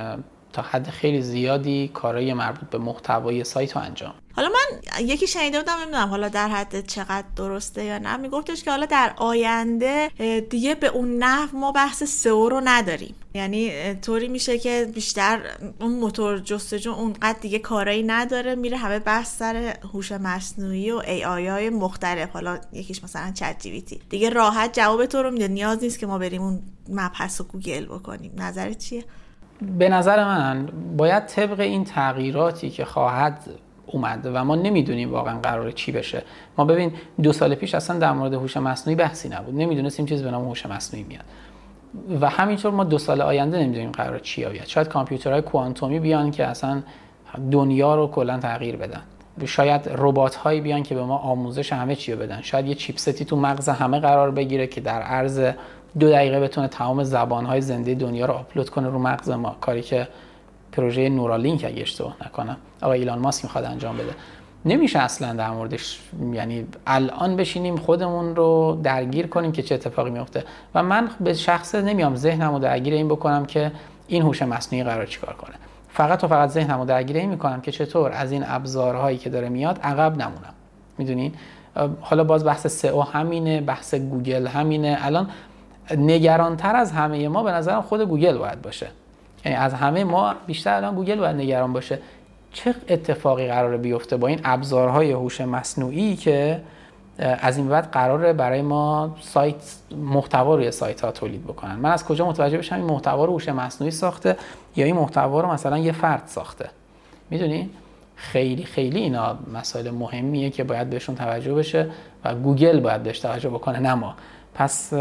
تا 0.54 0.62
حد 0.62 0.90
خیلی 0.90 1.22
زیادی 1.22 1.92
کارهای 1.94 2.34
مربوط 2.34 2.70
به 2.70 2.78
محتوای 2.78 3.44
سایت 3.44 3.76
رو 3.76 3.82
انجام. 3.82 4.14
حالا 4.36 4.50
من 4.50 5.06
یکی 5.06 5.28
شنیده 5.28 5.60
بودم 5.60 5.74
نمی‌دونم 5.82 6.08
حالا 6.08 6.30
در 6.30 6.48
حد 6.48 6.88
چقدر 6.88 7.28
درسته 7.36 7.84
یا 7.84 7.98
نه. 7.98 8.18
میگفتش 8.18 8.64
که 8.64 8.72
حالا 8.72 8.86
در 8.86 9.14
آینده 9.18 10.12
دیگه 10.50 10.76
به 10.76 10.88
اون 10.88 11.18
نحو 11.18 11.58
ما 11.58 11.72
بحث 11.72 12.04
SEO 12.04 12.50
رو 12.50 12.62
نداریم. 12.64 13.16
یعنی 13.34 13.94
طوری 13.94 14.28
میشه 14.28 14.60
که 14.60 14.92
بیشتر 14.96 15.42
اون 15.80 15.92
موتور 15.92 16.40
جستجو 16.40 16.92
اونقدر 16.92 17.40
دیگه 17.40 17.60
کارایی 17.60 18.04
نداره 18.04 18.56
میره 18.56 18.78
همه 18.78 19.00
بحث 19.00 19.38
سر 19.38 19.76
هوش 19.94 20.12
مصنوعی 20.12 20.92
و 20.92 20.98
AI 20.98 21.48
های 21.48 21.70
مختلف. 21.70 22.30
حالا 22.30 22.58
یکیش 22.74 23.04
مثلا 23.04 23.32
ChatGPT 23.32 23.82
دیگه 24.10 24.30
راحت 24.30 24.74
جواب 24.74 25.06
تو 25.06 25.24
رو 25.24 25.32
میده. 25.32 25.48
نیاز 25.48 25.84
نیست 25.84 26.00
که 26.00 26.08
ما 26.08 26.18
بریم 26.18 26.42
اون 26.42 26.64
مبحث 26.90 27.42
رو 27.42 27.48
گوگل 27.48 27.86
بکنیم. 27.86 28.32
نظرت 28.38 28.78
چیه؟ 28.78 29.04
به 29.62 29.90
نظر 29.90 30.24
من 30.24 30.70
باید 30.98 31.26
طبق 31.26 31.60
این 31.60 31.84
تغییراتی 31.84 32.70
که 32.70 32.86
خواهد 32.86 33.38
اومد 33.88 34.30
و 34.34 34.46
ما 34.46 34.56
نمی‌دونیم 34.56 35.12
واقعا 35.12 35.40
قرار 35.40 35.72
چی 35.72 35.92
بشه. 35.92 36.24
ما 36.58 36.66
ببین 36.66 36.94
دو 37.24 37.34
سال 37.34 37.56
پیش 37.56 37.76
اصلا 37.76 38.00
در 38.00 38.12
مورد 38.12 38.34
هوش 38.34 38.58
مصنوعی 38.58 38.96
بحثی 38.96 39.30
نبود. 39.30 39.56
نمی‌دونستیم 39.56 40.06
چیز 40.06 40.24
به 40.24 40.32
نام 40.32 40.48
هوش 40.48 40.66
مصنوعی 40.66 41.06
میاد. 41.06 41.24
و 42.22 42.30
همینطور 42.30 42.72
ما 42.72 42.84
دو 42.84 42.98
سال 42.98 43.22
آینده 43.22 43.60
نمی‌دونیم 43.60 43.92
قرار 43.92 44.20
چی 44.20 44.46
بیاد 44.46 44.66
شاید 44.66 44.88
کامپیوترهای 44.88 45.42
کوانتومی 45.42 46.00
بیان 46.00 46.32
که 46.32 46.46
اصلا 46.46 46.84
دنیا 47.52 47.96
رو 47.96 48.08
کلا 48.08 48.40
تغییر 48.40 48.76
بدن. 48.76 49.02
شاید 49.46 49.90
ربات 49.98 50.36
هایی 50.36 50.62
بیان 50.62 50.84
که 50.84 50.96
به 50.96 51.04
ما 51.04 51.18
آموزش 51.18 51.74
همه 51.74 51.96
چی 51.96 52.14
رو 52.14 52.20
بدن. 52.20 52.42
شاید 52.42 52.68
یه 52.68 52.76
چیپستی 52.76 53.26
تو 53.26 53.36
مغز 53.36 53.70
همه 53.70 54.00
قرار 54.00 54.32
بگیره 54.32 54.68
که 54.68 54.82
در 54.82 55.02
عرض 55.02 55.52
دو 56.00 56.10
دقیقه 56.10 56.40
بتونه 56.40 56.68
تمام 56.68 57.04
زبان 57.04 57.46
های 57.46 57.62
زنده 57.62 57.96
دنیا 57.96 58.26
رو 58.26 58.34
آپلود 58.34 58.70
کنه 58.70 58.90
رو 58.90 59.00
مغز 59.00 59.30
ما. 59.30 59.56
کاری 59.62 59.82
که 59.82 60.08
پروژه 60.72 61.10
نورالینک 61.10 61.66
اگه 61.68 61.82
اشتباه 61.82 62.16
نکنم. 62.26 62.58
آقای 62.82 63.00
ایلان 63.00 63.20
ماسک 63.20 63.44
می‌خواد 63.44 63.64
انجام 63.64 63.98
بده. 63.98 64.16
نمیشه 64.66 65.00
اصلا 65.00 65.34
در 65.34 65.50
موردش 65.50 66.00
یعنی 66.34 66.68
الان 66.88 67.36
بشینیم 67.36 67.78
خودمون 67.78 68.36
رو 68.36 68.80
درگیر 68.84 69.28
کنیم 69.28 69.52
که 69.52 69.62
چه 69.62 69.76
اتفاقی 69.76 70.10
میفته 70.10 70.44
و 70.76 70.84
من 70.84 71.10
به 71.20 71.34
شخص 71.34 71.76
نمیام 71.76 72.16
ذهنمو 72.16 72.60
درگیر 72.60 72.94
این 72.94 73.08
بکنم 73.08 73.46
که 73.46 73.72
این 74.08 74.22
هوش 74.22 74.42
مصنوعی 74.42 74.84
قرار 74.84 75.06
چیکار 75.06 75.34
کنه. 75.34 75.56
فقط 75.90 76.24
و 76.24 76.28
فقط 76.28 76.50
ذهنمو 76.50 76.86
درگیر 76.86 77.18
این 77.18 77.30
می‌کنم 77.30 77.62
که 77.62 77.72
چطور 77.72 78.12
از 78.12 78.32
این 78.32 78.44
ابزارهایی 78.48 79.18
که 79.18 79.30
داره 79.30 79.50
میاد 79.50 79.80
عقب 79.84 80.12
نمونم. 80.18 80.54
می‌دونین؟ 80.98 81.34
حالا 82.02 82.24
باز 82.24 82.46
بحث 82.46 82.68
SEO 82.68 83.02
همینه 83.02 83.62
بحث 83.62 83.96
گوگل 83.96 84.48
همینه. 84.48 84.98
الان 85.02 85.30
نگرانتر 85.98 86.76
از 86.76 86.92
همه 86.92 87.28
ما 87.28 87.44
به 87.44 87.52
نظرم 87.52 87.82
خود 87.82 88.02
گوگل 88.02 88.38
باید 88.38 88.62
باشه. 88.62 88.88
یعنی 89.46 89.58
از 89.58 89.74
همه 89.74 90.04
ما 90.04 90.34
بیشتر 90.48 90.74
الان 90.74 90.96
گوگل 90.96 91.20
باید 91.20 91.36
نگران 91.36 91.74
باشه. 91.74 92.00
چه 92.54 92.76
اتفاقی 92.90 93.48
قراره 93.48 93.78
بیفته 93.78 94.18
با 94.18 94.28
این 94.28 94.40
ابزارهای 94.44 95.12
هوش 95.12 95.42
مصنوعی 95.42 96.16
که 96.16 96.62
از 97.20 97.58
این 97.58 97.68
بعد 97.68 97.92
قراره 97.92 98.34
برای 98.34 98.62
ما 98.62 99.16
سایت 99.22 99.56
محتوا 99.98 100.56
روی 100.56 100.72
سایت 100.72 101.02
ها 101.02 101.12
تولید 101.12 101.44
بکنن؟ 101.44 101.76
من 101.76 101.92
از 101.92 102.06
کجا 102.06 102.28
متوجه 102.28 102.58
بشم 102.58 102.76
این 102.76 102.86
محتوا 102.86 103.26
رو 103.26 103.34
هوش 103.34 103.50
مصنوعی 103.50 103.92
ساخته 103.92 104.38
یا 104.76 104.86
این 104.86 104.96
محتوا 104.96 105.42
رو 105.42 105.52
مثلا 105.52 105.78
یه 105.78 105.92
فرد 105.92 106.24
ساخته؟ 106.26 106.70
می‌دونی؟ 107.30 107.70
خیلی 108.16 108.64
خیلی 108.64 109.00
اینا 109.00 109.38
مسائل 109.54 109.90
مهمیه 109.90 110.50
که 110.50 110.64
باید 110.64 110.90
بهشون 110.90 111.16
توجه 111.16 111.54
بشه 111.54 111.90
و 112.26 112.36
گوگل 112.36 112.80
باید 112.80 113.04
بهش 113.04 113.20
توجه 113.20 113.50
بکنه 113.50 113.80
نه 113.80 113.94
ما. 113.94 114.16
پس 114.54 114.94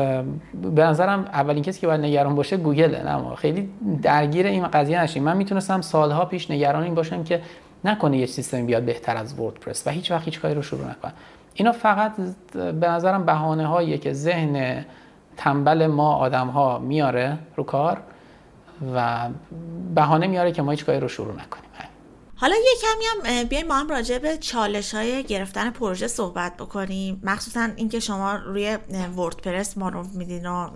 به 0.74 0.84
نظرم 0.84 1.20
اولین 1.20 1.62
کسی 1.62 1.80
که 1.80 1.86
باید 1.86 2.00
نگران 2.00 2.34
باشه 2.34 2.56
گوگله 2.56 3.02
نه 3.02 3.34
خیلی 3.34 3.70
درگیر 4.02 4.46
این 4.46 4.66
قضیه 4.66 5.02
نشیم. 5.02 5.22
من 5.22 5.36
می‌تونستم 5.36 5.80
سالها 5.80 6.24
پیش 6.24 6.50
نگران 6.50 6.82
این 6.82 6.94
باشم 6.94 7.24
که 7.24 7.40
نکنه 7.84 8.18
یه 8.18 8.26
سیستم 8.26 8.66
بیاد 8.66 8.82
بهتر 8.82 9.16
از 9.16 9.40
وردپرس 9.40 9.86
و 9.86 9.90
هیچ 9.90 10.10
وقت 10.10 10.24
هیچ 10.24 10.40
کاری 10.40 10.54
رو 10.54 10.62
شروع 10.62 10.90
نکنه. 10.90 11.12
اینا 11.54 11.72
فقط 11.72 12.12
به 12.54 12.88
نظرم 12.88 13.26
بهانه 13.26 13.66
هاییه 13.66 13.98
که 13.98 14.12
ذهن 14.12 14.84
تنبل 15.36 15.86
ما 15.86 16.14
آدم 16.14 16.48
ها 16.48 16.78
میاره 16.78 17.38
رو 17.56 17.64
کار 17.64 17.98
و 18.94 19.18
بهانه 19.94 20.26
میاره 20.26 20.52
که 20.52 20.62
ما 20.62 20.70
هیچ 20.70 20.86
کاری 20.86 21.00
رو 21.00 21.08
شروع 21.08 21.32
نکنیم. 21.32 21.70
حالا 22.40 22.56
یه 22.56 22.72
کمی 22.82 23.04
هم 23.04 23.44
بیایم 23.44 23.66
ما 23.66 23.74
هم 23.74 23.88
راجع 23.88 24.18
به 24.18 24.36
چالش 24.36 24.94
های 24.94 25.24
گرفتن 25.24 25.70
پروژه 25.70 26.08
صحبت 26.08 26.56
بکنیم. 26.56 27.20
مخصوصا 27.24 27.68
اینکه 27.76 28.00
شما 28.00 28.34
روی 28.34 28.78
وردپرس 29.16 29.78
مانور 29.78 30.06
میدین 30.14 30.46
و 30.46 30.70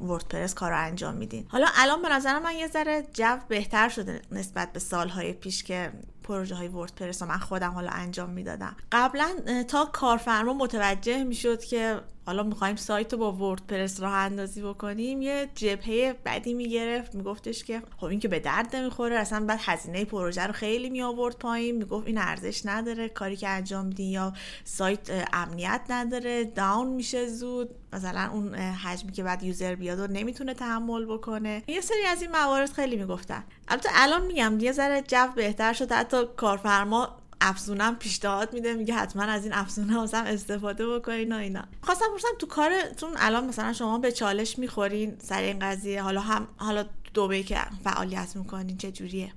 وردپرس 0.00 0.54
کار 0.54 0.70
رو 0.70 0.78
انجام 0.78 1.14
میدین. 1.14 1.46
حالا 1.48 1.66
الان 1.74 2.02
به 2.02 2.08
نظر 2.08 2.38
من 2.38 2.54
یه 2.54 2.68
ذره 2.68 3.06
جو 3.14 3.36
بهتر 3.48 3.88
شده 3.88 4.22
نسبت 4.32 4.72
به 4.72 4.80
سالهای 4.80 5.32
پیش 5.32 5.64
که 5.64 5.92
پروژه 6.22 6.54
های 6.54 6.68
وردپرس 6.68 7.22
رو 7.22 7.28
من 7.28 7.38
خودم 7.38 7.70
حالا 7.70 7.90
انجام 7.90 8.30
می‌دادم. 8.30 8.76
قبلا 8.92 9.28
تا 9.68 9.84
کارفرما 9.84 10.52
متوجه 10.52 11.24
می‌شد 11.24 11.64
که 11.64 12.00
حالا 12.26 12.42
می‌خوایم 12.42 12.76
سایت 12.76 13.12
رو 13.12 13.18
با 13.18 13.32
وردپرس 13.32 14.00
راه 14.00 14.12
اندازی 14.12 14.62
بکنیم 14.62 15.22
یه 15.22 15.48
جبهه 15.54 16.16
بدی 16.24 16.54
می‌گرفت 16.54 17.14
میگفتش 17.14 17.64
که 17.64 17.82
خب 17.96 18.04
این 18.04 18.20
که 18.20 18.28
به 18.28 18.40
درد 18.40 18.76
نمی‌خوره 18.76 19.16
اصلا 19.16 19.44
بعد 19.46 19.60
هزینه 19.62 20.04
پروژه 20.04 20.46
رو 20.46 20.52
خیلی 20.52 20.90
می 20.90 21.02
آورد 21.02 21.38
پایین 21.38 21.76
می‌گفت 21.76 22.06
این 22.06 22.18
ارزش 22.18 22.66
نداره 22.66 23.08
کاری 23.08 23.36
که 23.36 23.48
انجام 23.48 23.86
میدین 23.86 24.10
یا 24.10 24.32
سایت 24.64 25.28
امنیت 25.32 25.80
نداره 25.88 26.44
داون 26.44 26.86
میشه 26.88 27.28
زود 27.28 27.70
مثلا 27.92 28.30
اون 28.32 28.54
حجمی 28.54 29.12
که 29.12 29.22
بعد 29.22 29.42
یوزر 29.42 29.74
بیاد 29.74 29.98
و 29.98 30.06
نمی‌تونه 30.06 30.54
تحمل 30.54 31.04
بکنه. 31.04 31.62
یه 31.66 31.80
سری 31.80 32.04
از 32.08 32.22
این 32.22 32.30
موارد 32.30 32.72
خیلی 32.72 32.96
می‌گفتن. 32.96 33.44
البته 33.68 33.88
الان 33.92 34.26
میگم 34.26 34.58
یه 34.60 34.72
ذره 34.72 35.02
جو 35.02 35.26
بهتر 35.36 35.72
شده 35.72 35.94
حتی 35.94 36.16
کارفرما 36.36 37.16
افزونم 37.40 37.96
پیشنهاد 37.96 38.52
میده 38.52 38.74
میگه 38.74 38.94
حتما 38.94 39.22
از 39.22 39.44
این 39.44 39.52
افزونه 39.52 39.92
هم 39.92 40.24
استفاده 40.26 40.86
بکنین 40.86 41.32
و 41.32 41.36
اینا. 41.36 41.62
خواستم 41.82 42.06
پرسم 42.12 42.28
تو 42.38 42.46
کارتون 42.46 43.10
الان 43.16 43.46
مثلا 43.46 43.72
شما 43.72 43.98
به 43.98 44.12
چالش 44.12 44.58
می‌خورین 44.58 45.16
سر 45.18 45.42
این 45.42 45.58
قضیه؟ 45.58 46.02
حالا 46.02 46.20
هم 46.20 46.48
حالا 46.56 46.84
دوبی 47.14 47.42
که 47.42 47.56
فعالیت 47.84 48.36
می‌کنین 48.36 48.76
چه 48.76 48.92
جوریه؟ 48.92 49.32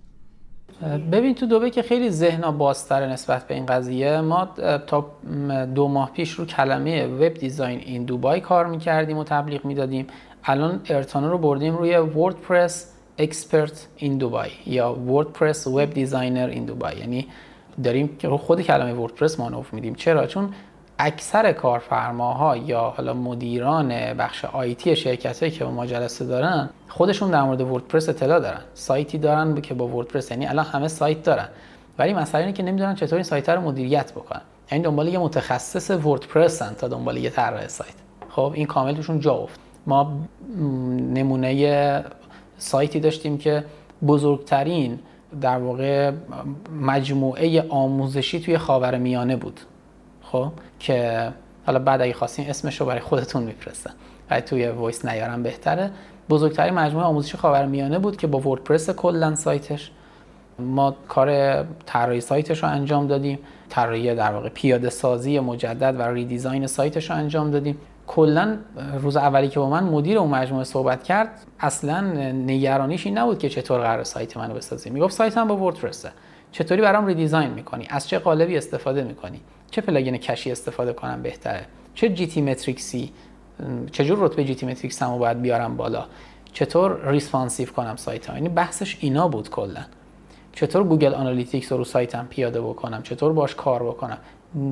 ببین 1.12 1.36
تو 1.36 1.46
دوبی 1.46 1.70
که 1.70 1.82
خیلی 1.82 2.10
ذهنا 2.10 2.52
بازتر 2.52 3.08
نسبت 3.08 3.48
به 3.48 3.54
این 3.56 3.66
قضیه 3.66 4.22
ما 4.22 4.46
تا 4.88 5.12
دو 5.76 5.88
ماه 5.88 6.12
پیش 6.12 6.32
رو 6.32 6.46
کلمه 6.46 7.08
web 7.08 7.34
design 7.34 7.80
in 7.80 8.06
Dubai 8.06 8.42
کار 8.42 8.66
می‌کردیم 8.66 9.18
و 9.18 9.24
تبلیغ 9.24 9.66
می‌دادیم. 9.66 10.08
الان 10.44 10.82
ارتانا 10.86 11.32
رو 11.32 11.38
بردیم 11.38 11.78
روی 11.78 11.98
WordPress 11.98 12.88
expert 13.18 13.88
in 13.98 14.18
Dubai 14.18 14.50
یا 14.66 14.94
WordPress 14.94 15.68
web 15.68 15.94
designer 15.94 16.48
in 16.48 16.66
Dubai. 16.66 16.98
یعنی 16.98 17.28
داریم 17.84 18.18
که 18.18 18.30
خود 18.30 18.62
کلمه 18.62 18.94
وردپرس 18.94 19.40
مانور 19.40 19.66
میدیم. 19.72 19.96
چرا؟ 19.96 20.28
چون 20.28 20.54
اکثر 21.00 21.52
کارفرماها 21.52 22.58
یا 22.58 22.94
حالا 22.98 23.14
مدیران 23.14 24.14
بخش 24.14 24.46
IT 24.46 24.96
شرکت 24.96 25.40
هایی 25.40 25.52
که 25.52 25.66
با 25.66 25.72
ما 25.72 25.86
جلسه 25.86 26.26
دارن 26.26 26.70
خودشون 26.88 27.32
در 27.32 27.44
مورد 27.44 27.62
وردپرس 27.62 28.10
اطلاع 28.10 28.40
دارن. 28.40 28.62
سایتی 28.74 29.18
دارن 29.18 29.62
که 29.62 29.74
با 29.74 29.88
وردپرس 29.88 30.32
یعنی 30.32 30.48
الان 30.48 30.66
همه 30.66 30.88
سایت 30.88 31.24
دارن. 31.24 31.48
ولی 32.00 32.14
مسئله 32.14 32.42
اینه 32.42 32.54
که 32.54 32.64
نمی‌دونن 32.64 32.96
چطور 32.96 33.16
این 33.16 33.24
سایت 33.24 33.50
رو 33.50 33.62
مدیریت 33.62 34.12
بکنن. 34.12 34.42
یعنی 34.72 34.84
دنبال 34.84 35.08
یه 35.08 35.20
متخصص 35.20 35.92
وردپرسن 35.92 36.74
تا 36.74 36.88
دنبال 36.88 37.18
یه 37.18 37.30
طراح 37.30 37.68
سایت. 37.68 37.94
خب 38.30 38.52
این 38.56 38.66
کامل 38.66 38.96
توشون 38.96 39.20
جا 39.20 39.34
افتاده 39.34 39.60
ما 39.88 40.20
نمونه 41.14 42.04
سایتی 42.58 43.00
داشتیم 43.00 43.38
که 43.38 43.64
بزرگترین 44.08 45.00
در 45.42 45.58
واقع 45.58 46.12
مجموعه 46.82 47.66
آموزشی 47.70 48.40
توی 48.40 48.58
خاور 48.58 48.98
میانه 48.98 49.36
بود. 49.36 49.60
خب؟ 50.22 50.52
که 50.80 51.30
حالا 51.66 51.80
بعد 51.80 52.02
اگه 52.02 52.14
خواستین 52.14 52.50
اسمش 52.50 52.82
رو 52.82 52.86
برای 52.86 53.00
خودتون 53.00 53.44
میفرستن. 53.44 53.92
اگه 54.30 54.42
توی 54.42 54.68
voice 54.68 55.06
نیارم 55.06 55.44
بهتره. 55.44 55.92
بزرگترین 56.30 56.74
مجموعه 56.74 57.06
آموزشی 57.06 57.38
خاور 57.38 57.66
میانه 57.66 58.00
بود 58.00 58.18
که 58.18 58.28
با 58.28 58.40
وردپرس 58.40 58.90
کلا 58.90 59.36
سایتش. 59.36 59.92
ما 60.60 60.96
کار 61.08 61.64
طراحی 61.86 62.22
سایتش 62.22 62.64
رو 62.64 62.70
انجام 62.70 63.08
دادیم. 63.08 63.40
طراحی 63.70 64.16
در 64.16 64.32
واقع 64.32 64.50
پیاده 64.50 64.90
سازی 64.90 65.40
مجدد 65.40 65.96
و 66.00 66.02
redesign 66.02 66.68
سایتش 66.68 67.10
رو 67.10 67.18
انجام 67.18 67.52
دادیم. 67.52 67.78
کلا 68.10 68.58
روز 69.02 69.18
اولی 69.18 69.48
که 69.48 69.60
با 69.60 69.70
من 69.70 69.84
مدیر 69.84 70.18
اون 70.18 70.30
مجموعه 70.30 70.64
صحبت 70.64 71.04
کرد 71.04 71.30
اصلا 71.60 72.02
نگرانیش 72.32 73.06
این 73.06 73.18
نبود 73.18 73.40
که 73.40 73.50
چطور 73.50 73.80
قرار 73.80 74.04
سایت 74.04 74.38
منو 74.38 74.54
بسازی. 74.54 74.90
می‌گفت 74.90 75.14
سایتم 75.14 75.48
با 75.48 75.58
وردپرسه 75.58 76.12
چطوری 76.52 76.82
برام 76.82 77.06
redesign 77.06 77.50
می‌کنی؟ 77.50 77.88
از 77.90 78.08
چه 78.08 78.20
قالبی 78.20 78.58
استفاده 78.58 79.04
می‌کنی؟ 79.04 79.42
چه 79.72 79.82
plugin 79.82 80.18
cache 80.18 80.46
ی 80.46 80.52
استفاده 80.52 80.94
کنم 80.94 81.22
بهتره؟ 81.22 81.66
چه 81.96 82.10
GTmetrix 82.10 82.42
ی 82.42 83.14
چجور 83.92 84.18
رتبه 84.22 84.44
GTmetrix 84.44 85.04
هم 85.04 85.18
باید 85.18 85.42
بیارم 85.42 85.78
بالا؟ 85.78 86.06
چطور 86.54 87.10
responsive 87.12 87.70
کنم 87.70 87.96
سایت 87.96 88.26
ها 88.26 88.36
یعنی 88.36 88.50
بحثش 88.50 88.98
اینا 89.00 89.28
بود 89.28 89.50
کلا. 89.50 89.82
چطور 90.54 90.84
Google 90.84 91.14
Analytics 91.14 91.72
رو 91.72 91.78
رو 91.78 91.84
سایتم 91.84 92.28
پیاده 92.30 92.62
بکنم؟ 92.62 93.04
چطور 93.04 93.34
باش 93.34 93.56
کار 93.56 93.84
بکنم؟ 93.84 94.18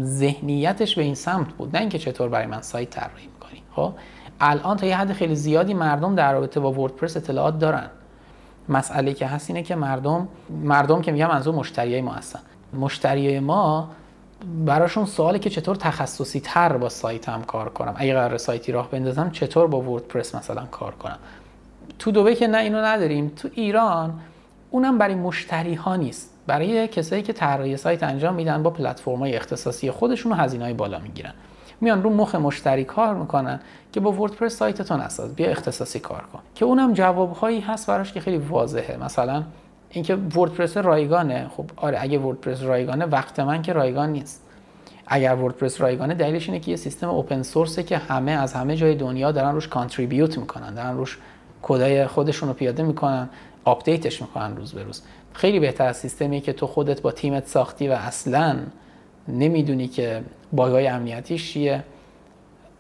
ذهنیتش 0.03 0.95
به 0.95 1.03
این 1.03 1.15
سمت 1.15 1.47
بود. 1.47 1.75
نه 1.75 1.80
اینکه 1.80 1.99
چطور 1.99 2.30
برای 2.30 2.45
من 2.45 2.61
سایت 2.61 2.89
طراحی 2.89 3.28
می‌کنی. 3.28 3.63
خب 3.75 3.93
الان 4.39 4.78
تا 4.78 4.86
یه 4.86 4.97
حد 4.97 5.13
خیلی 5.13 5.36
زیادی 5.36 5.73
مردم 5.73 6.15
در 6.15 6.34
رابطه 6.34 6.59
با 6.59 6.71
وردپرس 6.71 7.17
اطلاعات 7.17 7.59
دارن. 7.59 7.89
مسئله 8.69 9.13
که 9.13 9.28
هست 9.28 9.49
اینه 9.49 9.63
که 9.63 9.75
مردم 9.75 10.28
مردم 10.49 11.01
که 11.01 11.11
میگم 11.11 11.28
منظور 11.28 11.55
مشتریای 11.55 12.01
ما 12.01 12.11
هستن. 12.11 12.39
مشتریای 12.80 13.39
ما 13.39 13.89
براشون 14.65 15.05
سواله 15.05 15.39
که 15.39 15.49
چطور 15.49 15.75
تخصصی 15.75 16.39
تر 16.39 16.78
با 16.78 16.89
سایتم 16.89 17.41
کار 17.41 17.69
کنم. 17.69 17.93
اگه 17.97 18.13
قرار 18.13 18.38
سایتی 18.38 18.71
راه 18.71 18.91
بندازم 18.91 19.30
چطور 19.30 19.67
با 19.67 19.82
وردپرس 19.82 20.36
مثلا 20.36 20.65
کار 20.65 20.95
کنم؟ 20.95 21.17
تو 21.99 22.11
دوبه 22.11 22.36
که 22.36 22.47
نه 22.47 22.57
اینو 22.57 22.78
نداریم. 22.78 23.32
تو 23.36 23.49
ایران 23.53 24.19
اونم 24.71 24.97
برای 24.97 25.15
مشتری 25.15 25.73
ها 25.73 25.95
نیست. 25.95 26.36
برای 26.47 26.87
کسایی 26.87 27.21
که 27.21 27.33
طراحی 27.33 27.77
سایت 27.77 28.03
انجام 28.03 28.35
میدن 28.35 28.63
با 28.63 28.69
پلتفرم‌های 28.69 29.35
اختصاصی 29.35 29.91
خودشون 29.91 30.33
هزینه‌های 30.33 30.73
بالا 30.73 30.99
می‌گیرن. 30.99 31.33
میان 31.81 32.03
رو 32.03 32.09
مخ 32.09 32.35
مشتری 32.35 32.83
کار 32.83 33.15
می‌کنن 33.15 33.59
که 33.91 33.99
با 33.99 34.11
وردپرس 34.11 34.55
سایتتون 34.55 34.99
اساس 34.99 35.31
بیا 35.31 35.49
اختصاصی 35.49 35.99
کار 35.99 36.23
کن. 36.33 36.39
که 36.55 36.65
اونم 36.65 36.93
جوابهایی 36.93 37.59
هست 37.59 37.87
براش 37.87 38.13
که 38.13 38.19
خیلی 38.19 38.37
واضحه. 38.37 38.97
مثلا 38.97 39.43
اینکه 39.89 40.15
وردپرس 40.15 40.77
رایگانه 40.77 41.47
خب 41.57 41.65
آره 41.75 41.97
اگه 42.01 42.17
وردپرس 42.17 42.63
رایگانه 42.63 43.05
وقت 43.05 43.39
من 43.39 43.61
که 43.61 43.73
رایگان 43.73 44.11
نیست. 44.11 44.43
اگر 45.07 45.35
وردپرس 45.35 45.81
رایگانه 45.81 46.13
دلیلش 46.13 46.49
اینه 46.49 46.59
که 46.59 46.71
یه 46.71 46.77
سیستم 46.77 47.09
اوپن 47.09 47.41
سورسه 47.41 47.83
که 47.83 47.97
همه 47.97 48.31
از 48.31 48.53
همه 48.53 48.75
جای 48.75 48.95
دنیا 48.95 49.31
دارن 49.31 49.53
روش 49.53 49.67
کانتریبیوت 49.67 50.37
می‌کنن 50.37 50.73
دارن 50.73 50.97
روش 50.97 51.17
کدای 51.61 52.07
خودشون 52.07 52.49
رو 52.49 52.55
پیاده 52.55 52.83
می‌کنن. 52.83 53.29
آپدیتش 53.68 54.22
می‌کنن 54.22 54.55
روز 54.55 54.74
به 54.74 54.84
روز. 54.84 55.01
خیلی 55.34 55.59
بهتر 55.59 55.86
از 55.86 55.97
سیستمی 55.97 56.41
که 56.41 56.53
تو 56.53 56.68
خودت 56.68 57.01
با 57.01 57.11
تیمت 57.11 57.47
ساختی 57.47 57.88
و 57.88 57.91
اصلا 57.91 58.57
نمی‌دونی 59.28 59.88
که 59.88 60.24
باگای 60.51 60.88
امنیتیش 60.88 61.53
چیه. 61.53 61.84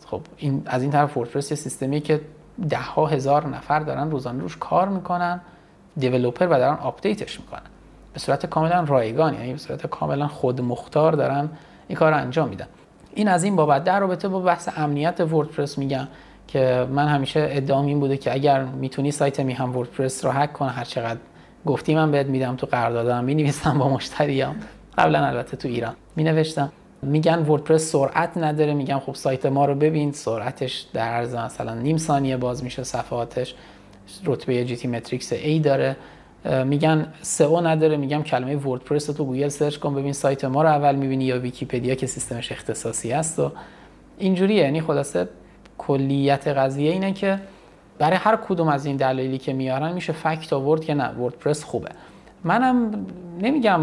خب 0.05 0.21
این 0.37 0.63
از 0.65 0.81
این 0.81 0.91
طرف 0.91 1.17
وردپرس 1.17 1.51
یه 1.51 1.57
سیستمی 1.57 2.01
که 2.01 2.21
ده 2.69 2.77
ها 2.77 3.05
هزار 3.05 3.47
نفر 3.47 3.79
دارن 3.79 4.11
روزانه 4.11 4.41
روش 4.41 4.57
کار 4.57 4.89
می‌کنن 4.89 5.41
developer 5.97 6.47
و 6.47 6.49
دارن 6.49 6.77
آپدیتش 6.77 7.39
می‌کنن. 7.39 7.61
به 8.13 8.19
صورت 8.19 8.45
کاملا 8.45 8.83
رایگان 8.83 9.33
یعنی 9.33 9.51
به 9.51 9.57
صورت 9.57 9.87
کاملا 9.87 10.27
خودمختار 10.27 11.13
دارن 11.13 11.49
این 11.87 11.97
کار 11.97 12.13
انجام 12.13 12.49
میدن. 12.49 12.67
این 13.13 13.27
از 13.27 13.43
این 13.43 13.55
بابت 13.55 13.83
در 13.83 13.99
رابطه 13.99 14.27
با 14.27 14.39
بحث 14.39 14.69
امنیت 14.77 15.19
وردپرس 15.19 15.77
میگم. 15.77 16.07
که 16.47 16.87
من 16.91 17.07
همیشه 17.07 17.47
ادعام 17.51 17.85
این 17.85 17.99
بوده 17.99 18.17
که 18.17 18.33
اگر 18.33 18.63
می‌تونی 18.63 19.11
سایت 19.11 19.39
میهن 19.39 19.77
وردپرس 19.77 20.25
رو 20.25 20.31
هک 20.31 20.53
کنه 20.53 20.69
هر 20.69 20.83
چقدر 20.83 21.19
گفتی 21.65 21.95
من 21.95 22.11
بهت 22.11 22.25
میدم 22.27 22.55
تو 22.55 22.67
قراردادم 22.67 23.23
می 23.23 23.35
نویسم 23.35 23.77
با 23.77 23.89
مشتریام. 23.89 24.55
قبلا 24.97 25.25
البته 25.25 25.57
تو 25.57 25.67
ایران. 25.67 25.95
می 26.15 26.23
نوشتم 26.23 26.71
میگن 27.01 27.39
وردپرس 27.39 27.91
سرعت 27.91 28.37
نداره. 28.37 28.73
میگم 28.73 28.99
خب 28.99 29.15
سایت 29.15 29.45
ما 29.45 29.65
رو 29.65 29.75
ببین. 29.75 30.11
سرعتش 30.11 30.85
در 30.93 31.07
عرض 31.07 31.35
مثلا 31.35 31.73
نیم 31.73 31.97
ثانیه 31.97 32.37
باز 32.37 32.63
میشه 32.63 32.83
صفحاتش. 32.83 33.55
رتبه 34.25 34.65
جی 34.65 34.75
تی 34.75 34.87
متریکس 34.87 35.33
A 35.33 35.61
داره. 35.63 35.95
میگن 36.65 37.07
سئو 37.21 37.61
نداره. 37.61 37.97
میگم 37.97 38.23
کلمه 38.23 38.55
وردپرس 38.55 39.05
تو 39.05 39.25
گوگل 39.25 39.47
سرچ 39.47 39.77
کن 39.77 39.95
ببین 39.95 40.13
سایت 40.13 40.45
ما 40.45 40.63
رو 40.63 40.69
اول 40.69 40.95
می‌بینی 40.95 41.25
یا 41.25 41.39
ویکیپدیا 41.39 41.95
که 41.95 42.07
سیستمش 42.07 42.51
اختصاصی 42.51 43.11
است 43.11 43.39
و 43.39 43.51
اینجوریه. 44.17 44.63
یعنی 44.63 44.81
خلاصه 44.81 45.27
کلیت 45.77 46.47
قضیه 46.47 46.91
اینه 46.91 47.13
که 47.13 47.39
برای 47.99 48.17
هر 48.17 48.35
کدوم 48.35 48.67
از 48.67 48.85
این 48.85 48.97
دلایلی 48.97 49.37
که 49.37 49.53
میارن 49.53 49.93
میشه 49.93 50.13
فکت 50.13 50.53
آورد 50.53 50.85
که 50.85 50.93
نه 50.93 51.09
وردپرس 51.09 51.63
خوبه. 51.63 51.89
منم 52.43 53.05
نمیگم 53.41 53.81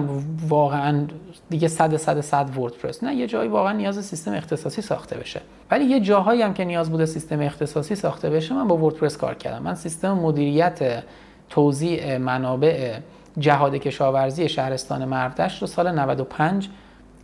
واقعا 0.49 1.07
دیگه 1.51 1.69
صد 1.69 1.97
صد 1.97 2.21
صد 2.21 2.59
وردپرس. 2.59 3.05
نه 3.05 3.15
یه 3.15 3.27
جایی 3.27 3.49
واقعا 3.49 3.73
نیاز 3.73 4.05
سیستم 4.05 4.33
اختصاصی 4.33 4.83
ساخته 4.83 5.17
بشه. 5.17 5.41
ولی 5.71 5.85
یه 5.85 6.01
جاهایی 6.01 6.43
هم 6.43 6.55
که 6.55 6.65
نیاز 6.65 6.91
بوده 6.91 7.07
سیستم 7.07 7.41
اختصاصی 7.41 7.95
ساخته 7.95 8.31
بشه 8.31 8.55
من 8.55 8.69
با 8.69 8.77
وردپرس 8.77 9.17
کار 9.17 9.35
کردم. 9.35 9.63
من 9.63 9.75
سیستم 9.75 10.13
مدیریت 10.13 11.05
توزیع 11.51 12.19
منابع 12.19 12.99
جهاد 13.39 13.75
کشاورزی 13.75 14.49
شهرستان 14.49 15.05
مرودشت 15.05 15.61
رو 15.61 15.67
سال 15.67 15.99
95 15.99 16.69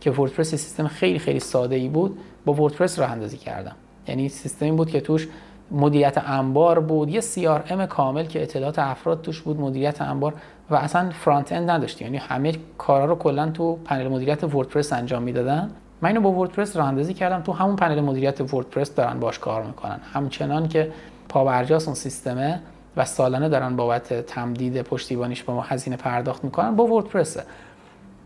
که 0.01 0.11
وردپرس 0.11 0.49
سیستم 0.49 0.87
خیلی 0.87 1.19
خیلی 1.19 1.39
ساده 1.39 1.75
ای 1.75 1.89
بود 1.89 2.19
با 2.45 2.53
وردپرس 2.53 2.99
راه 2.99 3.11
اندازی 3.11 3.37
کردم. 3.37 3.75
یعنی 4.07 4.29
سیستمی 4.29 4.71
بود 4.71 4.89
که 4.89 5.01
توش 5.01 5.27
مدیریت 5.71 6.17
انبار 6.17 6.79
بود. 6.79 7.09
یه 7.09 7.21
CRM 7.21 7.81
کامل 7.89 8.25
که 8.25 8.41
اطلاعات 8.41 8.79
افراد 8.79 9.21
توش 9.21 9.41
بود 9.41 9.59
مدیریت 9.59 10.01
انبار 10.01 10.33
و 10.69 10.75
اصلا 10.75 11.09
فرانت 11.09 11.51
اند 11.51 11.69
نداشتیم. 11.69 12.07
یعنی 12.07 12.17
همه 12.17 12.53
کارا 12.77 13.05
رو 13.05 13.15
کلا 13.15 13.49
تو 13.49 13.75
پنل 13.75 14.07
مدیریت 14.07 14.43
وردپرس 14.43 14.93
انجام 14.93 15.23
می‌دادن. 15.23 15.71
من 16.01 16.09
اینو 16.09 16.21
با 16.21 16.31
وردپرس 16.31 16.75
راه 16.75 16.87
اندازی 16.87 17.13
کردم. 17.13 17.41
تو 17.41 17.51
همون 17.51 17.75
پنل 17.75 18.01
مدیریت 18.01 18.53
وردپرس 18.53 18.95
دارن 18.95 19.19
باش 19.19 19.39
کار 19.39 19.63
می‌کنن. 19.63 19.99
همچنان 20.13 20.67
که 20.67 20.91
پابرجاست 21.29 21.87
اون 21.87 21.95
سیستمه 21.95 22.61
و 22.97 23.05
سالانه 23.05 23.49
دارن 23.49 23.75
بابت 23.75 24.25
تمدید 24.25 24.81
پشتیبانیش 24.81 25.43
با 25.43 25.53
ما 25.53 25.61
هزینه 25.61 25.97
پرداخت 25.97 26.43
می‌کنن 26.43 26.75
با 26.75 26.85
وردپرسه. 26.85 27.43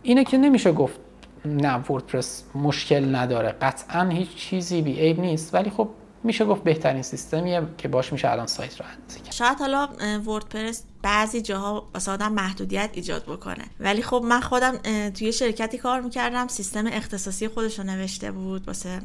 اینه 0.03 0.23
که 0.23 0.37
نمیشه 0.37 0.71
گفت 0.71 0.99
نه 1.45 1.75
وردپرس 1.89 2.43
مشکل 2.55 3.15
نداره. 3.15 3.49
قطعا 3.49 4.09
هیچ 4.09 4.35
چیزی 4.35 4.81
بی 4.81 4.99
عیب 4.99 5.19
نیست. 5.19 5.53
ولی 5.53 5.69
خب 5.69 5.89
میشه 6.23 6.45
گفت 6.45 6.63
بهترین 6.63 7.01
سیستمیه 7.01 7.61
که 7.77 7.87
باش 7.87 8.13
میشه 8.13 8.31
الان 8.31 8.47
سایت 8.47 8.81
رو 8.81 8.85
اندازی 8.97 9.19
کرد. 9.19 9.33
شاید 9.33 9.59
حالا 9.59 9.89
وردپرس 10.25 10.83
بعضی 11.01 11.41
جاها 11.41 11.87
واسه 11.93 12.11
آدم 12.11 12.33
محدودیت 12.33 12.89
ایجاد 12.93 13.23
بکنه. 13.23 13.63
ولی 13.79 14.01
خب 14.01 14.21
من 14.25 14.41
خودم 14.41 14.77
توی 15.09 15.33
شرکتی 15.33 15.77
کار 15.77 16.01
می‌کردم. 16.01 16.47
سیستم 16.47 16.87
اختصاصی 16.87 17.47
خودش 17.47 17.79
رو 17.79 17.85
نوشته 17.85 18.31
بود. 18.31 18.67
واسه 18.67 18.99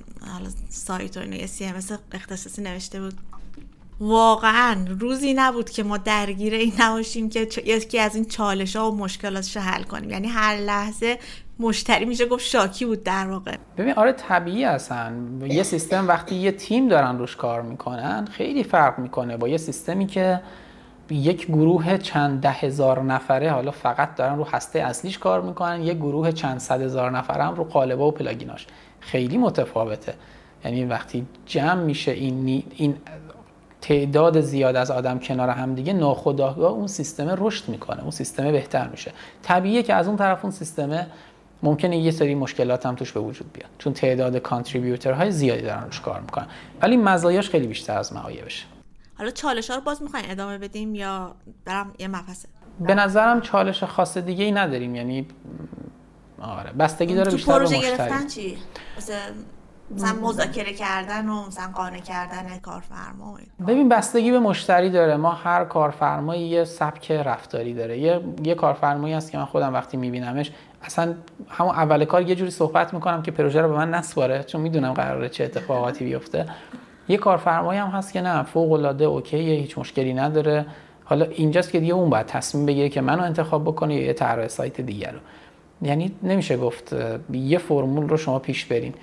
سایت 0.68 1.16
و 1.16 1.32
یه 1.32 1.46
سی 1.46 1.72
اختصاصی 2.12 2.62
نوشته 2.62 3.00
بود. 3.00 3.14
واقعا 4.00 4.86
روزی 5.00 5.34
نبود 5.34 5.70
که 5.70 5.82
ما 5.82 5.96
درگیر 5.96 6.54
این 6.54 6.72
نباشیم 6.80 7.28
که 7.28 7.48
یکی 7.64 7.98
از 7.98 8.14
این 8.14 8.24
چالش 8.24 8.76
ها 8.76 8.90
و 8.90 8.96
مشکلاتش 8.96 9.56
حل 9.56 9.82
کنیم. 9.82 10.10
یعنی 10.10 10.28
هر 10.28 10.56
لحظه 10.56 11.18
مشتری 11.58 12.04
میشه 12.04 12.26
گفت 12.26 12.44
شاکی 12.44 12.84
بود 12.84 13.04
در 13.04 13.30
واقع. 13.30 13.56
ببین 13.78 13.94
آره 13.94 14.12
طبیعی 14.12 14.64
هستن. 14.64 15.40
یه 15.46 15.62
سیستم 15.62 16.08
وقتی 16.08 16.34
یه 16.34 16.52
تیم 16.52 16.88
دارن 16.88 17.18
روش 17.18 17.36
کار 17.36 17.62
می‌کنن 17.62 18.28
خیلی 18.32 18.64
فرق 18.64 18.98
می‌کنه 18.98 19.36
با 19.36 19.48
یه 19.48 19.56
سیستمی 19.56 20.06
که 20.06 20.40
یک 21.10 21.46
گروه 21.46 21.98
چند 21.98 22.40
ده 22.40 22.50
هزار 22.50 23.02
نفره 23.02 23.50
حالا 23.50 23.70
فقط 23.70 24.14
دارن 24.14 24.36
رو 24.36 24.44
هسته 24.44 24.78
اصلیش 24.78 25.18
کار 25.18 25.40
می‌کنن 25.40 25.82
یک 25.82 25.96
گروه 25.96 26.32
چند 26.32 26.58
صد 26.58 26.82
هزار 26.82 27.10
نفره 27.10 27.44
هم 27.44 27.54
رو 27.54 27.64
قالبا 27.64 28.08
و 28.08 28.12
پلاگیناش. 28.12 28.66
خیلی 29.00 29.38
متفاوته. 29.38 30.14
یعنی 30.64 30.84
وقتی 30.84 31.26
جمع 31.46 31.82
میشه 31.82 32.10
این 32.10 32.62
این 32.76 32.96
تعداد 33.80 34.40
زیاد 34.40 34.76
از 34.76 34.90
آدم 34.90 35.18
کنار 35.18 35.48
هم 35.48 35.74
دیگه 35.74 35.92
ناخودآگاه 35.92 36.72
اون 36.72 36.86
سیستم 36.86 37.34
رشد 37.38 37.68
می‌کنه. 37.68 38.00
اون 38.00 38.10
سیستم 38.10 38.52
بهتر 38.52 38.88
میشه. 38.88 39.12
طبیعیه 39.42 39.82
که 39.82 39.94
از 39.94 40.08
اون 40.08 40.16
طرف 40.16 40.44
اون 40.44 40.52
سیستم 40.52 41.06
ممکنه 41.62 41.98
یه 41.98 42.10
سری 42.10 42.34
مشکلات 42.34 42.86
هم 42.86 42.94
توش 42.94 43.12
به 43.12 43.20
وجود 43.20 43.52
بیاد. 43.52 43.70
چون 43.78 43.92
تعداد 43.92 44.36
کانتریبیوتر 44.36 45.12
های 45.12 45.30
زیادی 45.30 45.62
دارن 45.62 45.84
روش 45.84 46.00
کار 46.00 46.20
می‌کنن. 46.20 46.46
ولی 46.82 46.96
مزایاش 46.96 47.50
خیلی 47.50 47.66
بیشتر 47.66 47.98
از 47.98 48.12
معایبشه. 48.12 48.64
حالا 49.18 49.30
چالش 49.30 49.70
ها 49.70 49.76
رو 49.76 49.82
باز 49.82 50.02
می‌خواین 50.02 50.30
ادامه 50.30 50.58
بدیم 50.58 50.94
یا 50.94 51.34
برام 51.64 51.92
یه 51.98 52.08
مبحثه 52.08 52.48
به 52.80 52.94
نظرم 52.94 53.40
چالش 53.40 53.84
خاص 53.84 54.18
دیگه 54.18 54.44
ای 54.44 54.52
نداریم. 54.52 54.94
یعنی 54.94 55.26
آره 56.40 56.72
بستگی 56.72 57.14
داره 57.14 57.32
بیشتر 57.32 57.58
به 57.58 57.64
مشتری. 57.64 58.28
چی؟ 58.28 58.58
مثلا 59.94 60.28
مذاکره 60.28 60.72
کردن 60.72 61.28
و 61.28 61.46
مثلا 61.46 61.72
قانع 61.74 61.98
کردن 61.98 62.58
کارفرما 62.62 63.38
ببین 63.66 63.88
بستگی 63.88 64.30
به 64.30 64.38
مشتری 64.38 64.90
داره. 64.90 65.16
ما 65.16 65.30
هر 65.30 65.64
کارفرمایی 65.64 66.42
یه 66.42 66.64
سبک 66.64 67.10
رفتاری 67.10 67.74
داره. 67.74 67.98
یه 67.98 68.20
یه 68.44 68.54
کارفرمایی 68.54 69.14
هست 69.14 69.30
که 69.30 69.38
من 69.38 69.44
خودم 69.44 69.74
وقتی 69.74 69.96
میبینمش 69.96 70.52
اصلا 70.82 71.14
همون 71.48 71.74
اول 71.74 72.04
کار 72.04 72.22
یه 72.22 72.34
جوری 72.34 72.50
صحبت 72.50 72.94
می‌کنم 72.94 73.22
که 73.22 73.30
پروژه 73.30 73.60
رو 73.60 73.68
به 73.68 73.74
من 73.74 73.90
نسپاره 73.90 74.42
چون 74.42 74.60
می‌دونم 74.60 74.92
قراره 74.92 75.28
چه 75.28 75.44
اتفاقاتی 75.44 76.04
بیفته. 76.04 76.46
یه 77.08 77.16
کارفرمایی 77.16 77.80
هم 77.80 77.88
هست 77.88 78.12
که 78.12 78.20
نه 78.20 78.42
فوق 78.42 78.72
العاده 78.72 79.04
اوکیه 79.04 79.60
هیچ 79.60 79.78
مشکلی 79.78 80.14
نداره. 80.14 80.66
حالا 81.04 81.24
اینجاست 81.24 81.70
که 81.70 81.80
دیگه 81.80 81.94
اون 81.94 82.10
باید 82.10 82.26
تصمیم 82.26 82.66
بگیره 82.66 82.88
که 82.88 83.00
منو 83.00 83.22
انتخاب 83.22 83.64
بکنه 83.64 83.94
یا 83.94 84.02
یه 84.02 84.12
طراح 84.12 84.48
سایت 84.48 84.80
دیگر 84.80 85.12
رو. 85.12 85.18
یعنی 85.82 86.14
نمیشه 86.22 86.56
گفت 86.56 86.94
یه 87.32 87.58
فرمول 87.58 88.08
رو 88.08 88.16
شما 88.16 88.38
پیش 88.38 88.64
برین. 88.64 88.94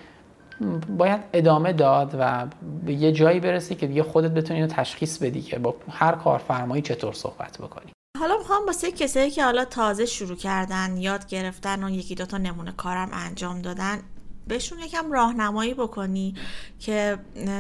باید 0.97 1.22
ادامه 1.34 1.74
داد 1.74 2.16
و 2.20 2.47
به 2.86 2.93
یه 2.93 3.12
جایی 3.12 3.39
برسی 3.39 3.76
که 3.76 3.88
دیگه 3.88 4.03
خودت 4.03 4.32
بتونی 4.32 4.62
رو 4.62 4.68
تشخیص 4.68 5.18
بدی 5.18 5.41
که 5.41 5.60
با 5.60 5.76
هر 5.91 6.12
کارفرمایی 6.12 6.82
چطور 6.82 7.14
صحبت 7.14 7.58
بکنی. 7.58 7.91
حالا 8.20 8.38
می‌خوام 8.38 8.66
واسه 8.66 8.91
کسایی 8.91 9.32
که 9.32 9.43
حالا 9.43 9.66
تازه 9.66 10.05
شروع 10.05 10.36
کردن 10.38 10.97
یاد 10.97 11.28
گرفتن 11.28 11.84
و 11.84 11.89
یکی 11.89 12.16
دوتا 12.16 12.38
نمونه 12.38 12.72
کارم 12.72 13.10
انجام 13.14 13.62
دادن 13.62 13.99
بهشون 14.47 14.80
یکم 14.80 15.12
راهنمایی 15.12 15.74
بکنی 15.74 16.36
که 16.80 17.18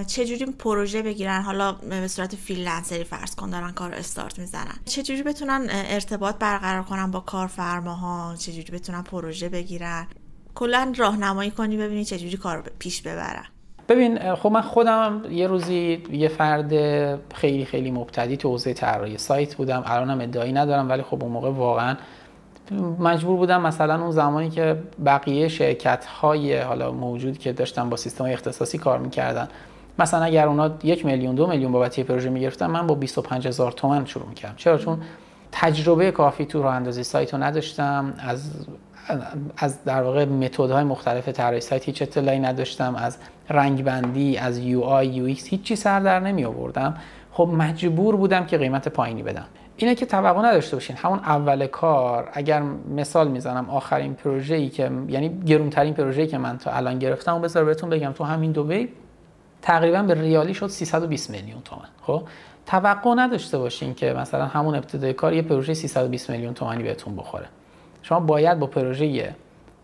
چجوری 0.07 0.45
پروژه 0.45 1.01
بگیرن. 1.01 1.41
حالا 1.41 1.71
به 1.71 2.07
صورت 2.07 2.35
فریلنسری 2.35 3.03
فرض 3.03 3.35
کن 3.35 3.49
دارن 3.49 3.71
کار 3.71 3.93
استارت 3.93 4.39
می‌زنن. 4.39 4.75
چجوری 4.85 5.23
بتونن 5.23 5.67
ارتباط 5.69 6.35
برقرار 6.35 6.83
کنن 6.83 7.11
با 7.11 7.19
کارفرماها؟ 7.19 8.35
چجوری 8.35 8.71
بتونن 8.71 9.01
پروژه 9.01 9.49
بگیرن؟ 9.49 10.07
کلا 10.57 10.93
راهنمایی 10.97 11.51
کنی 11.51 11.77
ببینی 11.77 12.05
چجوری 12.05 12.37
کار 12.37 12.63
پیش 12.79 13.01
ببرن 13.01 13.45
ببین 13.89 14.35
خب 14.35 14.51
من 14.51 14.61
خودم 14.61 15.21
یه 15.31 15.47
روزی 15.47 16.03
یه 16.11 16.27
فرد 16.27 16.73
خیلی 17.33 17.65
خیلی 17.65 17.91
مبتدی 17.91 18.37
تو 18.37 18.49
حوزه 18.49 18.73
طراحی 18.73 19.17
سایت 19.17 19.55
بودم. 19.55 19.83
الانم 19.85 20.21
ادعایی 20.21 20.53
ندارم 20.53 20.89
ولی 20.89 21.01
خب 21.01 21.23
اون 21.23 21.31
موقع 21.31 21.49
واقعا 21.49 21.95
مجبور 22.99 23.37
بودم 23.37 23.61
مثلا 23.61 24.01
اون 24.01 24.11
زمانی 24.11 24.49
که 24.49 24.77
بقیه 25.05 25.47
شرکت 25.47 26.05
های 26.05 26.57
حالا 26.57 26.91
موجود 26.91 27.37
که 27.37 27.53
داشتن 27.53 27.89
با 27.89 27.97
سیستم 27.97 28.25
اختصاصی 28.25 28.77
کار 28.77 28.99
می‌کردن 28.99 29.47
مثلا 29.99 30.23
اگر 30.23 30.47
اونا 30.47 30.71
یک 30.83 31.05
میلیون 31.05 31.35
دو 31.35 31.47
میلیون 31.47 31.71
بابت 31.71 31.97
یه 31.97 32.03
پروژه 32.03 32.29
می‌گرفتن 32.29 32.67
من 32.67 32.87
با 32.87 32.95
25 32.95 33.47
هزار 33.47 33.71
تومن 33.71 34.05
شروع 34.05 34.27
می‌کردم. 34.27 34.55
چرا؟ 34.55 34.77
چون 34.77 35.01
تجربه 35.51 36.11
کافی 36.11 36.45
تو 36.45 36.63
راه 36.63 36.75
اندازی 36.75 37.03
سایت 37.03 37.33
رو 37.33 37.43
نداشتم. 37.43 38.13
از 38.17 38.51
از 39.57 39.83
در 39.83 40.01
واقع 40.01 40.25
های 40.57 40.83
مختلف 40.83 41.29
طراحی 41.29 41.61
سایت 41.61 41.85
هیچ 41.85 42.01
اطلاعی 42.01 42.39
نداشتم 42.39 42.95
از 42.95 43.17
رنگ 43.49 43.83
بندی 43.83 44.37
از 44.37 44.57
UI 44.57 44.81
UX 44.81 45.47
هیچی 45.47 45.75
سر 45.75 45.99
در 45.99 46.19
نمی 46.19 46.45
آوردم. 46.45 46.97
خب 47.31 47.49
مجبور 47.53 48.15
بودم 48.15 48.45
که 48.45 48.57
قیمت 48.57 48.87
پایینی 48.87 49.23
بدم. 49.23 49.45
اینه 49.77 49.95
که 49.95 50.05
توقع 50.05 50.41
نداشته 50.41 50.75
باشین. 50.75 50.95
همون 50.95 51.19
اول 51.19 51.67
کار 51.67 52.29
اگر 52.33 52.61
مثال 52.95 53.27
می‌زنم 53.27 53.69
آخرین 53.69 54.13
پروژه 54.13 54.55
ای 54.55 54.69
که 54.69 54.91
یعنی 55.07 55.29
گرونترین 55.45 55.93
پروژه 55.93 56.21
ای 56.21 56.27
که 56.27 56.37
من 56.37 56.57
تا 56.57 56.71
الان 56.71 56.99
گرفتم 56.99 57.35
و 57.35 57.39
بذار 57.39 57.65
بهتون 57.65 57.89
بگم 57.89 58.11
تو 58.11 58.23
همین 58.23 58.51
دبی 58.51 58.89
تقریبا 59.61 60.03
به 60.03 60.13
ریالی 60.13 60.53
شد 60.53 60.67
320 60.67 61.29
میلیون 61.29 61.61
تومان. 61.61 61.87
خب 62.01 62.23
توقع 62.65 63.13
نداشته 63.15 63.57
باشین 63.57 63.93
که 63.93 64.13
مثلا 64.13 64.45
همون 64.45 64.75
ابتدای 64.75 65.13
کار 65.13 65.33
یه 65.33 65.41
پروژه 65.41 65.73
320 65.73 66.29
میلیون 66.29 66.53
تومانی 66.53 66.83
بهتون 66.83 67.15
بخوره. 67.15 67.45
شما 68.07 68.19
باید 68.19 68.59
با 68.59 68.67
پروژه 68.67 69.35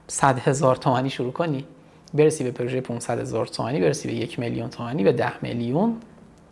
100 0.08 0.40
هزار 0.40 0.76
تومانی 0.76 1.10
شروع 1.10 1.32
کنی 1.32 1.66
برسی 2.14 2.44
به 2.44 2.52
پروژه 2.52 2.82
500 2.82 3.20
هزار 3.20 3.46
تومانی 3.46 3.82
برسی 3.82 4.08
به 4.08 4.14
یک 4.14 4.40
میلیون 4.40 4.70
تومانی 4.70 5.04
به 5.04 5.12
10 5.12 5.32
میلیون 5.42 5.98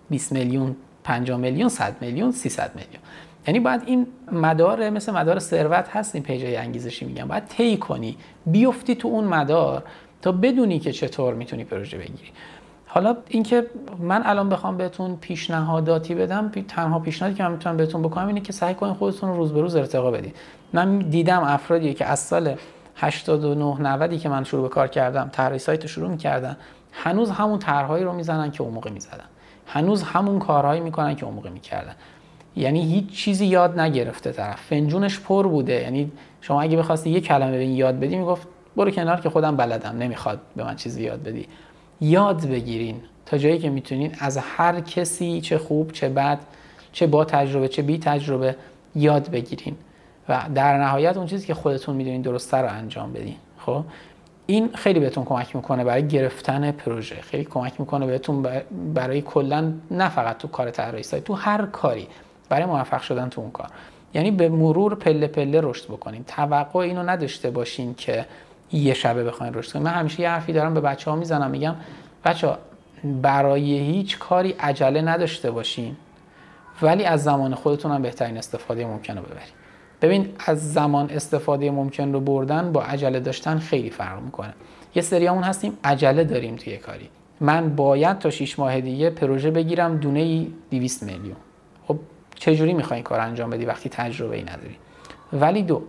20 0.10 0.32
میلیون 0.32 0.76
50 1.04 1.40
میلیون 1.40 1.70
100 1.70 1.96
میلیون 2.02 2.32
300 2.32 2.72
میلیون. 2.76 3.02
یعنی 3.48 3.60
باید 3.60 3.82
این 3.86 4.08
مدار 4.32 4.90
مثل 4.90 5.14
مدار 5.14 5.40
ثروت 5.40 5.90
هست 5.90 6.16
این 6.16 6.24
پیجای 6.24 6.56
انگیزشی 6.56 7.06
میگم. 7.06 7.28
باید 7.28 7.46
طی 7.46 7.78
کنی 7.78 8.18
بیفتی 8.46 8.96
تو 8.96 9.08
اون 9.08 9.24
مدار 9.24 9.84
تا 10.22 10.32
بدونی 10.32 10.80
که 10.80 10.92
چطور 10.92 11.34
می‌تونی 11.34 11.64
پروژه 11.64 11.98
بگیری. 11.98 12.32
حالا 12.88 13.18
اینکه 13.28 13.68
من 14.00 14.22
الان 14.26 14.50
بخوام 14.50 14.78
بهتون 14.78 15.18
پیشنهاداتی 15.22 16.16
بدم 16.16 16.52
تنها 16.68 17.00
پیشنهادی 17.00 17.38
که 17.38 17.44
من 17.44 17.52
می‌تونم 17.52 17.78
بهتون 17.78 18.02
بکنم 18.02 18.28
اینه 18.28 18.42
که 18.42 18.54
سعی 18.54 18.74
کنید 18.74 18.94
خودتون 18.94 19.30
رو 19.30 19.36
روز 19.36 19.54
به 19.54 19.62
روز 19.62 19.76
ارتقا 19.76 20.12
بدید. 20.12 20.36
من 20.74 21.00
دیدم 21.00 21.44
افرادی 21.44 21.94
که 21.94 22.06
از 22.06 22.20
سال 22.20 22.56
89 22.96 23.82
90 23.82 24.20
که 24.20 24.30
من 24.30 24.44
شروع 24.44 24.62
به 24.62 24.70
کار 24.70 24.88
کردم 24.88 25.30
طرح 25.32 25.58
سایت 25.58 25.88
شروع 25.88 26.10
می‌کردن 26.10 26.58
هنوز 26.92 27.32
همون 27.32 27.60
طرحهایی 27.60 28.04
رو 28.04 28.14
می‌زنن 28.14 28.52
که 28.52 28.62
اون 28.62 28.74
موقع 28.74 28.90
می‌زدن. 28.90 29.26
هنوز 29.68 30.04
همون 30.04 30.40
کارهایی 30.40 30.82
می‌کنن 30.82 31.16
که 31.16 31.26
اون 31.26 31.34
موقع 31.34 31.50
می‌کردن. 31.50 31.96
یعنی 32.56 32.94
هیچ 32.94 33.12
چیزی 33.12 33.46
یاد 33.46 33.80
نگرفته 33.80 34.32
طرف. 34.32 34.62
فنجونش 34.62 35.20
پر 35.20 35.48
بوده. 35.48 35.74
یعنی 35.74 36.12
شما 36.42 36.62
اگه 36.62 36.78
بخواستی 36.78 37.10
یه 37.10 37.22
کلمه 37.22 37.58
به 37.58 37.66
یاد 37.66 38.00
بدی 38.00 38.16
می‌گفت 38.16 38.48
برو 38.76 38.92
کنار 38.92 39.20
که 39.22 39.30
خودم 39.30 39.56
بلدم. 39.56 39.98
نمی‌خواد 39.98 40.40
به 40.56 40.64
من 40.64 40.76
چیزی 40.76 41.04
یاد 41.04 41.24
بدی. 41.24 41.48
یاد 42.02 42.46
بگیرین 42.46 43.02
تا 43.26 43.38
جایی 43.38 43.60
که 43.60 43.70
می‌تونین 43.70 44.16
از 44.20 44.38
هر 44.38 44.80
کسی 44.80 45.42
چه 45.42 45.58
خوب 45.58 45.92
چه 45.92 46.10
بد 46.10 46.40
چه 46.92 47.08
با 47.08 47.26
تجربه 47.26 47.68
چه 47.68 47.82
بی 47.82 48.00
تجربه 48.00 48.56
یاد 48.96 49.30
بگیرین. 49.32 49.76
و 50.30 50.42
در 50.56 50.78
نهایت 50.78 51.18
اون 51.18 51.26
چیزی 51.26 51.48
که 51.48 51.54
خودتون 51.54 51.96
می‌دونین 51.96 52.22
درسته 52.22 52.58
رو 52.58 52.68
انجام 52.70 53.14
بدین. 53.14 53.36
خب؟ 53.58 53.84
این 54.46 54.70
خیلی 54.76 55.00
بهتون 55.00 55.26
کمک 55.26 55.56
می‌کنه 55.56 55.84
برای 55.84 56.08
گرفتن 56.08 56.72
پروژه. 56.72 57.16
خیلی 57.22 57.44
کمک 57.44 57.80
می‌کنه 57.80 58.06
بهتون 58.06 58.62
برای 58.94 59.22
کلا 59.22 59.74
نه 59.92 60.10
فقط 60.10 60.38
تو 60.38 60.48
کار 60.48 60.72
طراحی 60.72 61.04
سایت 61.04 61.24
تو 61.24 61.34
هر 61.34 61.66
کاری 61.66 62.08
برای 62.50 62.66
موفق 62.66 63.02
شدن 63.02 63.30
تو 63.30 63.42
اون 63.42 63.52
کار. 63.52 63.68
یعنی 64.14 64.32
به 64.32 64.50
مرور 64.50 64.96
پله 64.96 65.28
پله 65.28 65.62
رشد 65.62 65.86
بکنین. 65.86 66.24
توقع 66.24 66.80
اینو 66.80 67.04
نداشته 67.04 67.50
باشین 67.50 67.96
که 67.96 68.26
یه 68.72 68.94
شبه 68.94 69.24
بخواین 69.24 69.54
رشد 69.54 69.74
کنین. 69.74 69.86
من 69.86 69.92
همیشه 69.92 70.22
یه 70.22 70.30
حرفی 70.30 70.54
دارم 70.54 70.74
به 70.74 70.82
بچه 70.82 71.12
ها 71.12 71.18
می‌زنم 71.18 71.52
میگم 71.52 71.76
بچه 72.26 72.48
ها 72.48 72.58
برای 73.22 73.78
هیچ 73.78 74.20
کاری 74.20 74.52
عجله 74.52 75.02
نداشته 75.02 75.52
باشین 75.52 75.96
ولی 76.82 77.06
از 77.06 77.24
زمان 77.24 77.56
خودتون 77.56 77.92
هم 77.92 78.02
بهترین 78.02 78.38
استفاده 78.38 78.86
ممکن 78.86 79.18
رو 79.18 79.24
ببرین. 79.24 79.61
ببین 80.02 80.30
از 80.46 80.74
زمان 80.74 81.10
استفاده 81.10 81.72
ممکن 81.72 82.14
رو 82.14 82.20
بردن 82.20 82.72
با 82.72 82.84
عجله 82.84 83.20
داشتن 83.20 83.58
خیلی 83.58 83.90
فرق 83.90 84.22
می‌کنه. 84.22 84.54
یه 84.96 85.02
سریامون 85.02 85.44
هستیم 85.44 85.78
عجله 85.84 86.24
داریم 86.24 86.56
توی 86.56 86.78
کاری. 86.78 87.10
من 87.40 87.76
باید 87.76 88.20
تا 88.20 88.30
6 88.30 88.60
ماه 88.60 88.82
دیگه 88.82 89.10
پروژه 89.10 89.52
بگیرم 89.52 89.98
دونه 89.98 90.20
ای 90.20 90.48
200 90.72 91.04
میلیون. 91.04 91.36
خب 91.88 92.00
چجوری 92.36 92.74
می‌خوای 92.74 92.98
این 92.98 93.04
کار 93.04 93.20
انجام 93.20 93.50
بدی 93.50 93.66
وقتی 93.66 93.90
تجربه 93.90 94.36
ای 94.36 94.44
نداری؟ 94.44 94.76
ولی 95.34 95.64
دو 95.64 95.82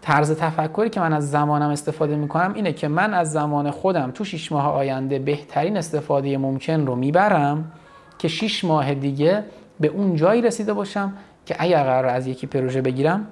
طرز 0.00 0.32
تفکری 0.32 0.90
که 0.90 1.00
من 1.00 1.12
از 1.12 1.30
زمانم 1.30 1.70
استفاده 1.70 2.16
می‌کنم 2.16 2.52
اینه 2.54 2.72
که 2.72 2.88
من 2.88 3.14
از 3.14 3.32
زمان 3.32 3.70
خودم 3.70 4.10
تو 4.10 4.24
6 4.24 4.52
ماه 4.52 4.66
آینده 4.66 5.18
بهترین 5.18 5.76
استفاده 5.76 6.38
ممکن 6.38 6.86
رو 6.86 6.96
می‌برم 6.96 7.72
که 8.18 8.28
6 8.28 8.64
ماه 8.64 8.94
دیگه 8.94 9.44
به 9.80 9.88
اون 9.88 10.16
جایی 10.16 10.42
رسیده 10.42 10.72
باشم 10.72 11.12
که 11.46 11.56
اگر 11.58 11.82
قرار 11.82 12.06
از 12.06 12.26
یکی 12.26 12.46
پروژه 12.46 12.82
بگیرم 12.82 13.26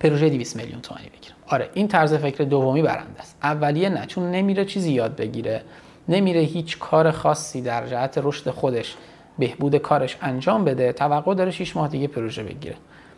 پروژه 0.00 0.28
200 0.28 0.56
میلیون 0.56 0.80
تومانی 0.80 1.06
بگیرم. 1.06 1.36
آره 1.46 1.70
این 1.74 1.88
طرز 1.88 2.14
فکر 2.14 2.44
دومی 2.44 2.82
برنده 2.82 3.20
است. 3.20 3.36
اولیه 3.42 3.88
نه 3.88 4.06
چون 4.06 4.30
نمیره 4.30 4.64
چیزی 4.64 4.92
یاد 4.92 5.16
بگیره. 5.16 5.62
نمیره 6.08 6.40
هیچ 6.40 6.78
کار 6.78 7.10
خاصی 7.10 7.62
در 7.62 7.86
جهت 7.86 8.18
رشد 8.22 8.50
خودش 8.50 8.96
بهبود 9.38 9.76
کارش 9.76 10.16
انجام 10.20 10.64
بده. 10.64 10.92
توقع 10.92 11.34
داره 11.34 11.50
6 11.50 11.76
ماه 11.76 11.88
دیگه 11.88 12.06
پروژه 12.06 12.42
بگیره. 12.42 12.76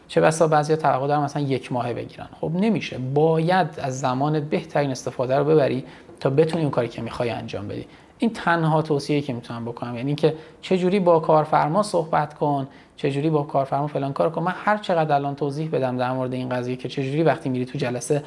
چه 0.08 0.20
بسا 0.20 0.48
بعضی 0.48 0.76
توقع 0.76 1.06
دارن 1.08 1.22
مثلا 1.22 1.42
یک 1.42 1.72
ماهه 1.72 1.94
بگیرن. 1.94 2.28
خب 2.40 2.50
نمیشه. 2.54 2.98
باید 2.98 3.66
از 3.78 4.00
زمان 4.00 4.40
بهترین 4.40 4.90
استفاده 4.90 5.38
رو 5.38 5.44
ببری 5.44 5.84
تا 6.20 6.30
بتونی 6.30 6.62
اون 6.62 6.70
کاری 6.70 6.88
که 6.88 7.02
می‌خوای 7.02 7.30
انجام 7.30 7.68
بدی. 7.68 7.86
این 8.24 8.32
تنها 8.32 8.82
توصیه 8.82 9.20
که 9.20 9.32
می‌تونم 9.32 9.64
بکنم. 9.64 9.96
یعنی 9.96 10.14
که 10.14 10.34
جوری 10.62 11.00
با 11.00 11.20
کارفرما 11.20 11.82
صحبت 11.82 12.34
کن 12.34 12.68
چه 12.96 13.10
جوری 13.10 13.30
با 13.30 13.42
کارفرما 13.42 13.86
فلان 13.86 14.12
کار 14.12 14.30
کن. 14.30 14.42
من 14.42 14.54
هر 14.64 14.76
چقدر 14.76 15.14
الان 15.14 15.34
توضیح 15.34 15.70
بدم 15.70 15.96
در 15.96 16.12
مورد 16.12 16.32
این 16.32 16.48
قضیه 16.48 16.76
که 16.76 16.88
چه 16.88 17.04
جوری 17.04 17.22
وقتی 17.22 17.48
میری 17.48 17.64
تو 17.64 17.78
جلسه 17.78 18.22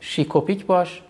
شیکوپیک 0.00 0.66
باش 0.66 1.02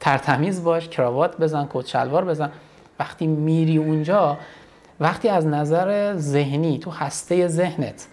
ترتمیز 0.00 0.64
باش 0.64 0.88
کراوات 0.88 1.38
بزن 1.40 1.68
کت 1.72 1.86
شلوار 1.86 2.24
بزن 2.24 2.50
وقتی 2.98 3.26
میری 3.26 3.76
اونجا 3.76 4.38
وقتی 5.00 5.28
از 5.28 5.46
نظر 5.46 6.16
ذهنی 6.16 6.78
تو 6.78 6.90
هسته 6.90 7.48
ذهنت 7.48 8.06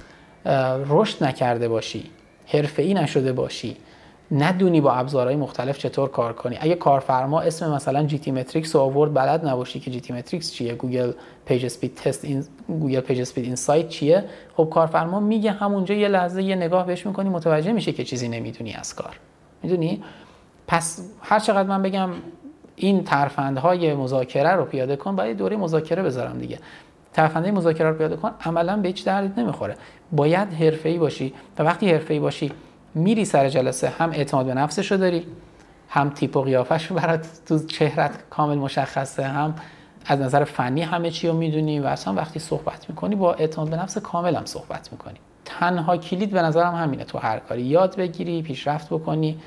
رشد 0.90 1.24
نکرده 1.24 1.68
باشی 1.68 2.12
حرفه‌ای 2.48 2.94
نشده 2.94 3.34
باشی 3.34 3.78
ندونی 4.32 4.82
با 4.82 4.94
ابزارهای 4.94 5.36
مختلف 5.36 5.78
چطور 5.78 6.10
کار 6.10 6.34
کنی. 6.34 6.58
اگه 6.60 6.76
کارفرما 6.76 7.42
اسم 7.42 7.72
مثلا 7.72 8.04
جی 8.04 8.20
تی 8.20 8.32
متریکس 8.32 8.76
رو 8.76 8.82
آورد 8.82 9.14
بلد 9.14 9.48
نباشی 9.48 9.80
که 9.80 9.92
جی 9.92 10.02
تی 10.02 10.14
متریکس 10.14 10.54
چیه. 10.54 10.74
گوگل 10.74 11.12
page 11.46 11.66
speed 11.66 11.96
test 11.96 12.26
این 12.26 12.44
گوگل 12.68 13.00
page 13.00 13.22
speed 13.22 13.46
insight 13.46 13.90
چیه. 13.90 14.24
خب 14.58 14.70
کارفرما 14.74 15.20
میگه 15.20 15.52
همونجا 15.52 15.96
یه 15.96 16.08
لحظه 16.08 16.44
یه 16.44 16.56
نگاه 16.56 16.86
بهش 16.86 17.06
می‌کنی 17.06 17.30
متوجه 17.30 17.72
میشه 17.72 17.92
که 17.92 18.04
چیزی 18.04 18.28
نمی‌دونی 18.28 18.74
از 18.74 18.96
کار. 18.96 19.20
می‌دونی؟ 19.64 20.04
پس 20.68 21.12
هر 21.22 21.40
چقدر 21.40 21.70
من 21.70 21.82
بگم 21.82 22.10
این 22.76 23.04
ترفندهای 23.04 23.94
مذاکره 23.94 24.50
رو 24.50 24.66
پیاده 24.66 24.96
کن 24.96 25.16
باید 25.16 25.38
دوره 25.38 25.58
مذاکره 25.58 26.04
بذارم 26.04 26.38
دیگه. 26.38 26.60
ترفندهای 27.14 27.52
مذاکره 27.52 27.90
رو 27.90 27.98
پیاده 27.98 28.16
کن 28.16 28.32
عملا 28.46 28.78
به 28.78 28.88
هیچ 28.88 29.06
دردی 29.06 29.42
نمی‌خوره. 29.42 29.76
باید 30.12 30.54
حرفه‌ای 30.54 30.98
باشی. 30.98 31.34
و 31.60 31.64
وقتی 31.64 31.92
حرفه‌ای 31.92 32.20
باشی 32.20 32.52
میری 32.96 33.26
سر 33.26 33.50
جلسه 33.50 33.90
هم 33.90 34.12
اعتماد 34.12 34.46
به 34.46 34.54
نفسش 34.54 34.92
رو 34.92 34.98
داری 34.98 35.26
هم 35.90 36.10
تیپ 36.10 36.38
و 36.38 36.42
قیافش 36.42 36.92
برات 36.92 37.28
تو 37.46 37.60
چهرت 37.60 38.30
کامل 38.30 38.58
مشخصه 38.58 39.24
هم 39.24 39.56
از 40.06 40.20
نظر 40.20 40.44
فنی 40.44 40.82
همه 40.82 41.12
چی 41.12 41.28
رو 41.28 41.34
می‌دونی 41.34 41.80
و 41.80 41.86
اصلا 41.86 42.14
وقتی 42.14 42.40
صحبت 42.40 42.90
می‌کنی 42.90 43.16
با 43.16 43.34
اعتماد 43.34 43.70
به 43.70 43.76
نفس 43.76 43.98
کامل 43.98 44.36
هم 44.36 44.46
صحبت 44.46 44.92
می‌کنی. 44.92 45.18
تنها 45.46 45.98
کلید 45.98 46.32
به 46.32 46.42
نظرم 46.42 46.76
همینه 46.76 47.04
تو 47.04 47.18
هر 47.18 47.40
کاری 47.40 47.62
یاد 47.62 47.96
بگیری 47.96 48.42
پیشرفت 48.42 48.90
بکنی 48.90 49.40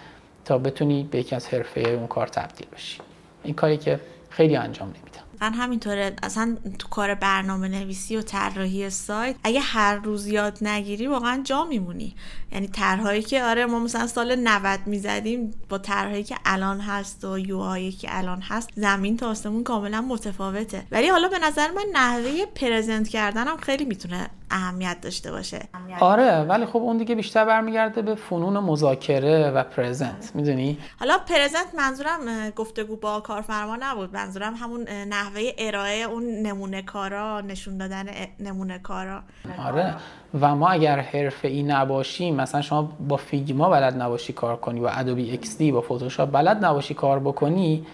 تا 0.45 0.59
بتونی 0.59 1.09
به 1.11 1.19
یکی 1.19 1.37
از 1.37 1.49
حرفه 1.49 1.81
اون 1.81 2.07
کار 2.07 2.27
تبدیل 2.27 2.67
بشی. 2.75 2.99
این 3.45 3.55
کاری 3.55 3.77
که 3.77 4.01
خیلی 4.31 4.57
انجام 4.57 4.89
نمیدم. 4.89 5.28
من 5.41 5.55
همینطوره 5.55 6.17
اصلا 6.23 6.57
تو 6.79 6.89
کار 6.89 7.15
برنامه 7.15 7.69
نویسی 7.69 8.17
و 8.17 8.23
طراحی 8.23 8.91
سایت 8.91 9.37
اگه 9.45 9.61
هر 9.61 9.95
روز 9.95 10.27
یاد 10.27 10.59
نگیری 10.61 11.07
واقعا 11.07 11.43
جا 11.45 11.65
میمونی. 11.65 12.15
یعنی 12.53 12.69
طرحهایی 12.69 13.23
که 13.23 13.45
آره 13.45 13.67
ما 13.67 13.79
مثلا 13.79 14.07
سال 14.07 14.37
90 14.37 14.81
می‌زدیم 14.87 15.55
با 15.69 15.79
طرحهایی 15.79 16.25
که 16.25 16.37
الان 16.45 16.81
هست 16.81 17.25
و 17.25 17.39
یوهایی 17.39 17.93
که 17.93 18.09
الان 18.11 18.41
هست 18.41 18.71
زمین 18.77 19.17
تا 19.17 19.29
آسمون 19.29 19.65
کاملا 19.65 20.01
متفاوته. 20.01 20.83
ولی 20.91 21.09
حالا 21.09 21.29
به 21.29 21.39
نظر 21.39 21.71
من 21.71 21.85
نحوه 21.93 22.47
پرزنت 22.55 23.09
کردنم 23.09 23.57
خیلی 23.57 23.85
می‌تونه 23.85 24.31
اهمیت 24.51 25.01
داشته 25.01 25.31
باشه. 25.31 25.69
آره 26.01 26.43
ولی 26.43 26.67
خب 26.67 26.77
اون 26.77 26.97
دیگه 26.97 27.15
بیشتر 27.15 27.45
برمیگرده 27.45 28.03
به 28.03 28.15
فنون 28.15 28.59
مذاکره 28.59 29.51
و 29.51 29.63
پرزنت. 29.63 30.31
می‌دونی؟ 30.35 30.79
حالا 31.01 31.19
پرزنت 31.19 31.67
منظورم 31.77 32.51
گفتگو 32.51 32.97
با 32.97 33.21
کارفرما 33.21 33.77
نبود. 33.81 34.15
منظورم 34.15 34.55
همون 34.55 34.85
نحوه 35.29 35.51
ارائه 35.59 36.03
اون 36.03 36.23
نمونه 36.43 36.83
کارا 36.83 37.41
نشون 37.41 37.79
دادن 37.79 38.07
نمونه 38.41 38.79
کارا. 38.79 39.23
آره. 39.67 39.95
و 40.41 40.55
ما 40.55 40.69
اگر 40.69 41.01
حرفه 41.01 41.49
ای 41.49 41.63
نباشیم 41.63 42.35
مثلا 42.35 42.61
شما 42.61 42.83
با 43.09 43.17
فیگما 43.17 43.69
بلد 43.69 44.03
نباشی 44.03 44.33
کار 44.33 44.57
کنی 44.57 44.81
با 44.81 44.89
ادوبی 44.89 45.33
اکس 45.33 45.59
دی 45.59 45.73
با 45.73 45.81
فتوشاپ 45.81 46.31
بلد 46.33 46.65
نباشی 46.65 46.95
کار 46.95 47.19
بکنی 47.19 47.87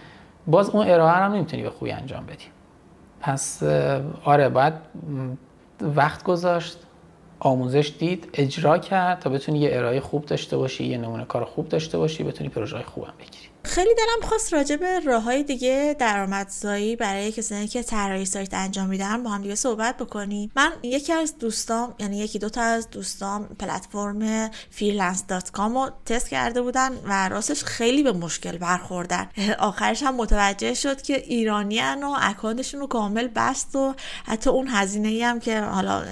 باز 0.47 0.69
اون 0.69 0.87
ارائه 0.87 1.17
رو 1.17 1.33
نمی‌تونی 1.33 1.63
به 1.63 1.69
خوبی 1.69 1.91
انجام 1.91 2.25
بدی. 2.25 2.45
پس 3.21 3.63
آره 4.23 4.49
باید 4.49 4.73
وقت 5.81 6.23
گذاشت 6.23 6.77
آموزش 7.39 7.93
دید 7.99 8.29
اجرا 8.33 8.77
کرد 8.77 9.19
تا 9.19 9.29
بتونی 9.29 9.59
یه 9.59 9.69
ارائه 9.77 9.99
خوب 9.99 10.25
داشته 10.25 10.57
باشی 10.57 10.83
یه 10.83 10.97
نمونه 10.97 11.25
کار 11.25 11.45
خوب 11.45 11.69
داشته 11.69 11.97
باشی 11.97 12.23
بتونی 12.23 12.49
پروژه 12.49 12.83
خوبم 12.83 13.13
بگیری. 13.19 13.54
خیلی 13.65 13.95
دلم 13.95 14.29
خواست 14.29 14.53
راجع 14.53 14.75
به 14.75 14.99
راه 14.99 15.23
های 15.23 15.43
دیگه 15.43 15.95
درآمدزایی 15.99 16.95
برای 16.95 17.31
کسانی 17.31 17.67
که 17.67 17.83
طراحی 17.83 18.25
سایت 18.25 18.53
انجام 18.53 18.89
میدن 18.89 19.23
با 19.23 19.29
هم 19.29 19.41
دیگه 19.41 19.55
صحبت 19.55 19.97
بکنیم. 19.97 20.51
من 20.55 20.71
یکی 20.83 21.13
از 21.13 21.37
دوستام 21.37 21.95
یعنی 21.99 22.17
یکی 22.17 22.39
دو 22.39 22.49
تا 22.49 22.61
از 22.61 22.89
دوستام 22.89 23.47
پلتفرم 23.59 24.47
freelance.com 24.49 25.59
رو 25.59 25.89
تست 26.05 26.29
کرده 26.29 26.61
بودن 26.61 26.91
و 27.05 27.29
راستش 27.29 27.63
خیلی 27.63 28.03
به 28.03 28.11
مشکل 28.11 28.57
برخوردن. 28.57 29.29
آخرش 29.59 30.03
هم 30.03 30.15
متوجه 30.15 30.73
شد 30.73 31.01
که 31.01 31.17
ایرانیان 31.17 32.03
و 32.03 32.15
اکانتشون 32.21 32.79
رو 32.79 32.87
کامل 32.87 33.27
بست 33.27 33.75
و 33.75 33.95
حتی 34.25 34.49
اون 34.49 34.67
هزینه 34.67 35.07
ای 35.07 35.23
هم 35.23 35.39
که 35.39 35.59
حالا 35.59 36.03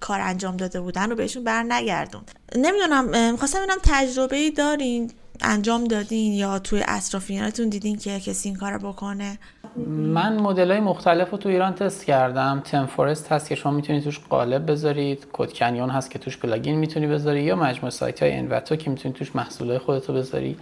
کار 0.00 0.20
انجام 0.20 0.56
داده 0.56 0.80
بودن 0.80 1.10
رو 1.10 1.16
بهشون 1.16 1.44
بر 1.44 1.62
نگردوند 1.62 2.30
نمی‌دونم 2.56 3.36
خواستم 3.36 3.58
ببینم 3.58 3.78
تجربه 3.82 4.36
ای 4.36 4.50
دارین؟ 4.50 5.12
انجام 5.40 5.84
دادین 5.84 6.32
یا 6.32 6.58
توی 6.58 6.82
اطرافیانتون 6.88 7.68
دیدین 7.68 7.96
که 7.96 8.20
کسی 8.20 8.48
این 8.48 8.58
کار 8.58 8.78
بکنه؟ 8.78 9.38
من 9.86 10.38
مدل 10.38 10.70
های 10.70 10.80
مختلف 10.80 11.30
رو 11.30 11.38
تو 11.38 11.48
ایران 11.48 11.74
تست 11.74 12.04
کردم. 12.04 12.62
تم 12.64 12.86
فورست 12.86 13.32
هست 13.32 13.48
که 13.48 13.54
شما 13.54 13.72
می‌تونید 13.72 14.04
توش 14.04 14.20
قالب 14.30 14.70
بذارید. 14.70 15.26
کد 15.32 15.52
کنیون 15.52 15.90
هست 15.90 16.10
که 16.10 16.18
توش 16.18 16.38
پلاگین 16.38 16.76
می‌تونی 16.76 17.06
بذاری. 17.06 17.42
یا 17.42 17.56
مجموعه 17.56 17.90
سایت 17.90 18.22
های 18.22 18.32
انوتو 18.32 18.76
که 18.76 18.90
می‌تونید 18.90 19.16
توش 19.16 19.36
محصول 19.36 19.68
های 19.68 19.78
خودتو 19.78 20.12
بذاری. 20.12 20.56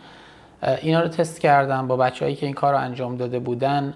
اینا 0.82 1.00
رو 1.00 1.08
تست 1.08 1.40
کردم 1.40 1.86
با 1.86 1.96
بچههایی 1.96 2.36
که 2.36 2.46
این 2.46 2.54
کار 2.54 2.72
رو 2.72 2.78
انجام 2.78 3.16
داده 3.16 3.38
بودن. 3.38 3.94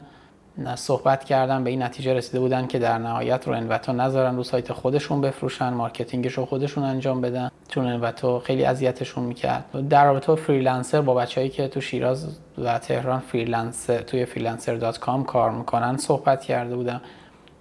صحبت 0.77 1.25
کردن 1.25 1.65
به 1.65 1.71
این 1.71 1.83
نتیجه 1.83 2.15
رسیده 2.15 2.41
بودن 2.41 2.67
که 2.67 2.79
در 2.79 2.99
نهایت 2.99 3.49
رو 3.49 3.55
انوتو 3.55 3.93
نذارن 3.93 4.37
رو 4.37 4.43
سایت 4.43 4.73
خودشون 4.73 5.21
بفروشن 5.21 5.69
مارکتینگش 5.69 6.33
رو 6.33 6.47
خودشون 6.47 6.85
انجام 6.85 7.21
بدن. 7.21 7.51
چون 7.69 7.87
انوتو 7.87 8.39
خیلی 8.39 8.65
اذیتشون 8.65 9.25
می‌کرد. 9.25 9.89
در 9.89 10.05
رابطه 10.05 10.35
فریلنسر 10.35 11.01
با 11.01 11.15
بچههایی 11.15 11.51
که 11.51 11.69
تو 11.69 11.81
شیراز 11.81 12.39
و 12.59 12.79
تهران 12.79 13.21
freelancer 13.21 14.01
توی 14.01 14.27
freelancer.com 14.27 15.25
کار 15.27 15.51
می‌کنن 15.51 15.97
صحبت 15.97 16.43
کرده 16.43 16.77
بودم. 16.77 17.01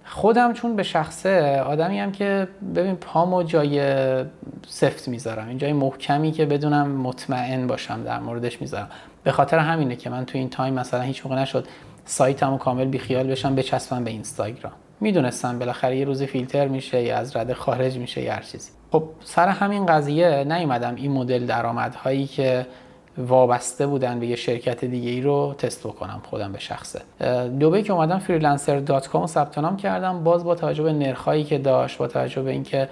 خودم 0.06 0.52
چون 0.52 0.76
به 0.76 0.82
شخصه 0.82 1.60
آدمی 1.60 2.00
هم 2.00 2.12
که 2.12 2.48
ببین 2.74 2.96
پامو 2.96 3.42
جای 3.42 4.04
سفت 4.66 5.08
می‌ذارم. 5.08 5.48
این 5.48 5.58
جای 5.58 5.72
محکمی 5.72 6.32
که 6.32 6.46
بدونم 6.46 6.90
مطمئن 6.90 7.66
باشم 7.66 8.02
در 8.02 8.20
موردش 8.20 8.60
می‌ذارم. 8.60 8.88
به 9.24 9.32
خاطر 9.32 9.58
همینه 9.58 9.96
که 9.96 10.10
من 10.10 10.24
تو 10.24 10.38
این 10.38 10.50
تایم 10.50 10.74
مثلا 10.74 11.00
هیچ 11.00 11.26
موقع 11.26 11.38
نشد 11.42 11.66
سایتمو 12.04 12.58
کامل 12.58 12.84
بیخیال 12.84 13.26
بشم 13.26 13.54
بچسبم 13.54 14.04
به 14.04 14.10
اینستاگرام. 14.10 14.72
می‌دونستم 15.00 15.58
بالاخره 15.58 15.96
یه 15.96 16.04
روزی 16.04 16.26
فیلتر 16.26 16.68
میشه 16.68 17.02
یا 17.02 17.16
از 17.16 17.36
رده 17.36 17.54
خارج 17.54 17.98
میشه 17.98 18.22
یا 18.22 18.32
هر 18.32 18.42
چیزی. 18.42 18.70
خب 18.92 19.04
سر 19.24 19.48
همین 19.48 19.86
قضیه 19.86 20.44
نیومدم 20.44 20.94
این 20.94 21.12
مدل 21.12 21.46
درآمدهایی 21.46 22.26
که 22.26 22.66
وابسته 23.18 23.86
بودن 23.86 24.20
به 24.20 24.26
یه 24.26 24.36
شرکت 24.36 24.84
دیگه 24.84 25.10
ای 25.10 25.20
رو 25.20 25.54
تست 25.58 25.86
بکنم 25.86 26.22
خودم 26.30 26.52
به 26.52 26.58
شخصه. 26.58 27.02
دوبه 27.58 27.82
که 27.82 27.92
اومدم 27.92 28.20
freelancer.com 28.20 29.12
رو 29.12 29.26
ثبت 29.26 29.58
نام 29.58 29.76
کردم 29.76 30.24
باز 30.24 30.44
با 30.44 30.54
توجه 30.54 30.82
به 30.82 30.92
نرخایی 30.92 31.44
که 31.44 31.58
داشت 31.58 31.98
با 31.98 32.08
توجه 32.08 32.42
به 32.42 32.50
اینکه 32.50 32.88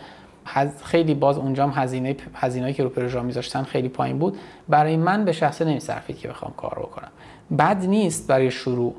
خیلی 0.85 1.15
باز 1.15 1.39
اونجام 1.39 1.73
هزینه 1.75 2.17
هزینه‌ای 2.35 2.73
که 2.73 2.83
رو 2.83 2.89
پروژه 2.89 3.21
میذاشتن 3.21 3.63
خیلی 3.63 3.89
پایین 3.89 4.19
بود 4.19 4.39
برای 4.69 4.97
من 4.97 5.25
به 5.25 5.33
شخصه 5.33 5.65
نمیصرفید 5.65 6.19
که 6.19 6.29
بخوام 6.29 6.55
کار 6.57 6.79
بکنم. 6.79 7.11
بد 7.59 7.85
نیست 7.85 8.29
برای 8.29 8.51
شروع 8.51 8.95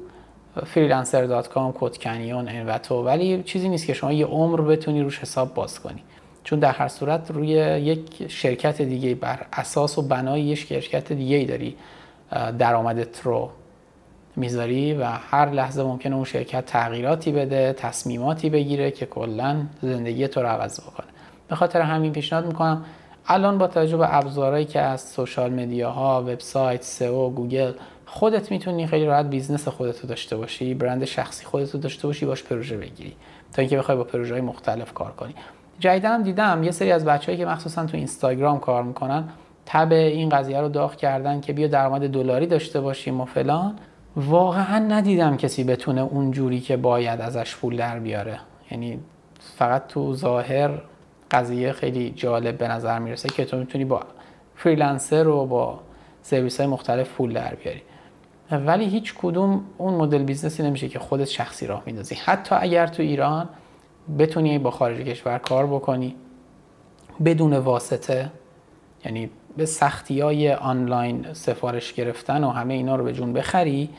freelancer.com 0.57 1.73
کد 1.79 1.97
کنیون 1.97 2.47
انوتو 2.47 3.03
ولی 3.03 3.43
چیزی 3.43 3.69
نیست 3.69 3.85
که 3.85 3.93
شما 3.93 4.13
یه 4.13 4.25
عمر 4.25 4.61
بتونی 4.61 5.01
روش 5.01 5.19
حساب 5.19 5.53
باز 5.53 5.79
کنی. 5.79 6.03
چون 6.43 6.59
در 6.59 6.71
هر 6.71 6.87
صورت 6.87 7.31
روی 7.31 7.47
یک 7.47 8.27
شرکت 8.27 8.81
دیگه 8.81 9.15
بر 9.15 9.45
اساس 9.53 9.97
و 9.97 10.01
بنای 10.01 10.41
یک 10.41 10.57
شرکت 10.57 11.13
دیگه 11.13 11.45
داری 11.45 11.75
درآمدت 12.59 13.21
رو 13.21 13.49
می‌ذاری 14.35 14.93
و 14.93 15.03
هر 15.03 15.49
لحظه 15.49 15.83
ممکنه 15.83 16.15
اون 16.15 16.25
شرکت 16.25 16.65
تغییراتی 16.65 17.31
بده 17.31 17.73
تصمیماتی 17.73 18.49
بگیره 18.49 18.91
که 18.91 19.05
کلا 19.05 19.65
زندگی 19.81 20.27
تو 20.27 20.41
رو 20.41 20.47
عوض 20.47 20.79
بکنه. 20.79 21.07
به 21.47 21.55
خاطر 21.55 21.81
همین 21.81 22.11
پیشنهاد 22.11 22.45
می‌کنم 22.45 22.85
الان 23.27 23.57
با 23.57 23.67
توجه 23.67 23.97
به 23.97 24.15
ابزارهایی 24.15 24.65
که 24.65 24.79
از 24.79 25.01
social 25.01 25.53
media 25.53 26.10
ها 26.10 26.21
وبسایت 26.21 26.83
سئو 26.83 27.29
گوگل 27.29 27.71
خودت 28.13 28.51
می‌تونی 28.51 28.87
خیلی 28.87 29.05
راحت 29.05 29.25
business 29.25 29.67
خودت 29.67 29.99
رو 29.99 30.09
داشته 30.09 30.37
باشی 30.37 30.73
برند 30.73 31.05
شخصی 31.05 31.45
خودت 31.45 31.71
رو 31.71 31.79
داشته 31.79 32.07
باشی 32.07 32.25
باهاش 32.25 32.43
پروژه 32.43 32.77
بگیری. 32.77 33.15
تا 33.53 33.61
اینکه 33.61 33.77
بخوای 33.77 33.97
با 33.97 34.03
پروژه 34.03 34.33
های 34.33 34.41
مختلف 34.41 34.93
کار 34.93 35.11
کنی. 35.11 35.35
جدیدا 35.79 36.17
دیدم 36.17 36.63
یه 36.63 36.71
سری 36.71 36.91
از 36.91 37.05
بچههایی 37.05 37.37
که 37.37 37.45
مخصوصا 37.45 37.85
تو 37.85 37.97
اینستاگرام 37.97 38.59
کار 38.59 38.83
می‌کنن 38.83 39.29
تب 39.65 39.91
این 39.91 40.29
قضیه 40.29 40.61
رو 40.61 40.69
داغ 40.69 40.95
کردن 40.95 41.41
که 41.41 41.53
بیا 41.53 41.67
درآمد 41.67 42.09
دلاری 42.09 42.47
داشته 42.47 42.81
باشیم 42.81 43.21
و 43.21 43.25
فلان. 43.25 43.75
واقعا 44.15 44.79
ندیدم 44.79 45.37
کسی 45.37 45.63
بتونه 45.63 46.01
اونجوری 46.01 46.59
که 46.59 46.77
باید 46.77 47.21
ازش 47.21 47.55
پول 47.55 47.77
در 47.77 47.99
بیاره. 47.99 48.39
یعنی 48.71 48.99
فقط 49.57 49.87
تو 49.87 50.13
ظاهر 50.13 50.71
قضیه 51.31 51.71
خیلی 51.71 52.13
جالب 52.15 52.57
به 52.57 52.67
نظر 52.67 52.99
می‌رسه 52.99 53.29
که 53.29 53.45
تو 53.45 53.57
می‌تونی 53.57 53.85
با 53.85 54.01
فریلنسر 54.55 55.27
و 55.27 55.45
با 55.45 55.79
سرویس 56.21 56.59
های 56.59 56.69
مختلف 56.69 57.09
پول 57.09 57.33
در 57.33 57.55
بیاری. 57.55 57.81
ولی 58.57 58.85
هیچ 58.85 59.13
کدوم 59.17 59.65
اون 59.77 59.93
مدل 59.93 60.23
business 60.23 60.59
ی 60.59 60.63
نمیشه 60.63 60.89
که 60.89 60.99
خودت 60.99 61.27
شخصی 61.27 61.67
راه 61.67 61.83
میندازی. 61.85 62.15
حتی 62.15 62.55
اگر 62.59 62.87
تو 62.87 63.03
ایران 63.03 63.49
بتونی 64.19 64.59
با 64.59 64.71
خارج 64.71 64.97
کشور 64.97 65.37
کار 65.37 65.67
بکنی 65.67 66.15
بدون 67.25 67.53
واسطه 67.53 68.31
یعنی 69.05 69.29
به 69.57 69.65
سختی 69.65 70.21
های 70.21 70.53
آنلاین 70.53 71.33
سفارش 71.33 71.93
گرفتن 71.93 72.43
و 72.43 72.49
همه 72.49 72.73
اینا 72.73 72.95
رو 72.95 73.03
به 73.03 73.13
جون 73.13 73.33
بخری 73.33 73.89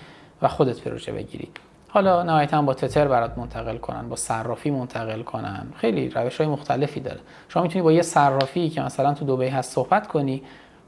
و 0.43 0.49
خودت 0.49 0.81
پروژه 0.81 1.13
بگیری. 1.13 1.49
حالا 1.89 2.23
نهایتا 2.23 2.63
با 2.63 2.75
تتر 2.75 3.09
برات 3.09 3.39
منتقل 3.39 3.77
کنن 3.77 4.09
با 4.09 4.17
صرافی 4.17 4.71
منتقل 4.71 5.23
کنن. 5.23 5.67
خیلی 5.77 6.09
روش 6.09 6.39
های 6.39 6.47
مختلفی 6.47 7.01
داره. 7.01 7.21
شما 7.49 7.63
می‌تونی 7.63 7.83
با 7.83 7.93
یه 7.93 8.03
صرافی 8.03 8.71
که 8.71 8.83
مثلا 8.83 9.15
تو 9.15 9.37
دبی 9.37 9.47
هست 9.47 9.73
صحبت 9.73 10.07
کنی 10.07 10.43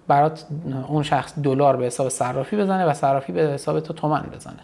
برات 0.09 0.47
اون 0.89 1.03
شخص 1.03 1.35
دلار 1.43 1.77
به 1.77 1.87
حساب 1.87 2.09
صرافی 2.09 2.57
بزنه 2.57 2.85
و 2.85 2.95
صرافی 2.95 3.33
به 3.33 3.41
حساب 3.41 3.81
تو 3.81 3.93
تومن 3.93 4.23
بزنه. 4.35 4.61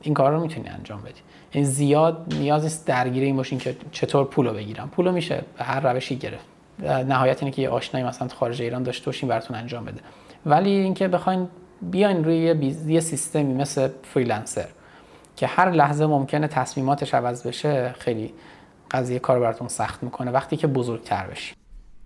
این 0.00 0.14
کار 0.14 0.32
رو 0.32 0.40
می‌تونی 0.40 0.68
انجام 0.68 1.00
بدی. 1.00 1.20
این 1.50 1.64
زیاد 1.64 2.34
نیاز 2.34 2.62
نیست 2.62 2.86
درگیر 2.86 3.22
این 3.22 3.36
باشین 3.36 3.58
که 3.58 3.76
چطور 3.92 4.24
پولو 4.24 4.52
بگیرم. 4.52 4.88
پولو 4.88 5.12
میشه 5.12 5.42
به 5.58 5.64
هر 5.64 5.92
روشی 5.92 6.16
گرفت. 6.16 6.44
نهایت 6.82 7.42
اینه 7.42 7.52
که 7.52 7.62
یه 7.62 7.68
آشنایی 7.68 8.06
مثلا 8.06 8.28
خارج 8.28 8.62
ایران 8.62 8.82
داشته 8.82 9.06
باشین 9.06 9.28
براتون 9.28 9.56
انجام 9.56 9.84
بده. 9.84 10.00
ولی 10.46 10.70
اینکه 10.70 11.08
بخواین 11.08 11.48
بیاین 11.82 12.24
روی 12.24 12.36
یه, 12.36 12.56
یه 12.86 13.00
سیستمی 13.00 13.54
مثل 13.54 13.88
فریلنسر 14.02 14.68
که 15.36 15.46
هر 15.46 15.70
لحظه 15.70 16.06
ممکنه 16.06 16.48
تصمیماتش 16.48 17.14
عوض 17.14 17.46
بشه 17.46 17.94
خیلی 17.98 18.34
قضیه 18.90 19.18
کار 19.18 19.40
براتون 19.40 19.68
سخت 19.68 20.02
می‌کنه. 20.02 20.30
وقتی 20.30 20.56
که 20.56 20.66
بزرگتر 20.66 21.26
بشی 21.26 21.54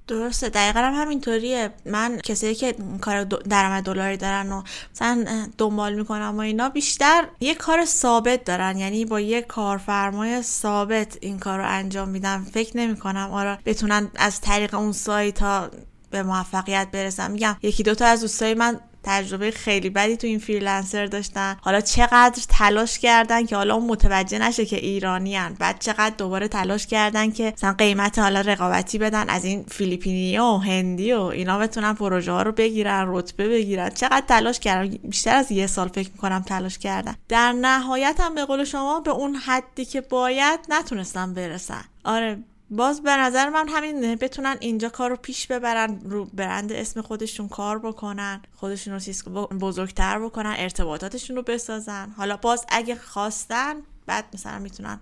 درسته. 0.07 0.49
دقیقا 0.49 0.81
هم 0.81 0.95
همینطوریه. 0.95 1.71
من 1.87 2.19
کسی 2.19 2.55
که 2.55 2.75
کار 3.01 3.25
درآمد 3.25 3.85
دلاری 3.85 4.17
دارن 4.17 4.53
و 4.53 4.63
مثلا 4.95 5.47
دنبال 5.59 5.95
می‌کنم 5.95 6.35
و 6.37 6.41
اینا 6.41 6.69
بیشتر 6.69 7.25
یه 7.41 7.55
کار 7.55 7.85
ثابت 7.85 8.45
دارن. 8.45 8.79
یعنی 8.79 9.05
با 9.05 9.21
یه 9.21 9.43
کارفرمای 9.43 10.43
ثابت 10.43 11.19
این 11.21 11.39
کار 11.39 11.59
رو 11.59 11.65
انجام 11.69 12.09
میدن 12.09 12.47
فکر 12.53 12.77
نمی‌کنم 12.77 13.31
آره 13.33 13.59
بتونن 13.67 14.11
از 14.17 14.41
طریق 14.41 14.75
اون 14.75 14.93
سایت 14.93 15.43
ها 15.43 15.71
به 16.11 16.23
موفقیت 16.23 16.89
برسن. 16.93 17.31
میگم 17.31 17.57
یکی 17.63 17.83
دوتا 17.83 18.07
از 18.07 18.21
دوستای 18.21 18.55
من 18.55 18.81
تجربه 19.05 19.51
خیلی 19.51 19.91
بدی 19.91 20.17
تو 20.17 20.27
این 20.27 20.39
فریلنسر 20.39 21.07
داشتن. 21.07 21.57
حالا 21.61 21.81
چقدر 21.81 22.43
تلاش 22.49 22.99
کردن 22.99 23.47
که 23.47 23.57
حالا 23.57 23.75
اون 23.75 23.87
متوجه 23.87 24.39
نشه 24.39 24.67
که 24.67 24.77
ایرانی 24.77 25.37
هن. 25.37 25.57
بعد 25.59 25.79
چقدر 25.79 26.15
دوباره 26.19 26.49
تلاش 26.49 26.87
کردن 26.87 27.31
که 27.31 27.53
مثلا 27.57 27.73
قیمت 27.73 28.19
حالا 28.19 28.41
رقابتی 28.41 28.99
بدن 28.99 29.29
از 29.29 29.45
این 29.45 29.65
فیلیپینی 29.69 30.39
و 30.39 30.57
هندی 30.57 31.13
و 31.13 31.21
اینا 31.21 31.59
بتونن 31.59 31.93
پروژه 31.95 32.33
ها 32.33 32.43
رو 32.43 32.53
بگیرن 32.53 33.05
رتبه 33.09 33.49
بگیرن. 33.49 33.91
چقدر 33.91 34.25
تلاش 34.29 34.61
کردن. 34.61 34.97
بیشتر 34.97 35.37
از 35.37 35.53
یه 35.53 35.67
سال 35.67 35.89
فکر 35.89 36.11
می‌کنم 36.13 36.43
تلاش 36.43 36.79
کردن. 36.79 37.15
در 37.29 37.53
نهایت 37.53 38.17
هم 38.21 38.35
به 38.35 38.45
قول 38.45 38.65
شما 38.65 39.01
به 39.01 39.11
اون 39.11 39.35
حدی 39.35 39.85
که 39.85 40.01
باید 40.01 40.61
نتونستن 40.69 41.35
برسن. 41.35 41.85
آره 42.05 42.39
باز 42.73 43.03
به 43.03 43.17
نظر 43.17 43.49
من 43.49 43.69
همین 43.69 44.15
بتونن 44.15 44.57
اینجا 44.61 44.89
کار 44.89 45.11
رو 45.11 45.17
پیش 45.17 45.47
ببرن 45.47 46.01
رو 46.05 46.25
برند 46.25 46.73
اسم 46.73 47.01
خودشون 47.01 47.49
کار 47.49 47.79
بکنن 47.79 48.43
خودشون 48.55 48.95
رو 48.95 49.47
بزرگتر 49.47 50.19
بکنن 50.19 50.55
ارتباطاتشون 50.59 51.37
رو 51.37 51.43
بسازن. 51.43 52.09
حالا 52.17 52.37
باز 52.37 52.67
اگه 52.69 52.95
خواستن 52.95 53.75
بعد 54.07 54.25
مثلا 54.35 54.59
می‌تونن 54.59 55.01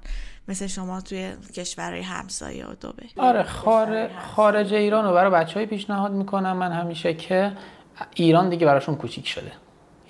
مثل 0.49 0.67
شما 0.67 1.01
توی 1.01 1.33
کشورهای 1.55 2.03
همسایه 2.03 2.67
و 2.67 2.75
دوبه. 2.81 3.03
آره 3.17 3.43
خار... 3.43 4.09
خارج 4.37 4.75
ایران 4.75 5.05
رو 5.05 5.13
برای 5.13 5.31
بچه 5.31 5.55
های 5.55 5.67
پیشنهاد 5.67 6.13
می‌کنم. 6.13 6.57
من 6.57 6.73
همیشه 6.73 7.15
که 7.15 7.53
ایران 8.15 8.49
دیگه 8.49 8.67
براشون 8.67 8.97
کوچیک 8.97 9.29
شده. 9.29 9.53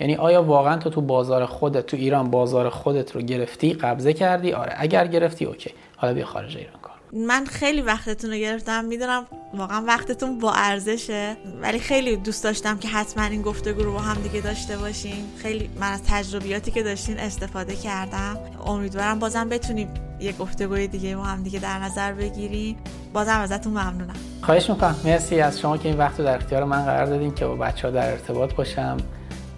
یعنی 0.00 0.16
آیا 0.16 0.42
واقعا 0.42 0.76
تو 0.76 0.90
تو 0.90 1.00
بازار 1.00 1.46
خودت 1.46 1.86
تو 1.86 1.96
ایران 1.96 2.30
بازار 2.30 2.70
خودت 2.70 3.12
رو 3.16 3.22
گرفتی 3.22 3.72
قبضه 3.72 4.12
کردی؟ 4.12 4.52
آره 4.52 4.74
اگر 4.76 5.06
گرفتی 5.06 5.44
اوکی. 5.44 5.70
حالا 5.96 6.14
بیا 6.14 6.26
خارج 6.26 6.56
ایران 6.56 6.80
کار 6.82 6.99
من 7.12 7.44
خیلی 7.44 7.80
وقتتون 7.80 8.30
رو 8.30 8.36
گرفتم 8.36 8.84
می‌دونم 8.84 9.26
واقعا 9.54 9.84
وقتتون 9.86 10.38
با 10.38 10.52
ارزشه 10.52 11.36
ولی 11.62 11.78
خیلی 11.78 12.16
دوست 12.16 12.44
داشتم 12.44 12.78
که 12.78 12.88
حتما 12.88 13.24
این 13.24 13.42
گفتگو 13.42 13.82
رو 13.82 13.92
با 13.92 13.98
هم 13.98 14.22
دیگه 14.22 14.40
داشته 14.40 14.76
باشیم 14.76 15.24
خیلی 15.36 15.70
من 15.80 15.92
از 15.92 16.02
تجربیاتی 16.08 16.70
که 16.70 16.82
داشتین 16.82 17.18
استفاده 17.18 17.76
کردم. 17.76 18.38
امیدوارم 18.66 19.18
بازم 19.18 19.48
بتونیم 19.48 19.88
یه 20.20 20.32
گفتگوی 20.32 20.86
دیگه 20.86 21.16
با 21.16 21.22
هم 21.22 21.42
دیگه 21.42 21.58
در 21.58 21.78
نظر 21.78 22.12
بگیریم. 22.12 22.76
بازم 23.12 23.38
ازتون 23.38 23.72
ممنونم. 23.72 24.14
خواهش 24.42 24.70
می‌کنم. 24.70 24.96
مرسی 25.04 25.40
از 25.40 25.60
شما 25.60 25.76
که 25.78 25.88
این 25.88 25.98
وقت 25.98 26.20
رو 26.20 26.26
در 26.26 26.36
اختیار 26.36 26.64
من 26.64 26.84
قرار 26.84 27.06
دادین 27.06 27.34
که 27.34 27.46
با 27.46 27.56
بچه 27.56 27.88
ها 27.88 27.94
در 27.94 28.10
ارتباط 28.10 28.54
باشم 28.54 28.96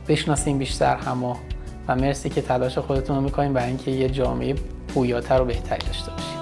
بشناسیم 0.08 0.58
بیشتر 0.58 0.96
همو. 0.96 1.36
و 1.88 1.96
مرسی 1.96 2.30
که 2.30 2.42
تلاش 2.42 2.78
خودتون 2.78 3.16
رو 3.16 3.22
می‌کنیم 3.22 3.52
برای 3.52 3.68
اینکه 3.68 3.90
یه 3.90 4.08
جامعه 4.08 4.54
پویاتر 4.94 5.40
و 5.40 5.44
بهتری 5.44 5.86
داشته 5.86 6.10
باشیم 6.10 6.41